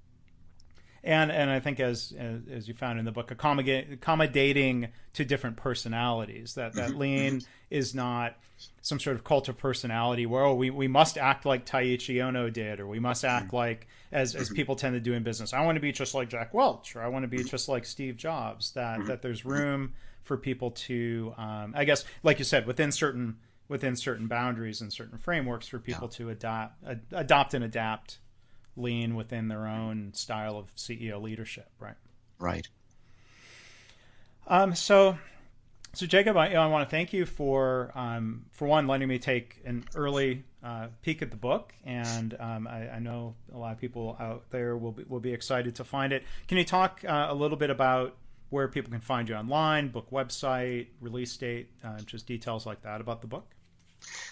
And 1.03 1.31
and 1.31 1.49
I 1.49 1.59
think 1.59 1.79
as 1.79 2.13
as, 2.51 2.67
you 2.67 2.73
found 2.73 2.99
in 2.99 3.05
the 3.05 3.11
book, 3.11 3.31
accommodating 3.31 4.89
to 5.13 5.25
different 5.25 5.57
personalities. 5.57 6.55
That 6.55 6.73
that 6.73 6.91
mm-hmm. 6.91 6.99
lean 6.99 7.33
mm-hmm. 7.35 7.47
is 7.69 7.95
not 7.95 8.37
some 8.81 8.99
sort 8.99 9.15
of 9.15 9.23
cult 9.23 9.47
of 9.47 9.57
personality 9.57 10.25
where 10.25 10.43
oh 10.43 10.53
we, 10.53 10.69
we 10.69 10.87
must 10.87 11.17
act 11.17 11.45
like 11.45 11.65
Taiichi 11.65 12.15
Ohno 12.15 12.51
did 12.51 12.81
or 12.81 12.87
we 12.87 12.99
must 12.99 13.23
act 13.23 13.47
mm-hmm. 13.47 13.55
like 13.55 13.87
as 14.11 14.35
as 14.35 14.49
people 14.49 14.75
tend 14.75 14.95
to 14.95 14.99
do 14.99 15.13
in 15.13 15.23
business. 15.23 15.53
I 15.53 15.63
want 15.63 15.75
to 15.77 15.81
be 15.81 15.91
just 15.91 16.13
like 16.13 16.29
Jack 16.29 16.53
Welch 16.53 16.95
or 16.95 17.01
I 17.01 17.07
want 17.07 17.23
to 17.23 17.27
be 17.27 17.43
just 17.43 17.69
like 17.69 17.85
Steve 17.85 18.17
Jobs. 18.17 18.71
That 18.71 19.05
that 19.05 19.21
there's 19.21 19.45
room 19.45 19.93
for 20.23 20.37
people 20.37 20.71
to 20.71 21.33
um, 21.37 21.73
I 21.75 21.85
guess 21.85 22.03
like 22.23 22.39
you 22.39 22.45
said 22.45 22.67
within 22.67 22.91
certain 22.91 23.37
within 23.69 23.95
certain 23.95 24.27
boundaries 24.27 24.81
and 24.81 24.91
certain 24.91 25.17
frameworks 25.17 25.67
for 25.67 25.79
people 25.79 26.09
yeah. 26.11 26.17
to 26.17 26.29
adopt 26.31 26.83
ad, 26.85 27.01
adopt 27.11 27.53
and 27.53 27.63
adapt 27.63 28.17
lean 28.79 29.15
within 29.15 29.47
their 29.47 29.67
own 29.67 30.13
style 30.13 30.57
of 30.57 30.73
CEO 30.75 31.21
leadership, 31.21 31.69
right? 31.79 31.95
Right. 32.39 32.67
Um, 34.47 34.73
so, 34.73 35.17
so 35.93 36.05
Jacob, 36.05 36.37
I, 36.37 36.53
I 36.53 36.65
want 36.67 36.87
to 36.87 36.89
thank 36.89 37.13
you 37.13 37.25
for 37.25 37.91
um, 37.95 38.45
for 38.51 38.67
one 38.67 38.87
letting 38.87 39.07
me 39.07 39.19
take 39.19 39.61
an 39.65 39.85
early 39.95 40.43
uh, 40.63 40.87
peek 41.01 41.21
at 41.21 41.31
the 41.31 41.37
book, 41.37 41.73
and 41.85 42.35
um, 42.39 42.67
I, 42.67 42.89
I, 42.95 42.99
know 42.99 43.35
a 43.53 43.57
lot 43.57 43.71
of 43.71 43.77
people 43.79 44.17
out 44.19 44.49
there 44.49 44.75
will 44.75 44.91
be, 44.91 45.03
will 45.07 45.19
be 45.19 45.33
excited 45.33 45.75
to 45.75 45.83
find 45.83 46.11
it. 46.11 46.23
Can 46.47 46.57
you 46.57 46.65
talk 46.65 47.03
uh, 47.07 47.27
a 47.29 47.35
little 47.35 47.57
bit 47.57 47.69
about 47.69 48.17
where 48.49 48.67
people 48.67 48.91
can 48.91 49.01
find 49.01 49.29
you 49.29 49.35
online, 49.35 49.89
book 49.89 50.09
website, 50.11 50.87
release 50.99 51.35
date, 51.37 51.69
uh, 51.83 51.99
just 51.99 52.25
details 52.25 52.65
like 52.65 52.81
that 52.81 52.99
about 52.99 53.21
the 53.21 53.27
book? 53.27 53.45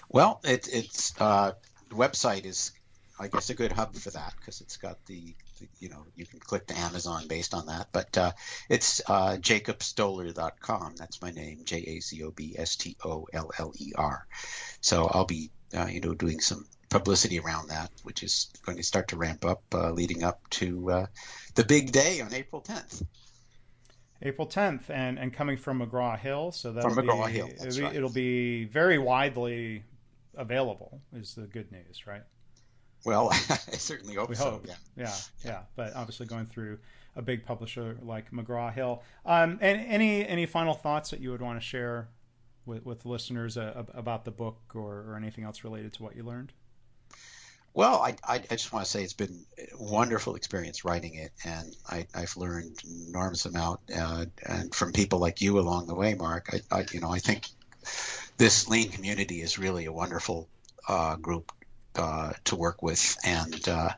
Well, 0.10 0.42
it, 0.44 0.68
it's 0.72 1.14
uh, 1.20 1.54
the 1.90 1.96
website 1.96 2.46
is, 2.46 2.72
I 3.20 3.28
guess, 3.28 3.50
a 3.50 3.56
good 3.56 3.72
hub 3.72 3.96
for 3.96 4.12
that 4.12 4.34
because 4.40 4.62
it's 4.62 4.78
got 4.78 5.04
the, 5.06 5.36
the, 5.60 5.68
you 5.80 5.90
know, 5.90 6.06
you 6.16 6.26
can 6.26 6.40
click 6.40 6.68
to 6.68 6.78
Amazon 6.78 7.28
based 7.28 7.54
on 7.54 7.66
that. 7.68 7.88
But 7.92 8.18
uh, 8.18 8.32
it's 8.70 9.02
uh, 9.08 9.38
jacobstoller.com. 9.40 10.96
That's 10.98 11.22
my 11.22 11.32
name, 11.32 11.62
J 11.66 11.78
A 11.78 12.00
C 12.00 12.24
O 12.24 12.32
B 12.32 12.56
S 12.58 12.76
T 12.76 12.96
O 13.04 13.28
L 13.34 13.52
L 13.58 13.74
E 13.78 13.94
R. 13.96 14.28
So 14.82 15.06
I'll 15.06 15.26
be, 15.26 15.50
uh, 15.76 15.88
you 15.88 16.00
know, 16.00 16.14
doing 16.14 16.40
some 16.40 16.66
publicity 16.90 17.40
around 17.40 17.70
that, 17.70 17.92
which 18.04 18.24
is 18.24 18.50
going 18.66 18.78
to 18.78 18.84
start 18.84 19.10
to 19.10 19.18
ramp 19.18 19.46
up, 19.46 19.64
uh, 19.74 19.92
leading 19.92 20.24
up 20.24 20.48
to 20.52 20.92
uh, 20.92 21.06
the 21.56 21.64
big 21.64 21.92
day 21.92 22.22
on 22.22 22.34
April 22.34 22.62
10th. 22.62 23.04
April 24.22 24.48
10th, 24.48 24.90
and, 24.90 25.20
and 25.20 25.32
coming 25.32 25.58
from 25.58 25.80
McGraw 25.80 26.18
Hill, 26.18 26.52
so 26.52 26.72
that 26.72 26.84
from 26.84 26.96
McGraw 26.96 27.28
be, 27.28 27.34
Hill, 27.34 27.50
it'll 27.50 27.76
be, 27.76 27.82
right. 27.84 27.96
it'll 27.96 28.10
be 28.10 28.66
very 28.66 28.98
widely 28.98 29.84
available. 30.36 31.02
Is 31.14 31.36
the 31.36 31.44
good 31.44 31.72
news, 31.72 32.08
right? 32.08 32.24
Well, 33.08 33.30
I 33.32 33.78
certainly 33.78 34.16
hope 34.16 34.28
we 34.28 34.36
so. 34.36 34.52
Hope. 34.52 34.68
Yeah. 34.68 34.74
yeah, 34.98 35.16
yeah. 35.46 35.60
But 35.78 35.96
obviously, 35.96 36.26
going 36.26 36.46
through 36.46 36.78
a 37.16 37.22
big 37.22 37.46
publisher 37.46 37.98
like 38.02 38.30
McGraw 38.32 38.74
Hill. 38.74 39.02
Um, 39.26 39.60
and 39.62 39.80
any 39.88 40.28
any 40.28 40.46
final 40.46 40.74
thoughts 40.74 41.12
that 41.12 41.22
you 41.22 41.32
would 41.32 41.42
want 41.42 41.58
to 41.58 41.66
share 41.66 42.10
with 42.66 42.86
with 42.86 43.06
listeners 43.06 43.58
uh, 43.58 43.86
about 43.94 44.26
the 44.26 44.32
book 44.32 44.60
or, 44.76 45.06
or 45.08 45.16
anything 45.16 45.46
else 45.46 45.64
related 45.64 45.94
to 45.94 46.04
what 46.04 46.18
you 46.18 46.24
learned? 46.24 46.52
Well, 47.74 48.02
I, 48.02 48.16
I, 48.28 48.36
I, 48.36 48.56
just 48.56 48.74
want 48.74 48.84
to 48.84 48.92
say 48.92 49.04
it's 49.04 49.14
been 49.14 49.46
a 49.58 49.82
wonderful 49.82 50.36
experience 50.36 50.84
writing 50.84 51.14
it, 51.14 51.32
and 51.46 51.76
I, 51.88 52.08
have 52.14 52.36
learned 52.36 52.76
an 52.84 53.06
enormous 53.08 53.46
amount, 53.46 53.80
uh, 53.96 54.26
and 54.46 54.74
from 54.76 54.92
people 54.92 55.20
like 55.20 55.42
you 55.42 55.60
along 55.60 55.88
the 55.88 55.96
way, 55.96 56.16
Mark. 56.16 56.50
I, 56.52 56.80
I 56.80 56.86
you 56.92 57.00
know, 57.00 57.12
I 57.12 57.20
think 57.20 57.46
this 58.38 58.68
lean 58.68 58.90
community 58.90 59.42
is 59.42 59.58
really 59.58 59.86
a 59.86 59.94
wonderful 59.94 60.50
uh, 60.90 61.18
group 61.18 61.52
uh, 61.98 62.34
to 62.46 62.56
work 62.56 62.82
with, 62.82 63.18
and 63.24 63.68
uh, 63.68 63.90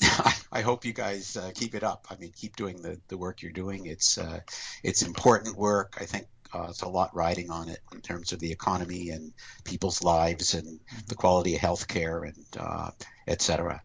I 0.52 0.60
hope 0.62 0.84
you 0.84 0.92
guys 0.92 1.36
uh, 1.36 1.50
keep 1.54 1.74
it 1.74 1.82
up. 1.82 2.06
I 2.10 2.16
mean, 2.16 2.32
keep 2.34 2.56
doing 2.56 2.80
the, 2.82 3.00
the 3.08 3.16
work 3.16 3.42
you're 3.42 3.52
doing. 3.52 3.86
It's 3.86 4.18
uh, 4.18 4.40
it's 4.82 5.02
important 5.02 5.56
work. 5.56 5.96
I 6.00 6.04
think 6.04 6.26
uh, 6.54 6.66
it's 6.70 6.82
a 6.82 6.88
lot 6.88 7.14
riding 7.14 7.50
on 7.50 7.68
it 7.68 7.80
in 7.92 8.00
terms 8.00 8.32
of 8.32 8.40
the 8.40 8.50
economy 8.50 9.10
and 9.10 9.32
people's 9.64 10.02
lives 10.02 10.54
and 10.54 10.66
mm-hmm. 10.66 10.98
the 11.08 11.14
quality 11.14 11.54
of 11.54 11.60
healthcare 11.60 12.26
and 12.26 12.46
uh, 12.58 12.90
et 13.26 13.42
cetera. 13.42 13.82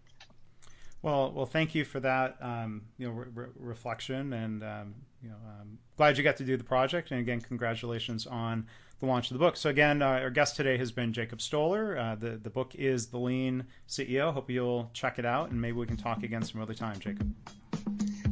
Well, 1.01 1.31
well, 1.31 1.45
thank 1.45 1.75
you 1.75 1.85
for 1.85 1.99
that, 1.99 2.37
um, 2.41 2.81
you 2.97 3.07
know, 3.07 3.13
re- 3.13 3.47
reflection, 3.59 4.33
and 4.33 4.63
um, 4.63 4.95
you 5.21 5.29
know, 5.29 5.35
um, 5.35 5.77
glad 5.97 6.17
you 6.17 6.23
got 6.23 6.37
to 6.37 6.43
do 6.43 6.57
the 6.57 6.63
project. 6.63 7.11
And 7.11 7.19
again, 7.19 7.41
congratulations 7.41 8.25
on 8.25 8.65
the 8.99 9.05
launch 9.05 9.31
of 9.31 9.35
the 9.35 9.39
book. 9.39 9.57
So 9.57 9.69
again, 9.69 10.01
uh, 10.01 10.07
our 10.07 10.29
guest 10.29 10.55
today 10.55 10.77
has 10.77 10.91
been 10.91 11.13
Jacob 11.13 11.41
Stoller. 11.41 11.97
Uh, 11.97 12.15
the 12.15 12.31
the 12.31 12.49
book 12.49 12.75
is 12.75 13.07
The 13.07 13.17
Lean 13.17 13.65
CEO. 13.87 14.33
Hope 14.33 14.49
you'll 14.49 14.89
check 14.93 15.19
it 15.19 15.25
out, 15.25 15.51
and 15.51 15.61
maybe 15.61 15.77
we 15.77 15.85
can 15.85 15.97
talk 15.97 16.23
again 16.23 16.43
some 16.43 16.61
other 16.61 16.73
time, 16.73 16.99
Jacob. 16.99 17.33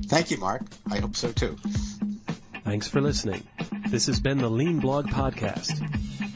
Thank 0.07 0.31
you, 0.31 0.37
Mark. 0.37 0.63
I 0.89 0.99
hope 0.99 1.15
so 1.15 1.31
too. 1.31 1.57
Thanks 2.63 2.87
for 2.87 3.01
listening. 3.01 3.43
This 3.89 4.07
has 4.07 4.19
been 4.19 4.37
the 4.37 4.49
Lean 4.49 4.79
Blog 4.79 5.07
Podcast. 5.07 5.89